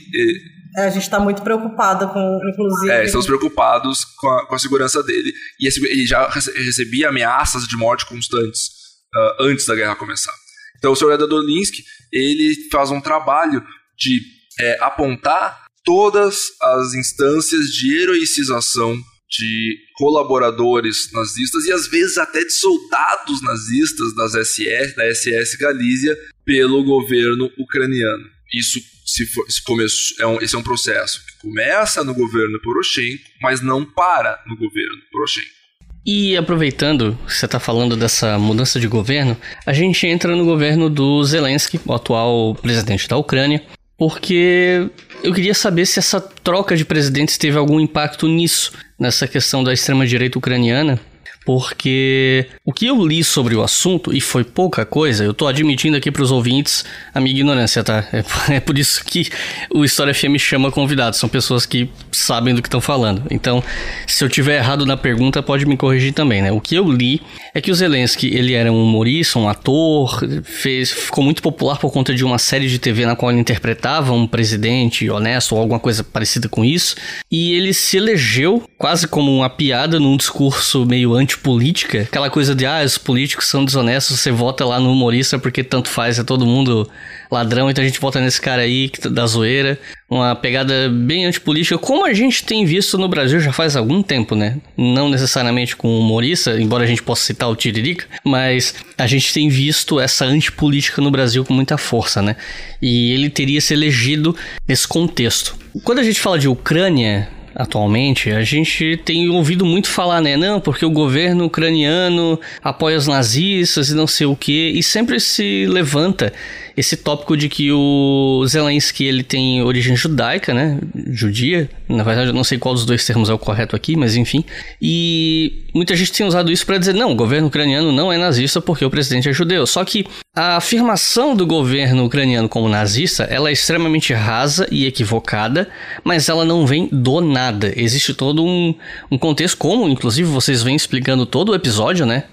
[0.76, 2.93] É, a gente está muito preocupado com, inclusive.
[2.93, 5.32] É, estamos preocupados com a, com a segurança dele.
[5.59, 8.66] E esse, ele já recebia ameaças de morte constantes
[9.14, 10.35] uh, antes da guerra começar.
[10.76, 11.82] Então, o senhor Eda Dolinsky,
[12.12, 13.64] ele faz um trabalho
[13.97, 14.20] de
[14.60, 18.97] é, apontar todas as instâncias de heroicização
[19.31, 26.16] de colaboradores nazistas e às vezes até de soldados nazistas das SS, da SS Galícia
[26.44, 28.24] pelo governo ucraniano.
[28.52, 32.60] Isso se for, se começou, é um, esse é um processo que começa no governo
[32.60, 35.64] Poroshenko, mas não para no governo Poroshenko.
[36.06, 40.90] E aproveitando que você está falando dessa mudança de governo, a gente entra no governo
[40.90, 43.64] do Zelensky, o atual presidente da Ucrânia,
[43.97, 44.89] porque
[45.23, 49.73] eu queria saber se essa troca de presidentes teve algum impacto nisso, nessa questão da
[49.73, 50.99] extrema-direita ucraniana.
[51.45, 55.97] Porque o que eu li sobre o assunto, e foi pouca coisa, eu tô admitindo
[55.97, 56.85] aqui pros ouvintes
[57.15, 58.07] a minha ignorância, tá?
[58.12, 58.25] É,
[58.57, 59.29] é por isso que
[59.73, 63.23] o História FM chama convidados, são pessoas que sabem do que estão falando.
[63.31, 63.62] Então,
[64.07, 66.51] se eu tiver errado na pergunta, pode me corrigir também, né?
[66.51, 67.21] O que eu li
[67.55, 71.93] é que o Zelensky, ele era um humorista, um ator, fez, ficou muito popular por
[71.93, 75.79] conta de uma série de TV na qual ele interpretava um presidente honesto ou alguma
[75.79, 76.97] coisa parecida com isso,
[77.31, 82.65] e ele se elegeu quase como uma piada num discurso meio antipolítica, aquela coisa de,
[82.65, 86.47] ah, os políticos são desonestos, você vota lá no humorista porque tanto faz, é todo
[86.47, 86.89] mundo
[87.31, 89.78] ladrão, então a gente vota nesse cara aí tá da zoeira.
[90.09, 94.36] Uma pegada bem antipolítica, como a gente tem visto no Brasil já faz algum tempo,
[94.36, 94.59] né?
[94.77, 99.48] Não necessariamente com humorista, embora a gente possa citar o Tiririca, mas a gente tem
[99.48, 102.36] visto essa antipolítica no Brasil com muita força, né?
[102.81, 104.36] E ele teria se elegido
[104.69, 105.56] nesse contexto.
[105.82, 110.36] Quando a gente fala de Ucrânia, atualmente, a gente tem ouvido muito falar, né?
[110.36, 115.20] Não, porque o governo ucraniano apoia os nazistas e não sei o que, e sempre
[115.20, 116.32] se levanta
[116.77, 120.79] esse tópico de que o Zelensky ele tem origem judaica, né?
[121.11, 121.71] Judia.
[121.89, 124.45] Na verdade, eu não sei qual dos dois termos é o correto aqui, mas enfim.
[124.81, 128.61] E muita gente tem usado isso para dizer: não, o governo ucraniano não é nazista
[128.61, 129.67] porque o presidente é judeu.
[129.67, 135.69] Só que a afirmação do governo ucraniano como nazista ela é extremamente rasa e equivocada,
[136.03, 137.73] mas ela não vem do nada.
[137.77, 138.75] Existe todo um,
[139.11, 142.25] um contexto, como inclusive vocês vêm explicando todo o episódio, né?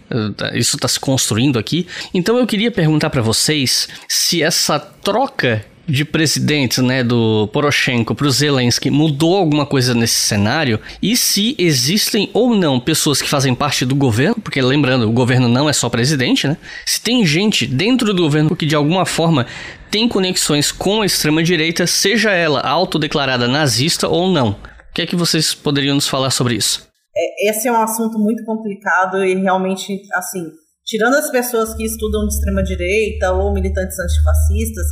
[0.54, 1.88] Isso está se construindo aqui.
[2.14, 8.28] Então eu queria perguntar para vocês se essa troca de presidentes, né, do Poroshenko para
[8.28, 13.54] o Zelensky mudou alguma coisa nesse cenário e se existem ou não pessoas que fazem
[13.54, 16.56] parte do governo, porque lembrando, o governo não é só presidente, né?
[16.86, 19.46] Se tem gente dentro do governo que de alguma forma
[19.90, 24.52] tem conexões com a extrema direita, seja ela autodeclarada nazista ou não.
[24.52, 26.88] O que é que vocês poderiam nos falar sobre isso?
[27.16, 30.44] É, esse é um assunto muito complicado e realmente, assim,
[30.92, 34.88] tirando as pessoas que estudam de extrema direita ou militantes antifascistas,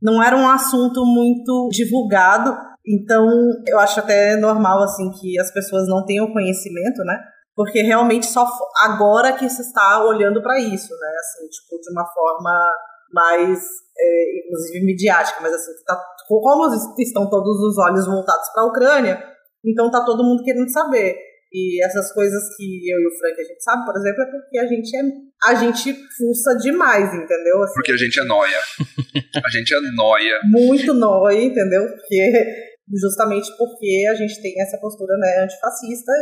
[0.00, 2.54] não era um assunto muito divulgado.
[2.86, 3.26] Então,
[3.66, 7.18] eu acho até normal assim que as pessoas não tenham conhecimento, né?
[7.56, 8.46] Porque realmente só
[8.82, 11.12] agora que se está olhando para isso, né?
[11.18, 12.72] Assim, tipo, de uma forma
[13.10, 13.58] mais,
[13.98, 15.98] é, inclusive midiática, mas assim, tá,
[16.28, 19.24] como estão todos os olhos voltados para a Ucrânia,
[19.64, 21.16] então tá todo mundo querendo saber.
[21.52, 24.58] E essas coisas que eu e o Frank a gente sabe, por exemplo, é porque
[24.58, 25.02] a gente é
[25.44, 27.62] a gente fuça demais, entendeu?
[27.62, 28.58] Assim, porque a gente é noia.
[29.44, 30.40] a gente é noia.
[30.44, 31.86] Muito noia, entendeu?
[31.86, 36.12] Porque justamente porque a gente tem essa postura né, antifascista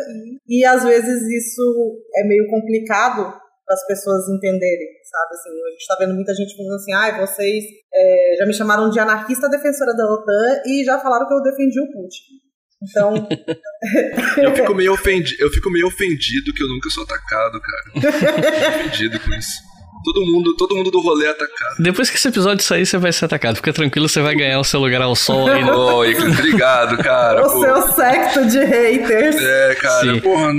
[0.48, 3.32] e, e às vezes isso é meio complicado
[3.65, 5.35] para as pessoas entenderem, sabe?
[5.35, 8.55] Assim, a gente está vendo muita gente falando assim, ai, ah, vocês é, já me
[8.55, 12.45] chamaram de anarquista defensora da OTAN e já falaram que eu defendi o Putin.
[12.82, 13.28] Então.
[14.43, 18.12] eu, fico meio ofendido, eu fico meio ofendido que eu nunca sou atacado, cara.
[18.12, 19.66] fico ofendido com isso.
[20.05, 21.77] Todo mundo, todo mundo do rolê é atacado.
[21.81, 23.57] Depois que esse episódio sair, você vai ser atacado.
[23.57, 25.65] Fica tranquilo, você vai ganhar o seu lugar ao sol aí.
[25.65, 27.44] Oi, obrigado, cara.
[27.44, 27.61] o pô.
[27.61, 29.36] seu secto de haters.
[29.36, 30.20] É, cara, Sim.
[30.20, 30.53] porra.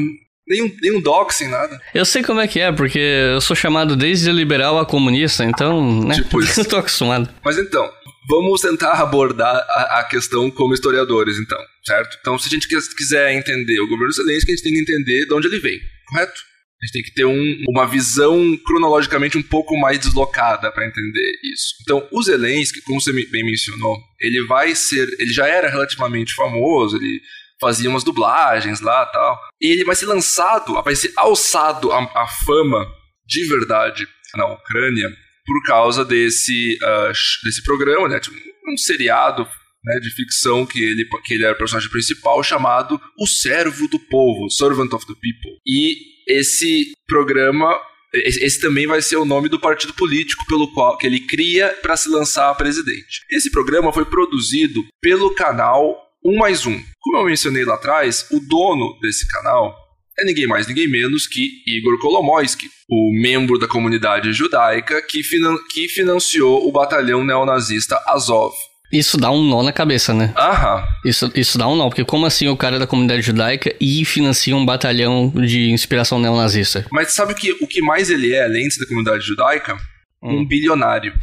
[0.48, 1.80] Nenhum, nenhum doxing, nada.
[1.94, 6.04] Eu sei como é que é, porque eu sou chamado desde liberal a comunista, então,
[6.04, 6.16] né?
[6.16, 6.62] Tipo isso.
[6.62, 7.30] eu tô acostumado.
[7.44, 7.90] Mas então,
[8.28, 12.18] vamos tentar abordar a, a, questão como historiadores, então, certo?
[12.20, 15.34] Então, se a gente quiser entender o governo Zelensky, a gente tem que entender de
[15.34, 16.42] onde ele vem, correto?
[16.82, 21.32] A gente tem que ter um, uma visão cronologicamente um pouco mais deslocada para entender
[21.44, 21.74] isso.
[21.82, 26.98] Então, o Zelensky, como você bem mencionou, ele vai ser, ele já era relativamente famoso,
[26.98, 27.20] ele
[27.60, 32.88] fazia umas dublagens lá, tal, e ele vai ser lançado, vai ser alçado a fama
[33.26, 35.10] de verdade na Ucrânia
[35.48, 38.20] por causa desse, uh, desse programa, né?
[38.20, 38.36] Tipo,
[38.70, 39.48] um seriado
[39.84, 43.98] né, de ficção que ele, que ele era o personagem principal, chamado O Servo do
[43.98, 45.58] Povo, Servant of the People.
[45.66, 45.96] E
[46.28, 47.74] esse programa
[48.14, 51.98] esse também vai ser o nome do partido político pelo qual que ele cria para
[51.98, 53.22] se lançar a presidente.
[53.30, 56.84] Esse programa foi produzido pelo canal 1 mais 1.
[57.00, 59.76] Como eu mencionei lá atrás, o dono desse canal
[60.20, 65.56] é ninguém mais, ninguém menos que Igor Kolomoisky, o membro da comunidade judaica que, finan
[65.70, 68.54] que financiou o batalhão neonazista Azov.
[68.92, 70.34] Isso dá um nó na cabeça, né?
[70.38, 70.84] Aham.
[71.06, 74.04] Isso, isso dá um nó, porque como assim o cara é da comunidade judaica e
[74.06, 76.86] financia um batalhão de inspiração neonazista?
[76.92, 79.78] Mas sabe o que, o que mais ele é, além de ser da comunidade judaica?
[80.24, 80.40] Hum.
[80.40, 81.14] Um bilionário.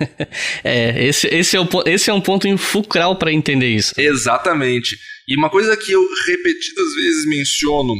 [0.64, 3.94] é, esse, esse, é o, esse é um ponto fulcral para entender isso.
[3.96, 4.98] Exatamente.
[5.28, 7.94] E uma coisa que eu repetidas vezes menciono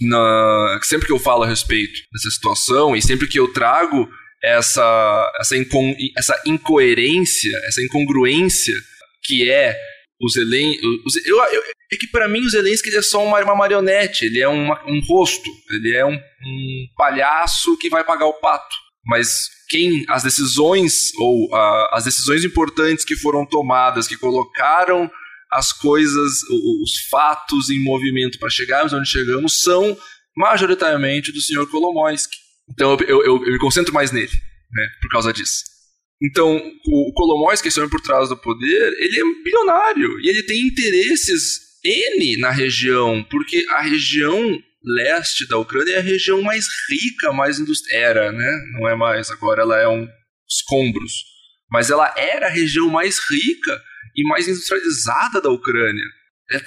[0.00, 4.08] na, sempre que eu falo a respeito dessa situação e sempre que eu trago
[4.42, 5.78] essa, essa, inco,
[6.16, 8.74] essa incoerência, essa incongruência
[9.24, 9.76] que é
[10.20, 10.82] o Zelensky.
[11.26, 11.62] Eu, eu,
[11.92, 14.80] é que para mim o Zelensky ele é só uma, uma marionete, ele é uma,
[14.86, 18.76] um rosto, ele é um, um, palhaço que vai pagar o pato.
[19.04, 25.10] Mas quem as decisões ou uh, as decisões importantes que foram tomadas, que colocaram
[25.52, 26.42] as coisas,
[26.82, 29.96] os fatos em movimento para chegarmos onde chegamos, são
[30.36, 32.36] majoritariamente do senhor Kolomoisky.
[32.70, 34.32] Então eu, eu, eu, me concentro mais nele,
[34.72, 35.64] né, por causa disso.
[36.22, 36.56] Então,
[36.86, 41.60] o, Kolomoisky, esse homem por trás do poder, ele é bilionário e ele tem interesses
[41.84, 47.58] N na região, porque a região leste da Ucrânia é a região mais rica, mais
[47.58, 48.00] industrial.
[48.00, 48.50] Era, né?
[48.72, 50.06] Não é mais, agora ela é um
[50.48, 51.12] escombros.
[51.70, 53.82] Mas ela era a região mais rica
[54.16, 56.04] e mais industrializada da Ucrânia.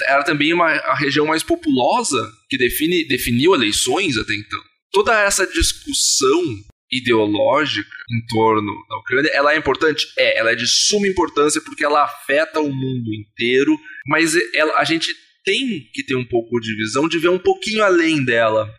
[0.06, 4.60] Era também uma, a região mais populosa, que define, definiu eleições até então.
[4.92, 6.44] Toda essa discussão
[6.92, 10.08] ideológica em torno da Ucrânia, ela é importante?
[10.18, 13.78] É, ela é de suma importância porque ela afeta o mundo inteiro,
[14.08, 15.14] mas ela, a gente
[15.46, 18.70] tem que ter um pouco de visão de ver um pouquinho além dela,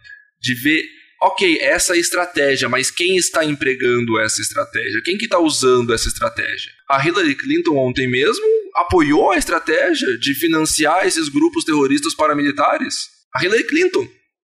[0.41, 0.85] de ver,
[1.21, 5.03] ok, essa é a estratégia, mas quem está empregando essa estratégia?
[5.03, 6.73] Quem que está usando essa estratégia?
[6.89, 8.45] A Hillary Clinton ontem mesmo
[8.75, 13.09] apoiou a estratégia de financiar esses grupos terroristas paramilitares.
[13.35, 14.09] A Hillary Clinton,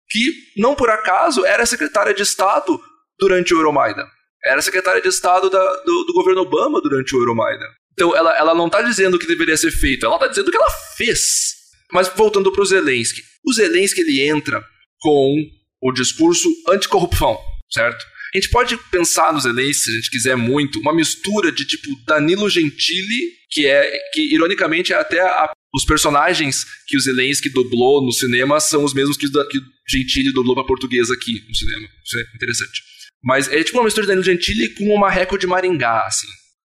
[0.09, 2.81] que não por acaso era secretária de Estado
[3.19, 4.07] durante o Euromaidan.
[4.45, 7.69] Era secretária de Estado da, do, do, governo Obama durante o Euromaidan.
[7.93, 10.51] Então ela, ela não está dizendo o que deveria ser feito, ela está dizendo o
[10.51, 11.61] que ela fez.
[11.93, 13.21] Mas voltando para o Zelensky.
[13.45, 14.65] O Zelensky ele entra
[15.01, 15.37] com
[15.81, 17.39] o discurso anticorrupção,
[17.71, 18.05] certo?
[18.33, 21.89] A gente pode pensar no Zelensky, se a gente quiser muito, uma mistura de tipo
[22.07, 28.05] Danilo Gentili, que é que ironicamente é até a, os personagens que o Zelensky dublou
[28.05, 31.89] no cinema são os mesmos que, que Gentili dublou para português aqui no cinema.
[32.05, 32.83] Isso é interessante.
[33.23, 36.29] Mas é tipo uma mistura de Danilo Gentili com uma Marreco de Maringá, assim.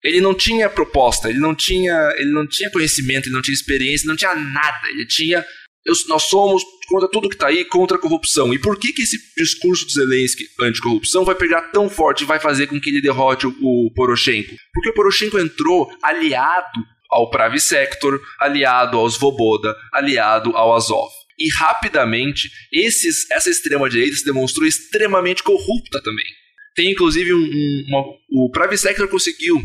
[0.03, 4.07] Ele não tinha proposta, ele não tinha, ele não tinha conhecimento, ele não tinha experiência,
[4.07, 4.87] não tinha nada.
[4.89, 5.43] Ele tinha
[5.85, 8.53] eu, nós somos contra tudo que está aí, contra a corrupção.
[8.53, 12.39] E por que, que esse discurso do Zelensky anticorrupção vai pegar tão forte e vai
[12.39, 14.55] fazer com que ele derrote o, o Poroshenko?
[14.73, 21.11] Porque o Poroshenko entrou aliado ao Pravi Sector, aliado aos Voboda, aliado ao Azov.
[21.37, 26.25] E rapidamente, esses, essa extrema-direita se demonstrou extremamente corrupta também.
[26.75, 29.61] Tem inclusive um, um, uma, o Pravi Sector conseguiu,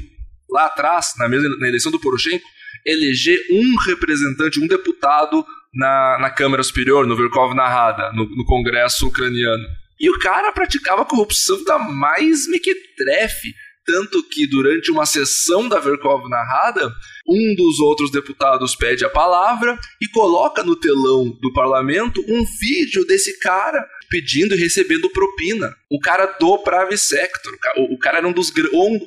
[0.50, 2.44] lá atrás, na, mesma, na eleição do Poroshenko,
[2.84, 9.06] eleger um representante, um deputado na, na Câmara Superior, no Verkov Narrada, no, no Congresso
[9.06, 9.64] ucraniano.
[10.00, 13.54] E o cara praticava corrupção da mais mequetrefe.
[13.84, 16.92] Tanto que durante uma sessão da Verkov narrada,
[17.26, 23.04] um dos outros deputados pede a palavra e coloca no telão do parlamento um vídeo
[23.06, 25.74] desse cara pedindo e recebendo propina.
[25.90, 27.52] O cara do Pravi Sector.
[27.78, 28.52] O, cara era um dos.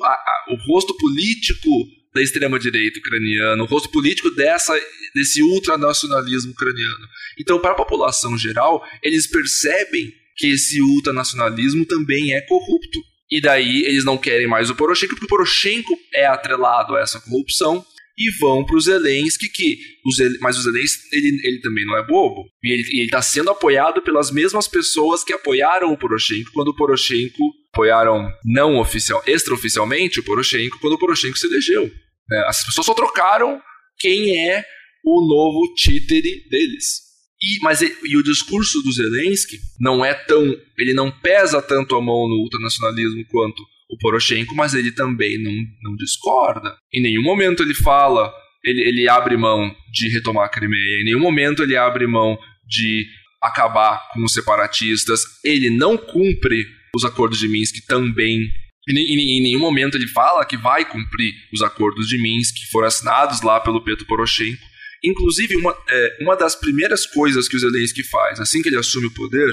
[0.02, 1.69] A, a, o rosto político
[2.14, 4.80] da extrema-direita ucraniana, o rosto político dessa,
[5.15, 7.07] desse ultranacionalismo ucraniano.
[7.40, 12.99] Então, para a população geral, eles percebem que esse ultranacionalismo também é corrupto.
[13.31, 17.19] E daí eles não querem mais o Poroshenko, porque o Poroshenko é atrelado a essa
[17.19, 17.84] corrupção
[18.15, 20.34] e vão para o Zelensky, que o Zel...
[20.40, 22.45] mas o Zelensky ele, ele também não é bobo.
[22.64, 27.44] E ele está sendo apoiado pelas mesmas pessoas que apoiaram o Poroshenko quando o Poroshenko
[27.73, 31.91] apoiaram não oficial, extraoficialmente o Poroshenko quando o Poroshenko se elegeu.
[32.30, 32.44] Né?
[32.48, 33.62] As pessoas só trocaram
[34.00, 34.64] quem é
[35.04, 37.04] o novo títere deles.
[37.41, 40.56] E, mas e o discurso do Zelensky não é tão.
[40.78, 45.52] Ele não pesa tanto a mão no ultranacionalismo quanto o Poroshenko, mas ele também não,
[45.84, 46.76] não discorda.
[46.94, 48.34] Em nenhum momento ele fala,
[48.64, 53.06] ele, ele abre mão de retomar a Crimeia, em nenhum momento ele abre mão de
[53.41, 58.50] acabar com os separatistas, ele não cumpre os acordos de Minsk também
[58.89, 63.41] em, nenhum momento ele fala que vai cumprir os acordos de Minsk que foram assinados
[63.41, 64.61] lá pelo Petro Poroshenko.
[65.03, 69.07] Inclusive, uma, é, uma das primeiras coisas que o Zelensky faz assim que ele assume
[69.07, 69.51] o poder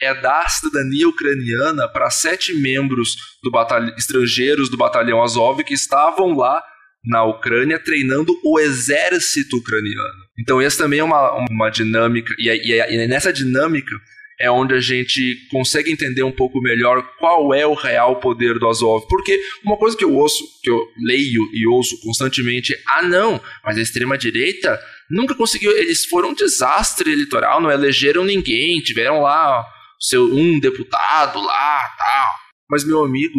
[0.00, 3.50] é dar cidadania ucraniana para sete membros do
[3.96, 6.62] estrangeiros do batalhão Azov que estavam lá
[7.04, 10.22] na Ucrânia treinando o exército ucraniano.
[10.38, 13.94] Então, essa também é uma, uma dinâmica, e, e, e nessa dinâmica
[14.42, 18.68] é onde a gente consegue entender um pouco melhor qual é o real poder do
[18.68, 19.06] Azov.
[19.08, 23.78] Porque uma coisa que eu ouço, que eu leio e ouço constantemente, ah não, mas
[23.78, 24.76] a extrema direita
[25.08, 29.64] nunca conseguiu, eles foram um desastre eleitoral, não elegeram ninguém, tiveram lá
[30.00, 32.34] seu um deputado lá, tal.
[32.68, 33.38] Mas meu amigo,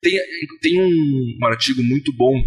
[0.00, 0.16] tem,
[0.62, 2.40] tem um, um artigo muito bom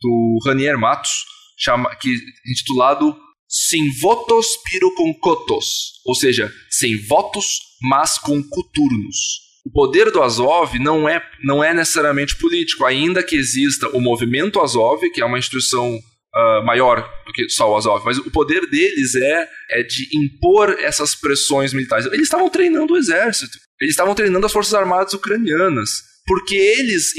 [0.00, 1.26] do Ranier Matos,
[1.58, 2.14] chama, que
[2.50, 3.14] intitulado
[3.52, 9.42] sem votos piro com cotos, ou seja, sem votos, mas com coturnos.
[9.64, 14.58] O poder do Azov não é, não é necessariamente político, ainda que exista o movimento
[14.58, 18.68] Azov, que é uma instituição uh, maior do que só o Azov, mas o poder
[18.70, 22.06] deles é, é de impor essas pressões militares.
[22.06, 25.90] Eles estavam treinando o exército, eles estavam treinando as forças armadas ucranianas,
[26.26, 27.12] porque eles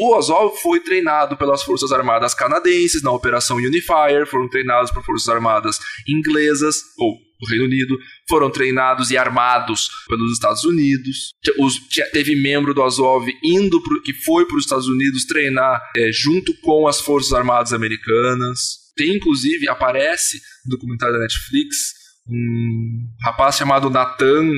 [0.00, 5.28] o Azov foi treinado pelas Forças Armadas canadenses na Operação Unifier, foram treinados por Forças
[5.28, 7.96] Armadas inglesas, ou do Reino Unido,
[8.28, 11.32] foram treinados e armados pelos Estados Unidos.
[11.58, 11.78] Os,
[12.12, 16.52] teve membro do Azov indo pro, que foi para os Estados Unidos treinar é, junto
[16.60, 18.88] com as Forças Armadas Americanas.
[18.96, 21.94] Tem, inclusive, aparece no documentário da Netflix
[22.28, 24.50] um rapaz chamado Nathan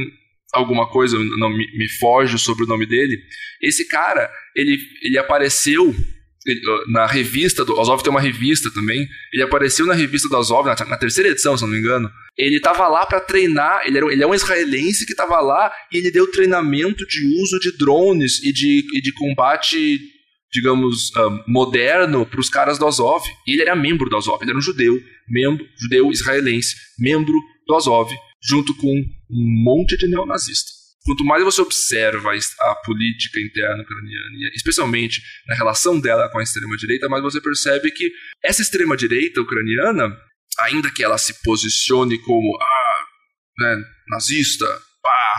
[0.52, 3.16] alguma coisa, não me, me foge sobre o nome dele.
[3.62, 5.94] Esse cara, ele, ele apareceu
[6.46, 9.06] ele, na revista do Azov tem uma revista também.
[9.32, 12.10] Ele apareceu na revista do Azov na, na terceira edição, se não me engano.
[12.36, 13.82] Ele estava lá para treinar.
[13.86, 17.58] Ele, era, ele é um israelense que estava lá e ele deu treinamento de uso
[17.60, 19.98] de drones e de, e de combate,
[20.52, 23.22] digamos, uh, moderno para os caras do Azov.
[23.46, 24.42] E ele era membro do Azov.
[24.42, 24.98] Ele era um judeu,
[25.28, 27.34] membro judeu israelense, membro
[27.66, 28.10] do Azov
[28.42, 30.79] junto com um monte de neonazista.
[31.04, 37.08] Quanto mais você observa a política interna ucraniana, especialmente na relação dela com a extrema-direita,
[37.08, 38.12] mais você percebe que
[38.44, 40.14] essa extrema-direita ucraniana,
[40.58, 43.04] ainda que ela se posicione como ah,
[43.58, 44.66] né, nazista,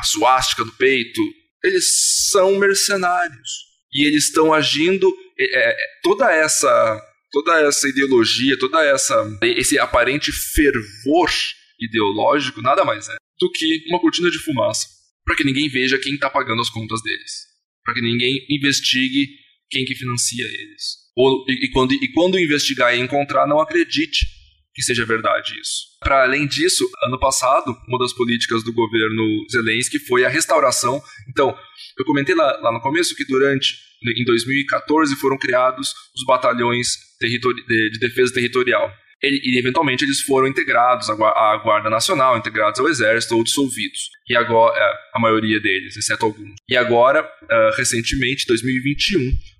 [0.04, 1.22] suástica no peito,
[1.64, 3.72] eles são mercenários.
[3.94, 5.12] E eles estão agindo.
[5.38, 11.32] É, é, toda essa toda essa ideologia, toda essa esse aparente fervor
[11.80, 16.16] ideológico nada mais é do que uma cortina de fumaça para que ninguém veja quem
[16.16, 17.32] está pagando as contas deles,
[17.84, 19.28] para que ninguém investigue
[19.70, 21.02] quem que financia eles.
[21.16, 24.26] Ou, e, e, quando, e quando investigar e encontrar, não acredite
[24.74, 25.82] que seja verdade isso.
[26.00, 31.02] Para além disso, ano passado, uma das políticas do governo Zelensky foi a restauração.
[31.30, 31.58] Então,
[31.98, 33.76] eu comentei lá, lá no começo que durante,
[34.18, 36.88] em 2014, foram criados os batalhões
[37.22, 38.90] de defesa territorial
[39.24, 44.10] e eventualmente eles foram integrados à, Guarda Nacional, integrados ao Exército ou dissolvidos.
[44.28, 46.56] E agora, é, a maioria deles, exceto alguns.
[46.68, 49.20] E agora, uh, recentemente, 2021,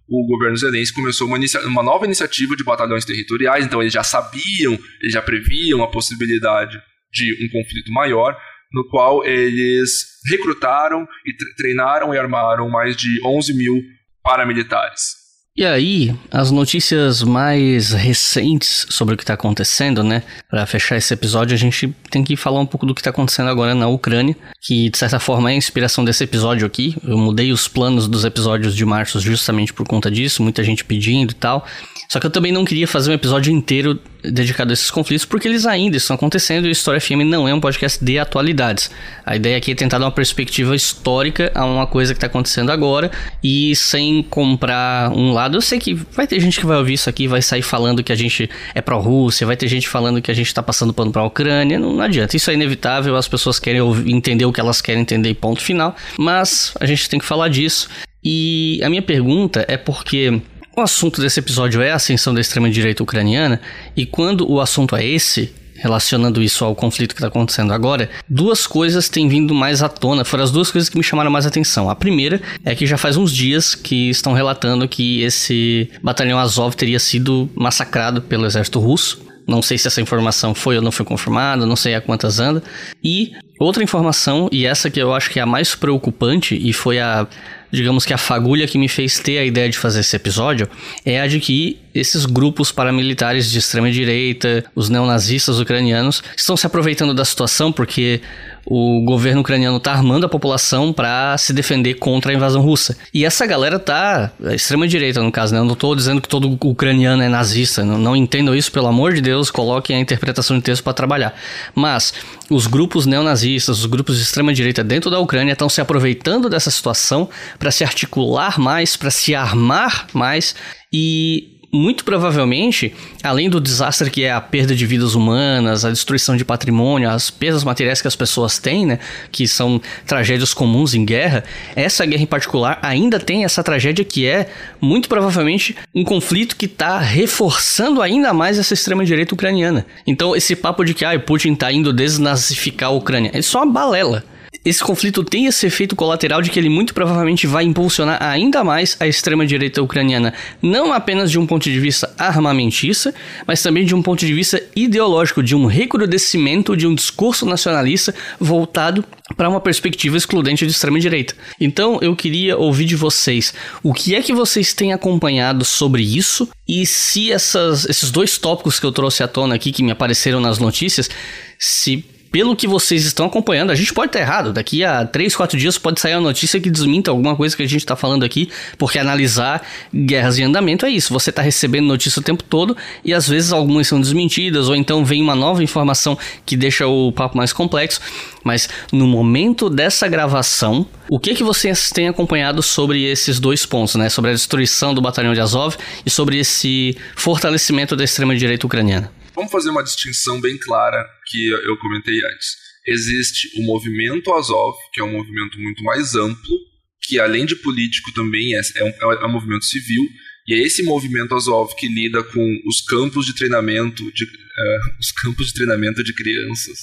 [0.10, 4.78] o governo Zelensky começou uma, uma, nova iniciativa de batalhões territoriais, então eles já sabiam,
[5.00, 6.82] eles já previam a possibilidade
[7.14, 8.36] de um conflito maior,
[8.74, 13.82] no qual eles recrutaram e treinaram e armaram mais de 11 mil
[14.24, 15.21] paramilitares.
[15.62, 20.24] E aí, as notícias mais recentes sobre o que está acontecendo, né?
[20.50, 23.48] Para fechar esse episódio, a gente tem que falar um pouco do que está acontecendo
[23.48, 26.98] agora na Ucrânia, que de certa forma é a inspiração desse episódio aqui.
[27.04, 31.30] Eu mudei os planos dos episódios de março justamente por conta disso, muita gente pedindo
[31.30, 31.64] e tal.
[32.10, 35.48] Só que eu também não queria fazer um episódio inteiro dedicado a esses conflitos, porque
[35.48, 38.92] eles ainda estão acontecendo e o História FM não é um podcast de atualidades.
[39.26, 42.72] A ideia aqui é tentar dar uma perspectiva histórica a uma coisa que está acontecendo
[42.72, 43.12] agora
[43.44, 45.58] e sem comprar um lado.
[45.58, 48.12] Eu sei que vai ter gente que vai ouvir isso aqui vai sair falando que
[48.12, 51.22] a gente é pró-Rússia, vai ter gente falando que a gente está passando pano para
[51.22, 51.80] a Ucrânia.
[51.80, 55.34] Não, não, adianta, isso é inevitável, as pessoas querem entender o que elas querem entender,
[55.36, 55.96] ponto final.
[56.18, 57.90] Mas a gente tem que falar disso.
[58.24, 60.42] E a minha pergunta é porque
[60.76, 63.62] o assunto desse episódio é a ascensão da extrema-direita ucraniana,
[63.96, 68.68] e quando o assunto é esse, relacionando isso ao conflito que está acontecendo agora, duas
[68.68, 70.24] coisas têm vindo mais à tona.
[70.24, 71.90] Foram as duas coisas que me chamaram mais atenção.
[71.90, 76.76] A primeira é que já faz uns dias que estão relatando que esse batalhão Azov
[76.76, 79.26] teria sido massacrado pelo exército russo.
[79.48, 82.62] Não sei se essa informação foi ou não foi confirmada, não sei a quantas anda.
[83.04, 87.00] E outra informação, e essa que eu acho que é a mais preocupante, e foi
[87.00, 87.28] a
[87.72, 90.70] digamos que a fagulha que me fez ter a ideia de fazer esse episódio
[91.06, 96.66] é a de que esses grupos paramilitares de extrema direita, os neonazistas ucranianos, estão se
[96.66, 98.22] aproveitando da situação porque
[98.66, 102.98] o governo ucraniano está armando a população para se defender contra a invasão russa.
[103.14, 105.60] E essa galera tá extrema direita no caso, né?
[105.60, 109.14] Eu não estou dizendo que todo ucraniano é nazista, não, não entendam isso, pelo amor
[109.14, 111.34] de Deus, coloquem a interpretação de texto para trabalhar.
[111.74, 112.14] Mas
[112.50, 116.70] os grupos neonazistas, os grupos de extrema direita dentro da Ucrânia estão se aproveitando dessa
[116.70, 120.56] situação para se articular mais, para se armar mais
[120.94, 122.94] e muito provavelmente,
[123.24, 127.32] além do desastre que é a perda de vidas humanas, a destruição de patrimônio, as
[127.32, 129.00] perdas materiais que as pessoas têm, né,
[129.32, 131.44] que são tragédias comuns em guerra,
[131.76, 134.50] essa guerra em particular ainda tem essa tragédia que é,
[134.82, 139.86] muito provavelmente, um conflito que está reforçando ainda mais essa extrema-direita ucraniana.
[140.06, 143.72] Então, esse papo de que ah, Putin está indo desnazificar a Ucrânia, é só uma
[143.72, 144.24] balela.
[144.66, 148.98] Esse conflito tem esse efeito colateral de que ele muito provavelmente vai impulsionar ainda mais
[149.00, 153.14] a extrema-direita ucraniana, não apenas de um ponto de vista armamentista,
[153.48, 158.14] mas também de um ponto de vista ideológico, de um recrudescimento de um discurso nacionalista
[158.40, 159.04] voltado
[159.36, 161.34] para uma perspectiva excludente de extrema-direita.
[161.60, 166.50] Então eu queria ouvir de vocês o que é que vocês têm acompanhado sobre isso
[166.68, 170.40] e se essas, esses dois tópicos que eu trouxe à tona aqui, que me apareceram
[170.40, 171.10] nas notícias,
[171.58, 174.54] se pelo que vocês estão acompanhando, a gente pode estar errado.
[174.54, 177.68] Daqui a 3, 4 dias pode sair uma notícia que desminta alguma coisa que a
[177.68, 179.62] gente está falando aqui, porque analisar
[179.94, 181.14] guerras em andamento é isso.
[181.14, 185.04] Você está recebendo notícia o tempo todo e às vezes algumas são desmentidas, ou então
[185.04, 188.00] vem uma nova informação que deixa o papo mais complexo.
[188.44, 193.96] Mas no momento dessa gravação, o que que vocês têm acompanhado sobre esses dois pontos,
[193.96, 194.10] né?
[194.10, 195.76] Sobre a destruição do batalhão de Azov
[196.06, 199.12] e sobre esse fortalecimento da extrema direita ucraniana?
[199.42, 202.58] Vamos fazer uma distinção bem clara que eu comentei antes.
[202.86, 206.58] Existe o movimento Azov, que é um movimento muito mais amplo,
[207.02, 210.08] que além de político também é, é, um, é um movimento civil,
[210.48, 215.12] e é esse movimento Azov que lida com os campos de treinamento de, uh, os
[215.12, 216.78] campos de treinamento de crianças,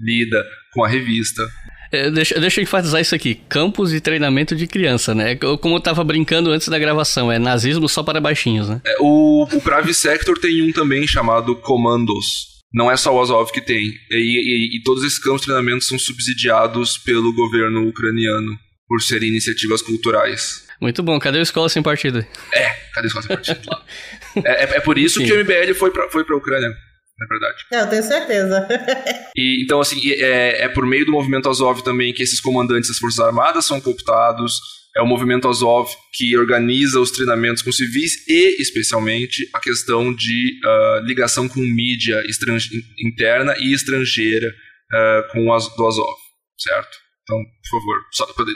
[0.00, 1.46] lida com a revista,
[1.90, 3.40] deixa, deixa eu enfatizar isso aqui.
[3.48, 5.36] Campos de treinamento de criança, né?
[5.36, 8.80] Como eu tava brincando antes da gravação, é nazismo só para baixinhos, né?
[8.84, 12.58] É, o, o Sector tem um também chamado Comandos.
[12.72, 13.92] Não é só o Azov que tem.
[14.10, 19.30] E, e, e todos esses campos de treinamento são subsidiados pelo governo ucraniano por serem
[19.30, 20.66] iniciativas culturais.
[20.80, 21.18] Muito bom.
[21.18, 22.24] Cadê o Escola Sem Partido?
[22.52, 23.76] É, cadê o Escola Sem Partido?
[24.44, 25.26] é, é, é, por isso Sim.
[25.26, 26.74] que o MBL foi pra, foi pra Ucrânia
[27.18, 27.64] na verdade.
[27.72, 28.68] É, eu tenho certeza.
[29.36, 32.98] e, então, assim, é, é por meio do movimento Azov também que esses comandantes das
[32.98, 34.60] Forças Armadas são cooptados.
[34.96, 40.58] É o movimento Azov que organiza os treinamentos com civis e, especialmente, a questão de
[40.64, 42.22] uh, ligação com mídia
[43.04, 46.16] interna e estrangeira uh, com o do Azov,
[46.58, 46.96] certo?
[47.22, 47.38] Então,
[47.70, 48.46] por favor, só para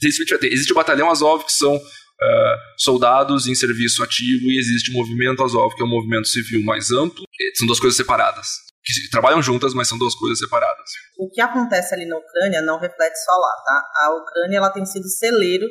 [0.00, 1.80] Existe o batalhão Azov, que são
[2.20, 6.62] uh, soldados em serviço ativo e existe o movimento Azov, que é um movimento civil
[6.64, 7.24] mais amplo.
[7.54, 8.46] São duas coisas separadas.
[8.84, 10.90] Que trabalham juntas, mas são duas coisas separadas.
[11.18, 13.84] O que acontece ali na Ucrânia não reflete só lá, tá?
[14.04, 15.66] A Ucrânia ela tem sido celeiro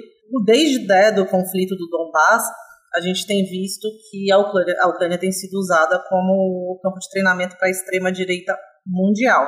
[0.45, 2.43] desde né, do conflito do Donbass.
[2.95, 7.09] A gente tem visto que a Ucrânia, a Ucrânia tem sido usada como campo de
[7.09, 8.55] treinamento para a extrema direita
[8.85, 9.47] mundial,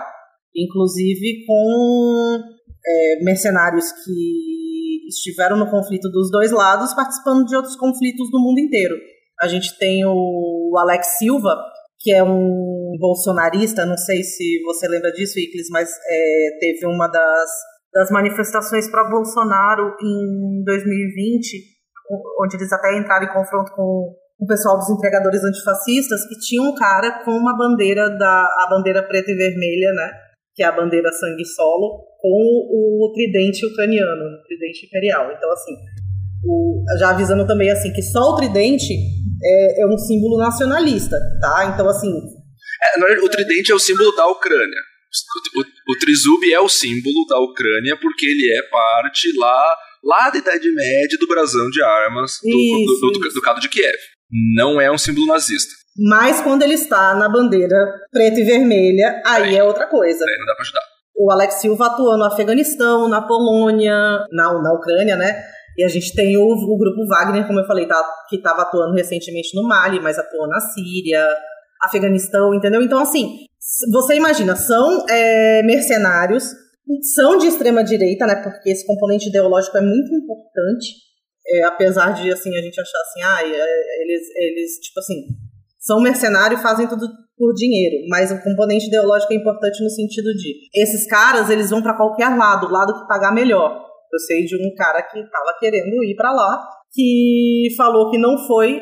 [0.56, 2.40] inclusive com
[2.86, 4.69] é, mercenários que
[5.10, 8.96] estiveram no conflito dos dois lados, participando de outros conflitos do mundo inteiro.
[9.42, 11.56] A gente tem o Alex Silva,
[12.00, 17.08] que é um bolsonarista, não sei se você lembra disso, Iclis, mas é, teve uma
[17.08, 17.50] das,
[17.94, 21.58] das manifestações para Bolsonaro em 2020,
[22.42, 26.74] onde eles até entraram em confronto com o pessoal dos entregadores antifascistas, que tinha um
[26.74, 30.29] cara com uma bandeira da a bandeira preta e vermelha, né?
[30.60, 35.32] Que é a bandeira sangue solo, com o tridente ucraniano, o tridente imperial.
[35.32, 35.72] Então, assim,
[36.44, 38.94] o, já avisando também assim que só o tridente
[39.42, 41.72] é, é um símbolo nacionalista, tá?
[41.74, 42.12] Então, assim.
[42.98, 44.82] É, o tridente é o símbolo da Ucrânia.
[45.56, 50.30] O, o, o trizub é o símbolo da Ucrânia porque ele é parte lá, lá
[50.30, 53.98] da Idade Média do brasão de armas do, isso, do, do, do, Ducado de Kiev.
[54.58, 55.72] Não é um símbolo nazista.
[56.08, 57.76] Mas quando ele está na bandeira
[58.12, 60.24] preta e vermelha, aí é, outra coisa.
[60.26, 60.82] Aí não dá pra ajudar
[61.20, 65.44] o Alex Silva atuou no Afeganistão, na Polônia, na, na Ucrânia, né?
[65.78, 68.96] E a gente tem o, o grupo Wagner, como eu falei, tá, que estava atuando
[68.96, 71.28] recentemente no Mali, mas atuou na Síria,
[71.84, 72.82] Afeganistão, entendeu?
[72.82, 73.36] Então, assim,
[73.92, 76.54] você imagina, são é, mercenários,
[77.14, 78.36] são de extrema direita, né?
[78.42, 80.96] Porque esse componente ideológico é muito importante,
[81.48, 85.16] é, apesar de assim a gente achar assim, ah, eles, eles tipo assim,
[85.80, 87.08] são mercenários, fazem tudo
[87.38, 91.82] por dinheiro, mas o componente ideológico é importante no sentido de esses caras eles vão
[91.82, 93.88] para qualquer lado, o lado que pagar melhor.
[94.12, 96.62] Eu sei de um cara que estava querendo ir para lá,
[96.92, 98.82] que falou que não foi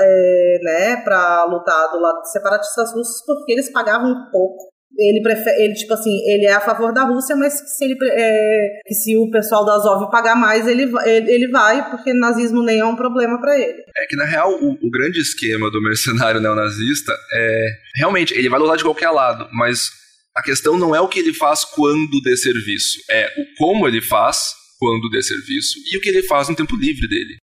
[0.00, 5.64] é, né, para lutar do lado de separatistas russos porque eles pagavam pouco ele prefere,
[5.64, 9.16] ele tipo assim, ele é a favor da Rússia, mas se ele é, que se
[9.16, 12.96] o pessoal da Azov pagar mais, ele, ele, ele vai, porque nazismo nem é um
[12.96, 13.82] problema para ele.
[13.96, 17.66] É que na real o, o, grande esquema do mercenário neonazista é
[17.96, 19.90] realmente ele vai lutar de qualquer lado, mas
[20.36, 24.00] a questão não é o que ele faz quando dê serviço, é o como ele
[24.00, 27.36] faz quando dê serviço e o que ele faz no tempo livre dele.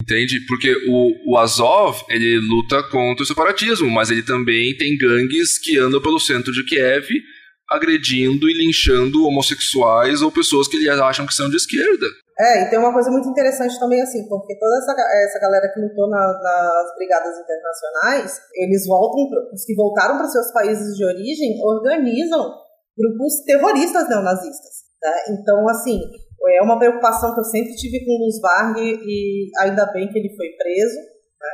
[0.00, 0.40] Entende?
[0.46, 5.78] Porque o, o Azov, ele luta contra o separatismo, mas ele também tem gangues que
[5.78, 7.06] andam pelo centro de Kiev
[7.68, 12.06] agredindo e linchando homossexuais ou pessoas que eles acham que são de esquerda.
[12.40, 14.94] É, e tem uma coisa muito interessante também, assim, porque toda essa,
[15.26, 20.52] essa galera que lutou na, nas brigadas internacionais, eles voltam, os que voltaram para seus
[20.52, 22.54] países de origem, organizam
[22.96, 24.86] grupos terroristas neonazistas.
[25.02, 25.12] Né?
[25.30, 26.00] Então, assim,
[26.46, 30.18] é uma preocupação que eu sempre tive com o Luz Varg e ainda bem que
[30.18, 31.50] ele foi preso, né?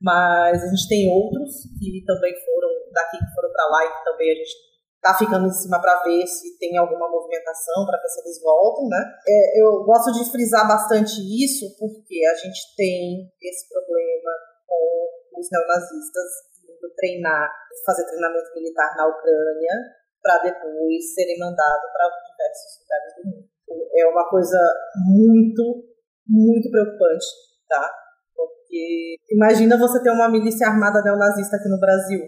[0.00, 4.04] mas a gente tem outros que também foram daqui, que foram para lá e que
[4.04, 4.54] também a gente
[5.00, 8.88] tá ficando em cima para ver se tem alguma movimentação, para ver se eles voltam,
[8.88, 8.98] né?
[9.28, 14.32] É, eu gosto de frisar bastante isso porque a gente tem esse problema
[14.66, 17.48] com os neonazistas indo treinar,
[17.86, 19.74] fazer treinamento militar na Ucrânia
[20.20, 23.57] para depois serem mandados para diversos lugares do mundo.
[23.96, 24.58] É uma coisa
[25.06, 25.84] muito,
[26.26, 27.26] muito preocupante,
[27.68, 27.90] tá?
[28.34, 32.20] Porque imagina você ter uma milícia armada neonazista aqui no Brasil.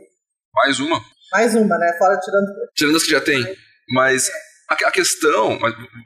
[0.54, 1.00] Mais uma.
[1.32, 1.96] Mais uma, né?
[1.98, 2.46] Fora tirando.
[2.74, 3.44] Tirando as que já tem.
[3.90, 4.30] Mas
[4.70, 5.58] a, questão,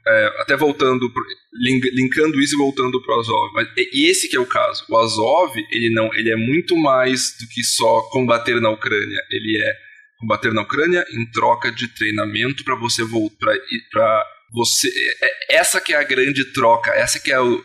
[0.06, 1.12] é, até voltando,
[1.52, 4.84] linkando isso e voltando para o Azov, mas esse que é o caso.
[4.88, 9.20] O Azov, ele não, ele é muito mais do que só combater na Ucrânia.
[9.30, 9.76] Ele é
[10.18, 13.54] combater na Ucrânia em troca de treinamento para você voltar
[13.92, 14.88] para você.
[14.88, 16.92] É, é, essa que é a grande troca.
[16.92, 17.58] Essa que é, o,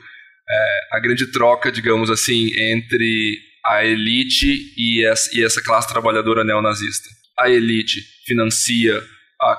[0.50, 6.44] é a grande troca, digamos assim, entre a elite e essa, e essa classe trabalhadora
[6.44, 7.08] neonazista
[7.40, 9.02] a elite financia
[9.42, 9.58] a,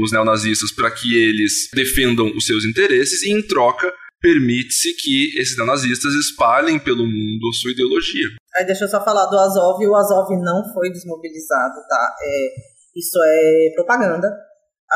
[0.00, 5.56] os neonazistas para que eles defendam os seus interesses e, em troca, permite-se que esses
[5.56, 8.26] neonazistas espalhem pelo mundo sua ideologia.
[8.56, 9.86] Aí deixa eu só falar do Azov.
[9.86, 12.16] O Azov não foi desmobilizado, tá?
[12.20, 12.48] É,
[12.96, 14.28] isso é propaganda.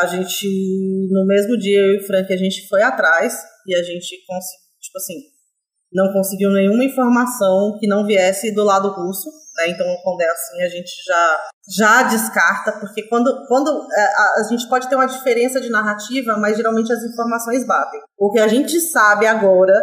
[0.01, 0.47] A gente,
[1.11, 3.35] no mesmo dia, eu e o Frank, a gente foi atrás
[3.67, 5.15] e a gente conseguiu, tipo assim,
[5.93, 9.69] não conseguiu nenhuma informação que não viesse do lado russo, né?
[9.69, 11.41] Então, quando é assim, a gente já,
[11.77, 16.37] já descarta, porque quando, quando é, a, a, gente pode ter uma diferença de narrativa,
[16.39, 18.01] mas geralmente as informações batem.
[18.19, 19.75] O que a gente sabe agora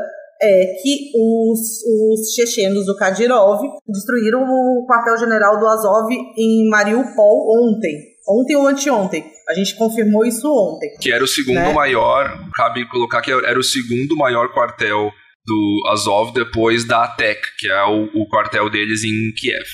[0.42, 8.18] é que os, os chechenos do Kadyrov destruíram o quartel-general do Azov em Mariupol ontem.
[8.30, 9.26] Ontem ou anteontem.
[9.50, 10.96] A gente confirmou isso ontem.
[11.02, 11.74] Que era o segundo né?
[11.74, 15.12] maior, cabe colocar que era o segundo maior quartel
[15.44, 19.68] do Azov depois da ATEC, que é o, o quartel deles em Kiev.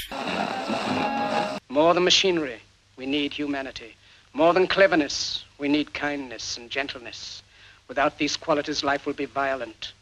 [1.70, 2.62] More than machinery,
[2.98, 3.94] we need humanity.
[4.34, 7.44] More than cleverness, we need kindness and gentleness.
[7.90, 9.94] Without these qualities, life will be violent.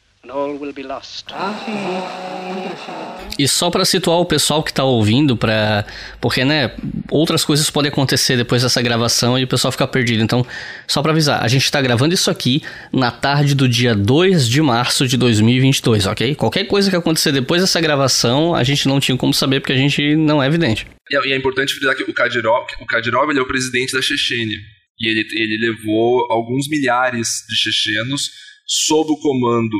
[3.37, 5.85] E só para situar o pessoal que tá ouvindo, para
[6.21, 6.73] porque né,
[7.11, 10.23] outras coisas podem acontecer depois dessa gravação e o pessoal fica perdido.
[10.23, 10.45] Então,
[10.87, 12.63] só para avisar, a gente tá gravando isso aqui
[12.93, 16.35] na tarde do dia 2 de março de 2022, OK?
[16.35, 19.77] Qualquer coisa que acontecer depois dessa gravação, a gente não tinha como saber porque a
[19.77, 20.87] gente não é evidente.
[21.11, 24.01] E é, é importante frisar que o Kadyrov, o Kadyrov ele é o presidente da
[24.01, 24.59] Chechênia.
[25.01, 28.31] E ele, ele levou alguns milhares de chechenos
[28.65, 29.75] sob o comando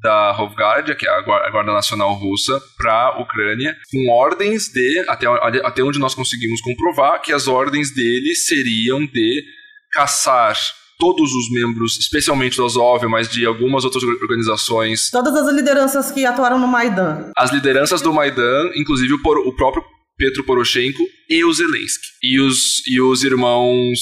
[0.00, 5.26] da Rovgardia, que é a Guarda Nacional Russa, para a Ucrânia, com ordens de, até,
[5.64, 9.42] até onde nós conseguimos comprovar, que as ordens dele seriam de
[9.92, 10.56] caçar
[10.98, 15.10] todos os membros, especialmente do Azov, mas de algumas outras organizações.
[15.10, 17.30] Todas as lideranças que atuaram no Maidan.
[17.36, 19.84] As lideranças do Maidan, inclusive o, o próprio
[20.16, 22.08] Petro Poroshenko e o Zelensky.
[22.22, 24.00] E os, e os irmãos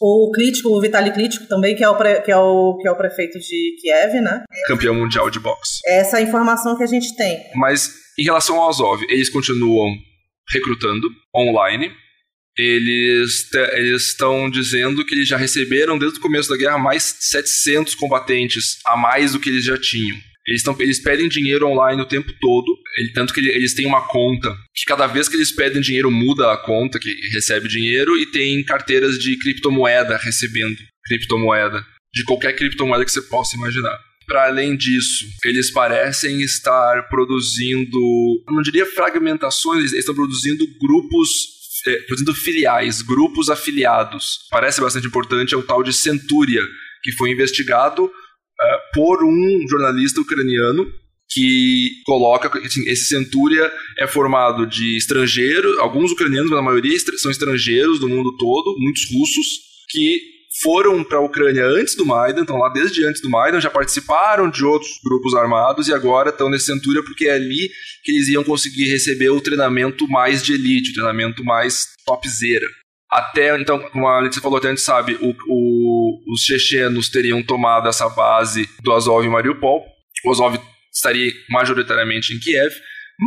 [0.00, 2.90] o Crítico, o Vitaly Crítico também, que é o, pre, que, é o, que é
[2.90, 4.44] o prefeito de Kiev, né?
[4.66, 5.80] Campeão mundial de boxe.
[5.86, 7.40] Essa é a informação que a gente tem.
[7.54, 9.94] Mas em relação ao Azov, eles continuam
[10.50, 11.92] recrutando online.
[12.56, 13.48] Eles
[13.94, 18.96] estão dizendo que eles já receberam, desde o começo da guerra, mais 700 combatentes a
[18.96, 20.16] mais do que eles já tinham.
[20.48, 22.66] Eles, tão, eles pedem dinheiro online o tempo todo,
[22.96, 26.10] ele, tanto que ele, eles têm uma conta, que cada vez que eles pedem dinheiro
[26.10, 31.84] muda a conta que recebe dinheiro, e tem carteiras de criptomoeda recebendo criptomoeda,
[32.14, 33.94] de qualquer criptomoeda que você possa imaginar.
[34.26, 38.00] Para além disso, eles parecem estar produzindo,
[38.48, 44.46] não diria fragmentações, eles estão produzindo grupos é, produzindo filiais, grupos afiliados.
[44.50, 46.62] Parece bastante importante, é o tal de Centúria,
[47.02, 48.10] que foi investigado
[48.60, 50.86] uh, por um jornalista ucraniano
[51.30, 57.30] que coloca assim, esse Centúria é formado de estrangeiros, alguns ucranianos, mas a maioria são
[57.30, 59.46] estrangeiros do mundo todo, muitos russos,
[59.90, 60.20] que
[60.62, 64.50] foram para a Ucrânia antes do Maidan, estão lá desde antes do Maidan, já participaram
[64.50, 67.70] de outros grupos armados e agora estão nesse Centúria porque é ali
[68.02, 72.66] que eles iam conseguir receber o treinamento mais de elite, o treinamento mais topzera.
[73.10, 77.42] Até, então, como a Letícia falou, até a gente sabe, o, o, os chechenos teriam
[77.42, 79.84] tomado essa base do Azov em Mariupol.
[80.24, 80.58] O Azov
[80.92, 82.74] estaria majoritariamente em Kiev,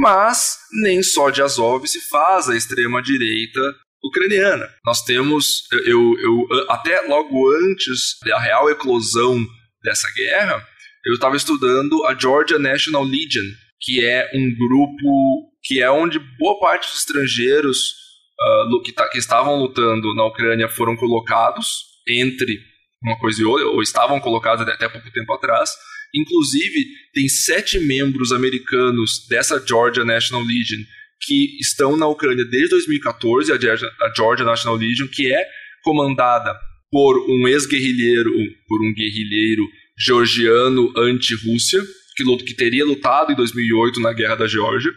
[0.01, 3.61] mas nem só de Azov se faz a extrema-direita
[4.03, 4.69] ucraniana.
[4.85, 9.45] Nós temos, eu, eu, até logo antes da real eclosão
[9.83, 10.65] dessa guerra,
[11.05, 13.45] eu estava estudando a Georgia National Legion,
[13.79, 17.93] que é um grupo que é onde boa parte dos estrangeiros
[18.39, 22.59] uh, que, tá, que estavam lutando na Ucrânia foram colocados entre
[23.03, 25.71] uma coisa outra, ou estavam colocadas até pouco tempo atrás.
[26.13, 30.81] Inclusive, tem sete membros americanos dessa Georgia National Legion
[31.21, 35.45] que estão na Ucrânia desde 2014, a Georgia, a Georgia National Legion, que é
[35.83, 36.57] comandada
[36.91, 38.31] por um ex-guerrilheiro,
[38.67, 39.63] por um guerrilheiro
[39.97, 41.81] georgiano anti-Rússia,
[42.15, 44.91] que, que teria lutado em 2008 na Guerra da Geórgia,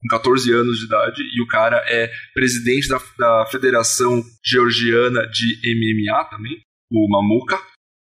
[0.00, 5.58] com 14 anos de idade, e o cara é presidente da, da Federação Georgiana de
[5.74, 6.58] MMA também,
[6.90, 7.60] o Mamuka.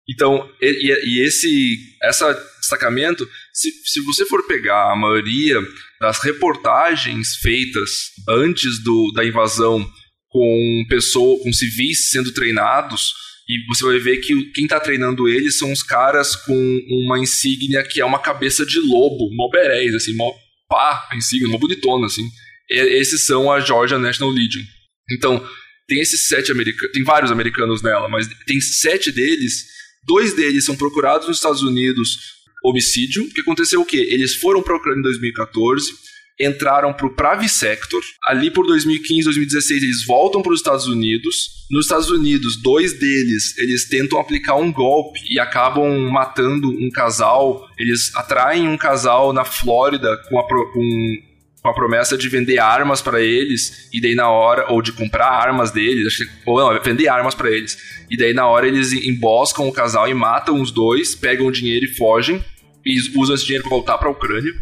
[0.09, 5.59] Então, e, e esse essa destacamento, se, se você for pegar a maioria
[5.99, 9.85] das reportagens feitas antes do, da invasão
[10.29, 13.13] com pessoa, com civis sendo treinados,
[13.49, 17.81] e você vai ver que quem está treinando eles são os caras com uma insígnia
[17.83, 19.49] que é uma cabeça de lobo, mó
[19.95, 20.33] assim, mó
[20.69, 22.27] pá, a insígnia, mó bonitona, assim.
[22.69, 24.63] E, esses são a Georgia National Legion.
[25.09, 25.47] Então,
[25.87, 29.65] tem esses sete americanos, tem vários americanos nela, mas tem sete deles,
[30.03, 34.07] dois deles são procurados nos Estados Unidos homicídio, que aconteceu o quê?
[34.09, 35.91] Eles foram para a Ucrânia em 2014,
[36.39, 38.01] entraram para o Pravi Sector.
[38.25, 41.65] Ali por 2015, 2016, eles voltam para os Estados Unidos.
[41.71, 47.67] Nos Estados Unidos, dois deles, eles tentam aplicar um golpe e acabam matando um casal.
[47.77, 51.17] Eles atraem um casal na Flórida com, a, com,
[51.67, 55.27] com a promessa de vender armas para eles e daí na hora ou de comprar
[55.27, 57.77] armas deles, ou não, vender armas para eles.
[58.09, 61.85] E daí na hora eles emboscam o casal e matam os dois, pegam o dinheiro
[61.85, 62.43] e fogem
[62.85, 64.53] e usam esse dinheiro para voltar para a Ucrânia.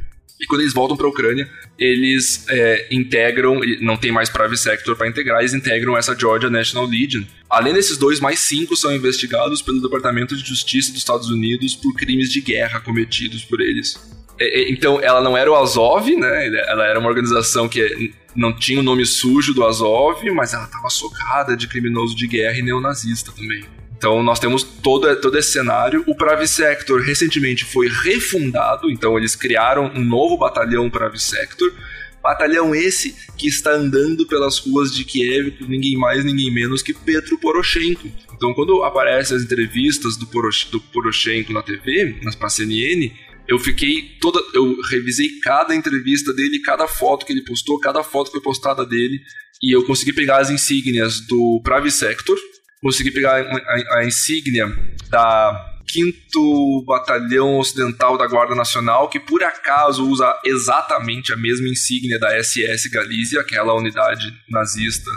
[0.42, 4.96] E quando eles voltam para a Ucrânia, eles é, integram, não tem mais Private Sector
[4.96, 7.24] para integrar, eles integram essa Georgia National Legion.
[7.48, 11.94] Além desses dois, mais cinco são investigados pelo Departamento de Justiça dos Estados Unidos por
[11.94, 13.96] crimes de guerra cometidos por eles.
[14.40, 16.48] É, é, então, ela não era o Azov, né?
[16.68, 20.90] Ela era uma organização que não tinha o nome sujo do Azov, mas ela estava
[20.90, 23.64] socada de criminoso de guerra e neonazista também.
[23.98, 26.04] Então nós temos todo, todo esse cenário.
[26.06, 31.74] O Pravi-Sector recentemente foi refundado, então eles criaram um novo batalhão Pravi-Sector.
[32.22, 36.94] Batalhão esse que está andando pelas ruas de Kiev por ninguém mais, ninguém menos que
[36.94, 38.10] Petro Poroshenko.
[38.36, 43.12] Então, quando aparecem as entrevistas do, Porosh, do Poroshenko na TV, nas CNN,
[43.48, 44.40] eu fiquei toda.
[44.54, 48.86] Eu revisei cada entrevista dele, cada foto que ele postou, cada foto que foi postada
[48.86, 49.20] dele,
[49.62, 52.38] e eu consegui pegar as insígnias do Pravi Sector,
[52.82, 54.68] consegui pegar a, a insígnia
[55.10, 62.20] da 5 Batalhão Ocidental da Guarda Nacional, que por acaso usa exatamente a mesma insígnia
[62.20, 65.10] da SS Galizia, aquela unidade nazista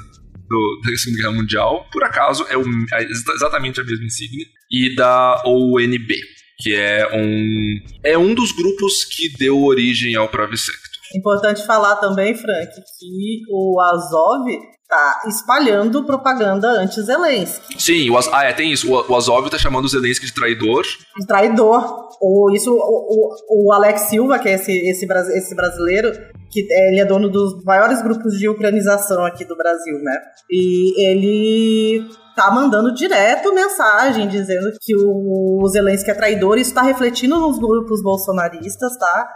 [0.48, 1.88] do, da Segunda Guerra Mundial.
[1.90, 4.46] Por acaso é, o, é exatamente a mesma insígnia.
[4.70, 6.14] E da ONB,
[6.60, 10.88] que é um, é um dos grupos que deu origem ao Pravisector.
[11.14, 14.44] Importante falar também, Frank, que o Azov
[14.88, 17.80] tá espalhando propaganda anti-Zelensky.
[17.80, 18.90] Sim, o ah, é, tem isso.
[18.90, 20.82] O, Azov tá chamando o Zelensky de traidor.
[21.16, 22.08] De traidor.
[22.20, 26.10] O, isso, o, o, o Alex Silva, que é esse, esse, esse brasileiro,
[26.50, 30.16] que é, ele é dono dos maiores grupos de ucranização aqui do Brasil, né?
[30.50, 36.56] E ele tá mandando direto mensagem dizendo que o, o Zelensky é traidor.
[36.56, 39.28] Isso tá refletindo nos grupos bolsonaristas, tá?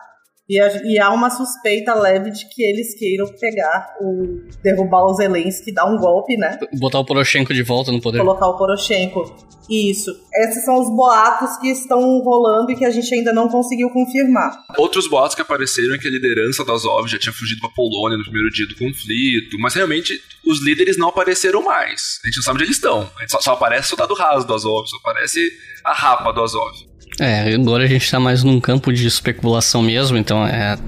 [0.49, 4.41] E, e, há uma suspeita leve de que eles queiram pegar o.
[4.63, 6.59] derrubar o Zelensky, dar um golpe, né?
[6.75, 8.19] Botar o Poroshenko de volta no poder.
[8.19, 9.35] Colocar o Poroshenko.
[9.71, 10.11] Isso.
[10.35, 14.53] Esses são os boatos que estão rolando e que a gente ainda não conseguiu confirmar.
[14.77, 18.19] Outros boatos que apareceram é que a liderança da Azov já tinha fugido para Polônia
[18.19, 22.19] no primeiro dia do conflito, mas realmente os líderes não apareceram mais.
[22.25, 23.09] A gente não sabe onde eles estão.
[23.29, 25.49] Só, só aparece o soldado raso do Azov, só aparece
[25.85, 26.92] a rapa do Azov.
[27.21, 30.79] É, agora a gente tá mais num campo de especulação mesmo, então é,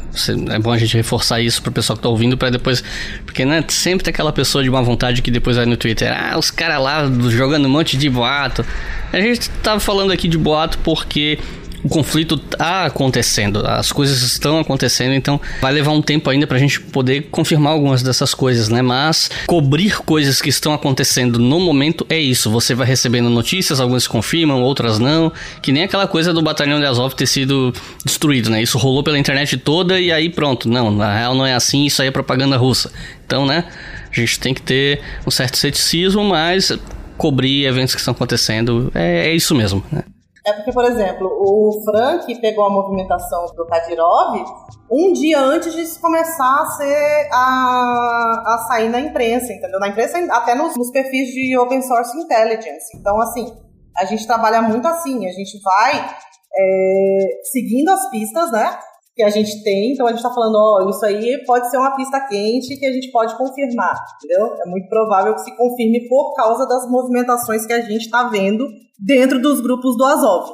[0.50, 2.82] é bom a gente reforçar isso pro pessoal que tá ouvindo para depois.
[3.26, 6.38] Porque, né, sempre tem aquela pessoa de má vontade que depois vai no Twitter, ah,
[6.38, 8.64] os caras lá jogando um monte de boato.
[9.12, 11.38] A gente tava falando aqui de boato porque
[11.84, 16.56] o conflito está acontecendo, as coisas estão acontecendo, então vai levar um tempo ainda para
[16.56, 18.80] a gente poder confirmar algumas dessas coisas, né?
[18.80, 22.50] Mas cobrir coisas que estão acontecendo no momento é isso.
[22.50, 25.30] Você vai recebendo notícias, algumas confirmam, outras não.
[25.60, 28.62] Que nem aquela coisa do batalhão de Azov ter sido destruído, né?
[28.62, 30.68] Isso rolou pela internet toda e aí pronto.
[30.68, 32.90] Não, na real não é assim, isso aí é propaganda russa.
[33.26, 33.64] Então, né?
[34.10, 36.72] A gente tem que ter um certo ceticismo, mas
[37.18, 40.02] cobrir eventos que estão acontecendo é, é isso mesmo, né?
[40.46, 44.44] É porque, por exemplo, o Frank pegou a movimentação do Kadyrov
[44.90, 49.80] um dia antes de começar a ser a, a sair na imprensa, entendeu?
[49.80, 52.94] Na imprensa, até nos, nos perfis de Open Source Intelligence.
[52.94, 53.56] Então, assim,
[53.96, 56.10] a gente trabalha muito assim, a gente vai
[56.56, 58.78] é, seguindo as pistas, né?
[59.14, 61.94] Que a gente tem, então a gente está falando, ó, isso aí pode ser uma
[61.94, 64.54] pista quente que a gente pode confirmar, entendeu?
[64.66, 68.66] É muito provável que se confirme por causa das movimentações que a gente está vendo
[68.98, 70.50] dentro dos grupos do Azov.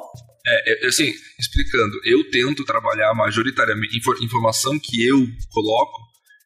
[0.47, 5.19] É, assim, explicando, eu tento trabalhar majoritariamente, informação que eu
[5.53, 5.99] coloco,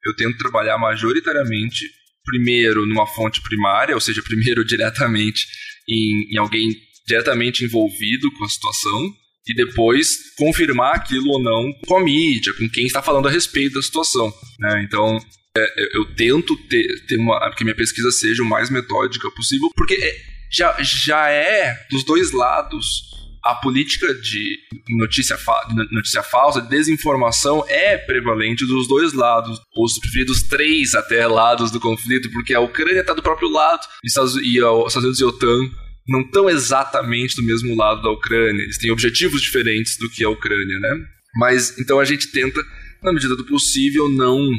[0.06, 1.84] eu tento trabalhar majoritariamente,
[2.24, 5.46] primeiro numa fonte primária, ou seja, primeiro diretamente
[5.88, 6.70] em, em alguém
[7.06, 9.12] diretamente envolvido com a situação,
[9.46, 13.74] e depois confirmar aquilo ou não com a mídia, com quem está falando a respeito
[13.74, 14.32] da situação.
[14.58, 14.82] Né?
[14.84, 15.18] Então,
[15.56, 19.94] é, eu tento ter, ter uma, que minha pesquisa seja o mais metódica possível, porque
[19.94, 20.16] é,
[20.50, 23.14] já, já é dos dois lados
[23.44, 24.58] a política de
[24.88, 31.70] notícia, fa notícia falsa, desinformação é prevalente dos dois lados, os preferidos três até lados
[31.70, 35.20] do conflito, porque a Ucrânia está do próprio lado e, Estados, e os Estados Unidos
[35.20, 35.70] e a OTAN
[36.06, 38.62] não estão exatamente do mesmo lado da Ucrânia.
[38.62, 40.96] Eles têm objetivos diferentes do que a Ucrânia, né?
[41.36, 42.60] Mas então a gente tenta,
[43.02, 44.50] na medida do possível, não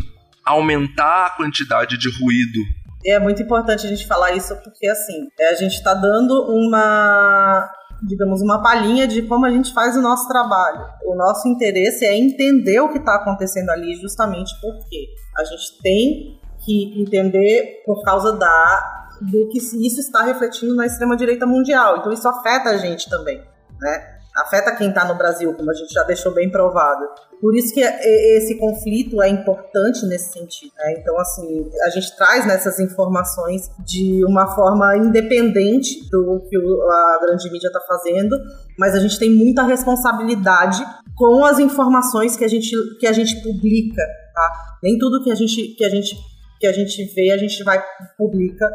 [0.43, 2.59] aumentar a quantidade de ruído.
[3.05, 7.69] É muito importante a gente falar isso porque assim, é, a gente está dando uma
[8.03, 10.85] digamos, uma palhinha de como a gente faz o nosso trabalho.
[11.05, 15.07] O nosso interesse é entender o que está acontecendo ali, justamente porque
[15.37, 21.45] a gente tem que entender por causa da do que isso está refletindo na extrema-direita
[21.45, 21.97] mundial.
[21.97, 23.41] Então isso afeta a gente também,
[23.79, 24.15] né?
[24.35, 27.07] Afeta quem está no Brasil, como a gente já deixou bem provado.
[27.39, 30.73] Por isso que esse conflito é importante nesse sentido.
[30.77, 30.95] Né?
[30.99, 37.49] Então, assim, a gente traz nessas informações de uma forma independente do que a grande
[37.49, 38.37] mídia está fazendo,
[38.77, 40.83] mas a gente tem muita responsabilidade
[41.15, 44.01] com as informações que a gente, que a gente publica.
[44.33, 44.77] Tá?
[44.83, 46.13] Nem tudo que a gente, que a gente,
[46.59, 47.81] que a gente vê a gente vai
[48.17, 48.69] publica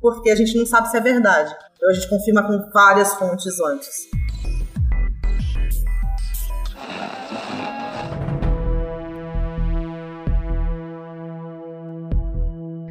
[0.00, 1.54] porque a gente não sabe se é verdade.
[1.76, 4.08] Então a gente confirma com várias fontes antes.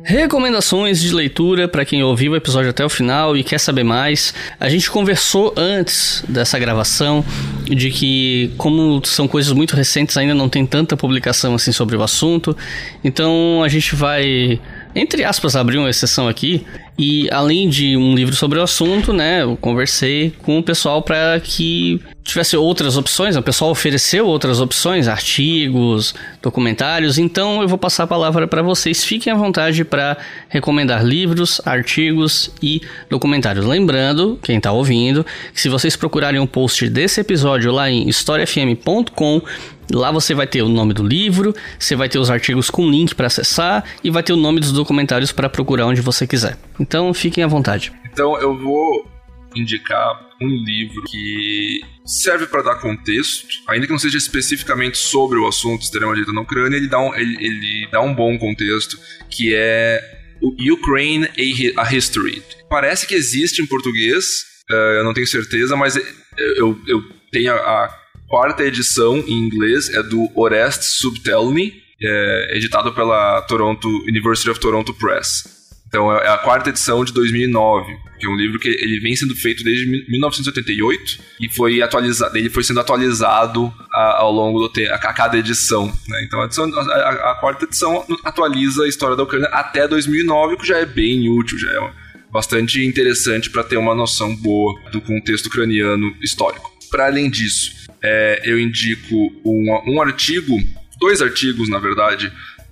[0.10, 4.34] Recomendações de leitura para quem ouviu o episódio até o final e quer saber mais.
[4.60, 7.24] A gente conversou antes dessa gravação
[7.66, 12.02] de que, como são coisas muito recentes, ainda não tem tanta publicação assim sobre o
[12.02, 12.58] assunto.
[13.04, 14.60] Então a gente vai
[14.96, 16.66] entre aspas, abrir uma exceção aqui.
[17.02, 21.40] E além de um livro sobre o assunto, né, eu conversei com o pessoal para
[21.40, 23.38] que tivesse outras opções.
[23.38, 27.18] O pessoal ofereceu outras opções, artigos, documentários.
[27.18, 29.02] Então eu vou passar a palavra para vocês.
[29.06, 30.18] Fiquem à vontade para
[30.50, 33.66] recomendar livros, artigos e documentários.
[33.66, 39.42] Lembrando, quem está ouvindo, que se vocês procurarem um post desse episódio lá em historiafm.com
[39.92, 43.16] Lá você vai ter o nome do livro, você vai ter os artigos com link
[43.16, 46.58] para acessar e vai ter o nome dos documentários para procurar onde você quiser.
[46.80, 47.92] Então fiquem à vontade.
[48.12, 49.10] Então eu vou
[49.56, 55.48] indicar um livro que serve para dar contexto, ainda que não seja especificamente sobre o
[55.48, 58.98] assunto extrema-direita na Ucrânia, ele dá, um, ele, ele dá um bom contexto,
[59.30, 60.02] que é
[60.42, 61.28] o Ukraine
[61.76, 62.44] a History.
[62.70, 65.96] Parece que existe em português, uh, eu não tenho certeza, mas
[66.38, 67.02] eu, eu
[67.32, 67.99] tenho a
[68.30, 74.94] quarta edição em inglês é do Orest Subtelny, é editado pela Toronto University of Toronto
[74.94, 75.58] Press.
[75.88, 79.36] Então é a quarta edição de 2009, que é um livro que ele vem sendo
[79.36, 84.98] feito desde 1988 e foi atualizado, ele foi sendo atualizado a, ao longo do a,
[85.00, 85.88] cada edição.
[86.08, 86.24] Né?
[86.24, 90.78] Então a, edição, a, quarta edição atualiza a história da Ucrânia até 2009, que já
[90.78, 91.92] é bem útil, já é
[92.32, 96.72] bastante interessante para ter uma noção boa do contexto ucraniano histórico.
[96.92, 99.16] Para além disso, é, eu indico
[99.46, 100.58] um, um artigo,
[101.00, 102.32] dois artigos, na verdade,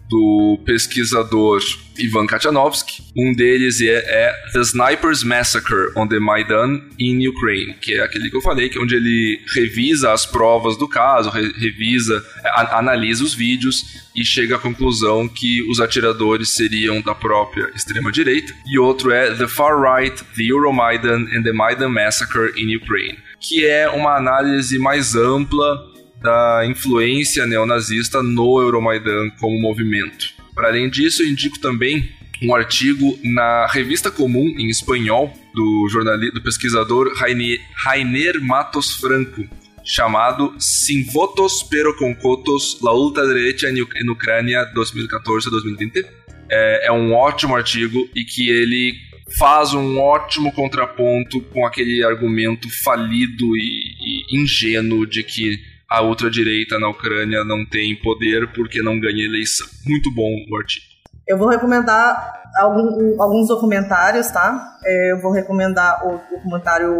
[0.09, 1.61] do pesquisador
[1.97, 3.03] Ivan Katianovsky.
[3.15, 8.29] Um deles é, é, The Snipers Massacre on the Maidan in Ukraine, que é aquele
[8.29, 12.79] que eu falei, que é onde ele revisa as provas do caso, re revisa, a,
[12.79, 18.53] analisa os vídeos e chega à conclusão que os atiradores seriam da própria extrema-direita.
[18.65, 23.65] E outro é The Far Right, The Euromaidan and the Maidan Massacre in Ukraine que
[23.65, 25.77] é uma análise mais ampla
[26.21, 30.33] da influência neonazista no Euromaidan como movimento.
[30.55, 32.09] Para além disso, eu indico também
[32.41, 39.43] um artigo na Revista Comum, em espanhol, do, jornalista, do pesquisador Rainer, Rainer Matos Franco,
[39.83, 46.05] chamado Sin votos pero con cotos, la ultraderecha en Ucrânia 2014-2020.
[46.49, 48.93] É, é um ótimo artigo e que ele
[49.37, 55.59] faz um ótimo contraponto com aquele argumento falido e, e ingênuo de que
[55.89, 59.67] a ultradireita na Ucrânia não tem poder porque não ganha eleição.
[59.85, 60.85] Muito bom o artigo.
[61.27, 64.77] Eu vou recomendar algum, alguns documentários, tá?
[64.85, 66.93] É, eu vou recomendar o documentário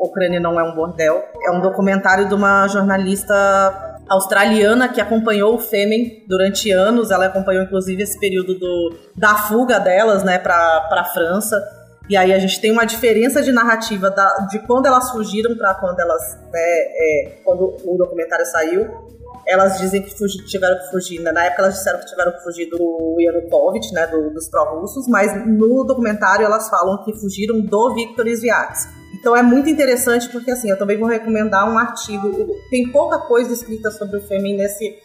[0.00, 1.22] Ucrânia não é um bordel.
[1.46, 7.10] É um documentário de uma jornalista australiana que acompanhou o Fêmen durante anos.
[7.10, 11.62] Ela acompanhou inclusive esse período do, da fuga delas, né, para a França.
[12.08, 15.74] E aí a gente tem uma diferença de narrativa da, de quando elas fugiram para
[15.74, 19.12] quando elas, né, é, quando o documentário saiu.
[19.46, 21.32] Elas dizem que fugi, tiveram que fugir, né?
[21.32, 25.32] na época elas disseram que tiveram que fugir do Yanukovych, né, do, dos pró-russos, mas
[25.46, 29.01] no documentário elas falam que fugiram do Viktor Sviatsky.
[29.22, 32.56] Então é muito interessante porque assim, eu também vou recomendar um artigo.
[32.68, 34.96] Tem pouca coisa escrita sobre o Fêmen nesse,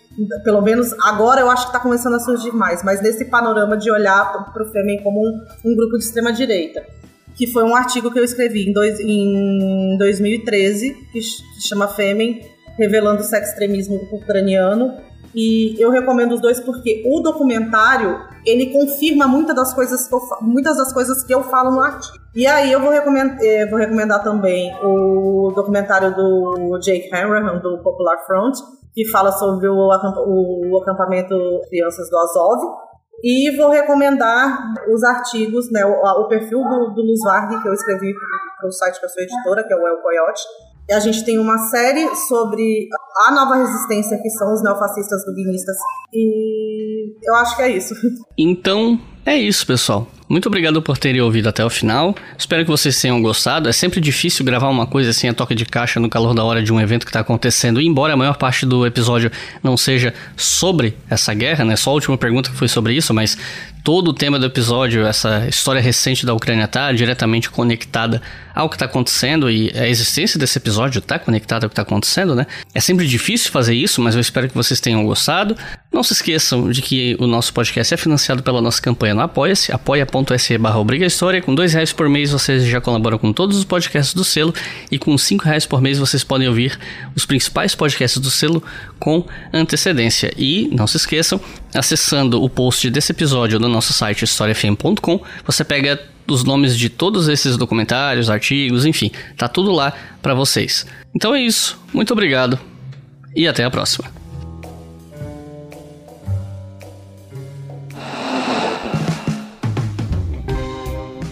[0.43, 3.91] pelo menos agora eu acho que está começando a surgir mais, mas nesse panorama de
[3.91, 6.83] olhar para o Fêmen como um, um, grupo de extrema direita,
[7.35, 11.21] que foi um artigo que eu escrevi em, dois, em 2013 que,
[11.61, 12.41] chama Fêmen
[12.75, 14.97] revelando o sexo extremismo ucraniano
[15.35, 20.09] e eu recomendo os dois porque o documentário ele confirma muitas das coisas
[20.41, 22.17] muitas das coisas que eu falo no artigo.
[22.37, 27.81] E aí eu vou recomendar, eh, vou recomendar também o documentário do Jake Hanrahan, do
[27.81, 28.55] Popular Front,
[28.93, 31.35] que fala sobre o, o acampamento
[31.67, 32.61] Crianças do Azov.
[33.23, 34.55] E vou recomendar
[34.87, 38.71] os artigos, né, o, o perfil do, do Luz Varg, que eu escrevi para o
[38.71, 40.43] site eu sou editora, que é o El Coyote,
[40.91, 42.87] a gente tem uma série sobre
[43.27, 45.75] a nova resistência, que são os neofascistas duvinistas.
[46.13, 47.95] E eu acho que é isso.
[48.37, 50.07] Então, é isso, pessoal.
[50.29, 52.13] Muito obrigado por terem ouvido até o final.
[52.37, 53.69] Espero que vocês tenham gostado.
[53.69, 56.61] É sempre difícil gravar uma coisa assim a toque de caixa no calor da hora
[56.61, 57.79] de um evento que está acontecendo.
[57.79, 59.31] Embora a maior parte do episódio
[59.63, 61.77] não seja sobre essa guerra, né?
[61.77, 63.37] Só a última pergunta que foi sobre isso, mas
[63.87, 68.21] todo o tema do episódio, essa história recente da Ucrânia está diretamente conectada
[68.53, 72.35] ao que está acontecendo e a existência desse episódio está conectada ao que está acontecendo,
[72.35, 72.45] né?
[72.73, 75.55] É sempre difícil fazer isso, mas eu espero que vocês tenham gostado.
[75.93, 79.71] Não se esqueçam de que o nosso podcast é financiado pela nossa campanha no Apoia-se,
[79.71, 81.41] apoia.se barra História.
[81.41, 84.53] Com dois reais por mês vocês já colaboram com todos os podcasts do selo
[84.91, 86.77] e com cinco reais por mês vocês podem ouvir
[87.15, 88.61] os principais podcasts do selo
[88.99, 89.23] com
[89.53, 90.33] antecedência.
[90.35, 91.39] E não se esqueçam,
[91.73, 97.27] acessando o post desse episódio no nosso site historiafm.com, você pega os nomes de todos
[97.27, 100.85] esses documentários, artigos, enfim, tá tudo lá para vocês.
[101.15, 102.59] Então é isso, muito obrigado
[103.35, 104.09] e até a próxima.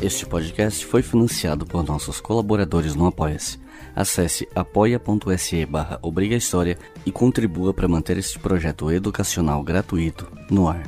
[0.06, 3.60] Este podcast foi financiado por nossos colaboradores no Apoia-se.
[3.96, 6.00] Acesse apoia.se barra
[7.04, 10.84] e contribua para manter este projeto educacional gratuito no ar.